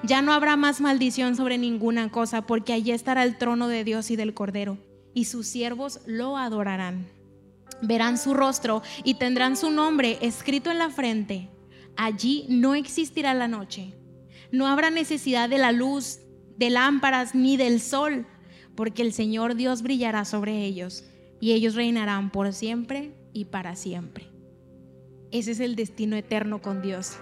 Ya 0.04 0.22
no 0.22 0.32
habrá 0.32 0.56
más 0.56 0.80
maldición 0.80 1.36
sobre 1.36 1.58
ninguna 1.58 2.10
cosa, 2.10 2.46
porque 2.46 2.72
allí 2.72 2.92
estará 2.92 3.24
el 3.24 3.36
trono 3.36 3.68
de 3.68 3.84
Dios 3.84 4.10
y 4.10 4.16
del 4.16 4.34
Cordero, 4.34 4.78
y 5.14 5.24
sus 5.24 5.46
siervos 5.46 6.00
lo 6.06 6.36
adorarán. 6.36 7.08
Verán 7.82 8.18
su 8.18 8.34
rostro 8.34 8.82
y 9.04 9.14
tendrán 9.14 9.56
su 9.56 9.70
nombre 9.70 10.18
escrito 10.20 10.70
en 10.70 10.78
la 10.78 10.90
frente. 10.90 11.50
Allí 11.96 12.46
no 12.48 12.74
existirá 12.74 13.34
la 13.34 13.48
noche. 13.48 13.94
No 14.52 14.66
habrá 14.66 14.90
necesidad 14.90 15.48
de 15.48 15.58
la 15.58 15.72
luz, 15.72 16.20
de 16.56 16.70
lámparas 16.70 17.34
ni 17.34 17.56
del 17.56 17.80
sol, 17.80 18.26
porque 18.74 19.02
el 19.02 19.12
Señor 19.12 19.56
Dios 19.56 19.82
brillará 19.82 20.24
sobre 20.24 20.64
ellos, 20.64 21.04
y 21.40 21.52
ellos 21.52 21.74
reinarán 21.74 22.30
por 22.30 22.52
siempre 22.52 23.14
y 23.32 23.46
para 23.46 23.76
siempre. 23.76 24.29
Ese 25.32 25.52
es 25.52 25.60
el 25.60 25.76
destino 25.76 26.16
eterno 26.16 26.60
con 26.60 26.82
Dios. 26.82 27.16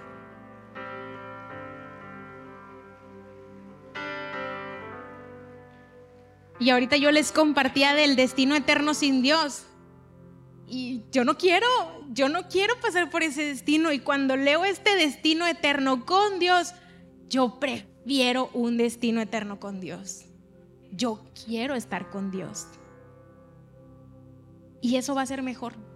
Y 6.60 6.70
ahorita 6.70 6.96
yo 6.96 7.12
les 7.12 7.32
compartía 7.32 7.94
del 7.94 8.16
destino 8.16 8.56
eterno 8.56 8.94
sin 8.94 9.22
Dios. 9.22 9.64
Y 10.66 11.02
yo 11.12 11.24
no 11.24 11.38
quiero, 11.38 11.66
yo 12.10 12.28
no 12.28 12.48
quiero 12.48 12.74
pasar 12.80 13.10
por 13.10 13.22
ese 13.22 13.44
destino. 13.44 13.92
Y 13.92 14.00
cuando 14.00 14.36
leo 14.36 14.64
este 14.64 14.96
destino 14.96 15.46
eterno 15.46 16.04
con 16.04 16.38
Dios, 16.38 16.74
yo 17.28 17.60
prefiero 17.60 18.50
un 18.54 18.76
destino 18.76 19.20
eterno 19.20 19.60
con 19.60 19.80
Dios. 19.80 20.24
Yo 20.90 21.24
quiero 21.44 21.74
estar 21.74 22.10
con 22.10 22.30
Dios. 22.30 22.66
Y 24.80 24.96
eso 24.96 25.14
va 25.14 25.22
a 25.22 25.26
ser 25.26 25.42
mejor. 25.42 25.87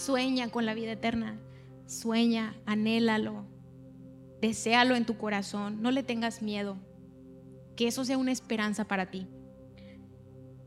Sueña 0.00 0.48
con 0.50 0.64
la 0.64 0.74
vida 0.74 0.92
eterna. 0.92 1.38
Sueña, 1.86 2.56
anhélalo. 2.64 3.44
Desealo 4.40 4.96
en 4.96 5.04
tu 5.04 5.18
corazón. 5.18 5.82
No 5.82 5.90
le 5.90 6.02
tengas 6.02 6.40
miedo. 6.40 6.78
Que 7.76 7.86
eso 7.86 8.04
sea 8.04 8.16
una 8.16 8.32
esperanza 8.32 8.86
para 8.86 9.10
ti. 9.10 9.26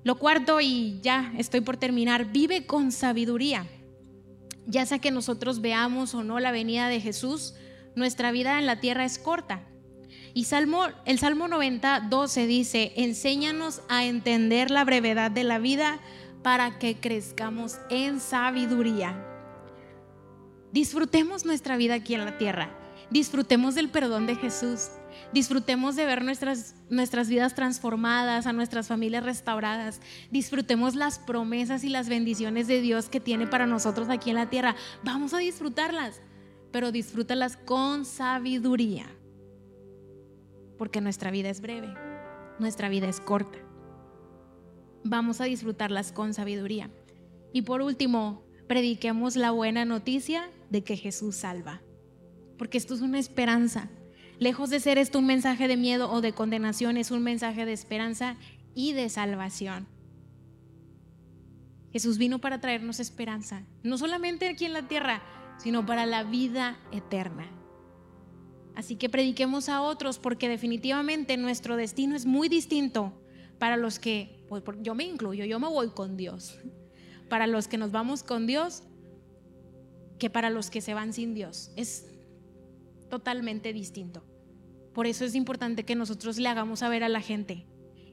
Lo 0.04 0.20
cuarto, 0.20 0.62
y 0.62 1.00
ya 1.02 1.34
estoy 1.38 1.62
por 1.62 1.78
terminar, 1.78 2.32
vive 2.32 2.68
con 2.68 2.92
sabiduría. 2.92 3.66
Ya 4.68 4.86
sea 4.86 5.00
que 5.00 5.12
nosotros 5.12 5.62
veamos 5.62 6.14
o 6.14 6.24
no 6.24 6.40
la 6.40 6.52
venida 6.52 6.88
de 6.88 7.02
Jesús, 7.02 7.56
nuestra 7.96 8.32
vida 8.32 8.60
en 8.60 8.66
la 8.66 8.80
tierra 8.82 9.04
es 9.04 9.18
corta. 9.18 9.64
Y 10.36 10.44
Salmo, 10.46 10.86
el 11.06 11.20
Salmo 11.20 11.48
90, 11.48 12.08
12 12.10 12.48
dice, 12.48 12.94
enséñanos 12.98 13.82
a 13.90 14.06
entender 14.06 14.70
la 14.70 14.84
brevedad 14.84 15.32
de 15.32 15.44
la 15.44 15.58
vida 15.58 16.00
para 16.44 16.78
que 16.78 17.00
crezcamos 17.00 17.80
en 17.89 18.20
sabiduría. 18.20 19.16
Disfrutemos 20.72 21.46
nuestra 21.46 21.78
vida 21.78 21.96
aquí 21.96 22.14
en 22.14 22.26
la 22.26 22.38
tierra. 22.38 22.70
Disfrutemos 23.10 23.76
del 23.76 23.89
perdón 23.89 24.28
de 24.28 24.36
Jesús. 24.36 24.89
Disfrutemos 25.32 25.96
de 25.96 26.06
ver 26.06 26.24
nuestras, 26.24 26.76
nuestras 26.89 27.30
vidas 27.30 27.54
transformadas, 27.54 28.48
a 28.48 28.54
nuestras 28.54 28.88
familias 28.88 29.24
restauradas. 29.24 30.02
Disfrutemos 30.32 30.96
las 30.96 31.20
promesas 31.20 31.84
y 31.84 31.89
las 31.89 32.10
bendiciones 32.10 32.68
de 32.68 32.82
Dios 32.82 33.10
que 33.10 33.20
tiene 33.20 33.48
para 33.48 33.68
nosotros 33.68 34.10
aquí 34.10 34.32
en 34.32 34.36
la 34.36 34.50
tierra. 34.50 34.76
Vamos 35.04 35.34
a 35.34 35.38
disfrutarlas, 35.38 36.22
pero 36.72 36.91
disfrútalas 36.91 37.56
con 37.56 38.04
sabiduría. 38.04 39.06
Porque 40.78 41.02
nuestra 41.02 41.30
vida 41.30 41.50
es 41.50 41.62
breve, 41.62 41.94
nuestra 42.60 42.89
vida 42.89 43.08
es 43.08 43.20
corta 43.20 43.60
vamos 45.04 45.41
a 45.41 45.45
disfrutarlas 45.45 46.12
con 46.12 46.34
sabiduría. 46.34 46.89
Y 47.51 47.64
por 47.64 47.82
último, 47.82 48.43
prediquemos 48.68 49.36
la 49.36 49.51
buena 49.51 49.86
noticia 49.86 50.49
de 50.70 50.84
que 50.84 50.97
Jesús 50.97 51.36
salva. 51.36 51.82
Porque 52.58 52.78
esto 52.78 52.93
es 52.93 53.01
una 53.01 53.20
esperanza. 53.20 53.89
Lejos 54.39 54.70
de 54.70 54.80
ser 54.80 54.97
esto 54.97 55.20
un 55.20 55.28
mensaje 55.28 55.68
de 55.68 55.78
miedo 55.78 56.12
o 56.12 56.22
de 56.22 56.34
condenación, 56.34 56.97
es 56.97 57.12
un 57.12 57.24
mensaje 57.24 57.66
de 57.66 57.74
esperanza 57.74 58.38
y 58.74 58.93
de 58.93 59.10
salvación. 59.10 59.88
Jesús 61.91 62.18
vino 62.18 62.39
para 62.39 62.60
traernos 62.60 62.99
esperanza, 62.99 63.64
no 63.84 63.99
solamente 63.99 64.49
aquí 64.49 64.66
en 64.66 64.74
la 64.74 64.88
tierra, 64.88 65.22
sino 65.58 65.86
para 65.86 66.08
la 66.08 66.24
vida 66.24 66.80
eterna. 66.91 67.51
Así 68.76 68.95
que 68.95 69.10
prediquemos 69.10 69.70
a 69.70 69.84
otros 69.84 70.18
porque 70.18 70.49
definitivamente 70.49 71.38
nuestro 71.38 71.76
destino 71.76 72.16
es 72.16 72.26
muy 72.26 72.49
distinto 72.49 73.14
para 73.64 73.78
los 73.78 73.97
que, 73.97 74.43
pues, 74.49 74.61
yo 74.82 74.93
me 74.93 75.05
incluyo, 75.05 75.45
yo 75.45 75.57
me 75.57 75.70
voy 75.70 75.88
con 75.88 76.18
Dios. 76.18 76.59
Para 77.30 77.47
los 77.47 77.70
que 77.70 77.78
nos 77.78 77.93
vamos 77.93 78.22
con 78.22 78.45
Dios 78.45 78.84
que 80.20 80.30
para 80.30 80.49
los 80.49 80.70
que 80.70 80.82
se 80.82 80.93
van 80.93 81.14
sin 81.14 81.34
Dios. 81.34 81.72
Es 81.78 82.05
totalmente 83.09 83.72
distinto. 83.72 84.22
Por 84.93 85.07
eso 85.07 85.24
es 85.24 85.34
importante 85.34 85.86
que 85.86 85.95
nosotros 85.95 86.39
le 86.39 86.49
hagamos 86.49 86.80
saber 86.80 87.05
a 87.05 87.07
la 87.07 87.22
gente. 87.22 87.66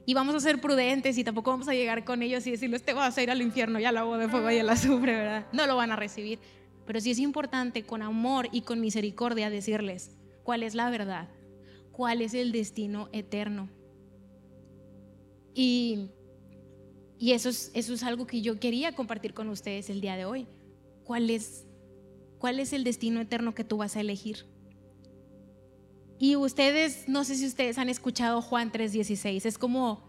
Y 0.05 0.13
vamos 0.13 0.35
a 0.35 0.39
ser 0.39 0.61
prudentes 0.61 1.17
y 1.17 1.25
tampoco 1.25 1.51
vamos 1.51 1.67
a 1.67 1.73
llegar 1.73 2.05
con 2.05 2.23
ellos 2.23 2.47
y 2.47 2.51
decirles, 2.51 2.83
te 2.83 2.93
vas 2.93 3.17
a 3.17 3.21
ir 3.21 3.29
al 3.29 3.41
infierno 3.41 3.77
y 3.77 3.83
al 3.83 3.97
agua 3.97 4.17
de 4.19 4.29
fuego 4.29 4.49
y 4.51 4.63
la 4.63 4.71
azufre, 4.71 5.11
¿verdad? 5.11 5.47
No 5.51 5.67
lo 5.67 5.75
van 5.75 5.91
a 5.91 5.97
recibir. 5.97 6.39
Pero 6.87 7.01
sí 7.01 7.11
es 7.11 7.19
importante 7.19 7.83
con 7.83 8.03
amor 8.03 8.47
y 8.53 8.61
con 8.61 8.79
misericordia 8.79 9.49
decirles 9.49 10.11
cuál 10.45 10.63
es 10.63 10.75
la 10.75 10.89
verdad, 10.89 11.27
cuál 11.91 12.21
es 12.21 12.33
el 12.35 12.53
destino 12.53 13.09
eterno. 13.11 13.80
Y, 15.53 16.09
y 17.17 17.33
eso, 17.33 17.49
es, 17.49 17.71
eso 17.73 17.93
es 17.93 18.03
algo 18.03 18.27
que 18.27 18.41
yo 18.41 18.59
quería 18.59 18.93
compartir 18.93 19.33
con 19.33 19.49
ustedes 19.49 19.89
el 19.89 20.01
día 20.01 20.15
de 20.15 20.25
hoy. 20.25 20.47
¿Cuál 21.03 21.29
es, 21.29 21.65
cuál 22.39 22.59
es 22.59 22.73
el 22.73 22.83
destino 22.83 23.21
eterno 23.21 23.53
que 23.53 23.63
tú 23.63 23.77
vas 23.77 23.95
a 23.95 24.01
elegir? 24.01 24.45
Y 26.21 26.35
ustedes, 26.35 27.09
no 27.09 27.23
sé 27.23 27.35
si 27.35 27.47
ustedes 27.47 27.79
han 27.79 27.89
escuchado 27.89 28.43
Juan 28.43 28.71
3:16, 28.71 29.45
es 29.45 29.57
como, 29.57 30.03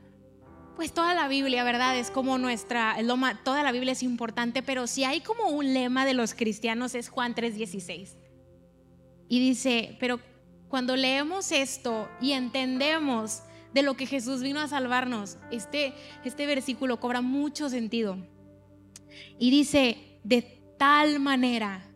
pues 0.77 0.93
toda 0.93 1.15
la 1.15 1.27
Biblia, 1.27 1.65
¿verdad? 1.65 1.99
Es 1.99 2.11
como 2.11 2.37
nuestra, 2.37 2.97
toda 3.45 3.63
la 3.63 3.73
Biblia 3.73 3.93
es 3.93 4.03
importante, 4.03 4.63
pero 4.63 4.87
si 4.87 5.05
hay 5.05 5.23
como 5.23 5.49
un 5.49 5.73
lema 5.73 6.05
de 6.05 6.13
los 6.13 6.35
cristianos 6.35 6.95
es 6.95 7.09
Juan 7.09 7.35
3:16. 7.35 8.17
Y 9.29 9.41
dice, 9.41 9.97
pero 10.01 10.21
cuando 10.69 10.97
leemos 10.97 11.51
esto 11.51 12.09
y 12.21 12.33
entendemos 12.33 13.43
de 13.75 13.83
lo 13.83 13.95
que 13.95 14.07
Jesús 14.07 14.43
vino 14.43 14.61
a 14.61 14.69
salvarnos, 14.69 15.39
este, 15.51 15.95
este 16.25 16.47
versículo 16.47 17.01
cobra 17.01 17.21
mucho 17.21 17.69
sentido. 17.69 18.17
Y 19.39 19.51
dice, 19.51 20.19
de 20.25 20.43
tal 20.79 21.21
manera, 21.21 21.89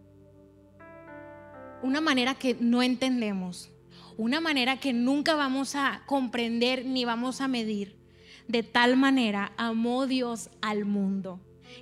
una 1.83 2.01
manera 2.01 2.35
que 2.35 2.57
no 2.59 2.83
entendemos 2.83 3.70
una 4.16 4.41
manera 4.41 4.79
que 4.79 4.93
nunca 4.93 5.35
vamos 5.35 5.74
a 5.74 6.03
comprender 6.07 6.87
ni 6.87 7.05
vamos 7.05 7.41
a 7.41 7.49
medir. 7.49 7.97
De 8.49 8.62
tal 8.62 8.97
manera 8.97 9.53
amó 9.57 10.07
Dios 10.07 10.51
al 10.62 10.85
mundo, 10.85 11.41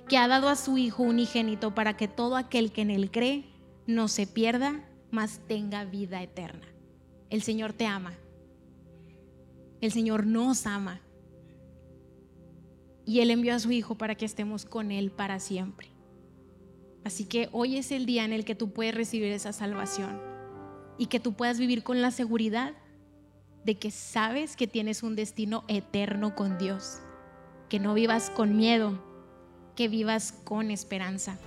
que 0.09 0.17
ha 0.17 0.27
dado 0.27 0.49
a 0.49 0.55
su 0.55 0.77
Hijo 0.77 1.03
unigénito 1.03 1.73
para 1.73 1.95
que 1.95 2.07
todo 2.07 2.35
aquel 2.35 2.71
que 2.71 2.81
en 2.81 2.91
él 2.91 3.11
cree 3.11 3.45
no 3.87 4.07
se 4.07 4.27
pierda, 4.27 4.83
mas 5.11 5.39
tenga 5.47 5.85
vida 5.85 6.21
eterna. 6.21 6.67
El 7.29 7.41
Señor 7.41 7.73
te 7.73 7.85
ama. 7.85 8.13
El 9.81 9.91
Señor 9.91 10.25
nos 10.25 10.65
ama. 10.65 11.01
Y 13.05 13.19
Él 13.19 13.31
envió 13.31 13.55
a 13.55 13.59
su 13.59 13.71
Hijo 13.71 13.95
para 13.95 14.15
que 14.15 14.25
estemos 14.25 14.65
con 14.65 14.91
Él 14.91 15.11
para 15.11 15.39
siempre. 15.39 15.89
Así 17.03 17.25
que 17.25 17.49
hoy 17.51 17.77
es 17.77 17.91
el 17.91 18.05
día 18.07 18.25
en 18.25 18.33
el 18.33 18.45
que 18.45 18.55
tú 18.55 18.73
puedes 18.73 18.95
recibir 18.95 19.31
esa 19.31 19.53
salvación 19.53 20.19
y 20.97 21.05
que 21.05 21.19
tú 21.19 21.33
puedas 21.33 21.59
vivir 21.59 21.83
con 21.83 22.01
la 22.01 22.09
seguridad 22.09 22.73
de 23.63 23.77
que 23.77 23.91
sabes 23.91 24.55
que 24.55 24.67
tienes 24.67 25.03
un 25.03 25.15
destino 25.15 25.65
eterno 25.67 26.35
con 26.35 26.57
Dios, 26.57 26.99
que 27.69 27.79
no 27.79 27.93
vivas 27.93 28.29
con 28.29 28.55
miedo, 28.55 29.03
que 29.75 29.87
vivas 29.87 30.31
con 30.31 30.71
esperanza. 30.71 31.37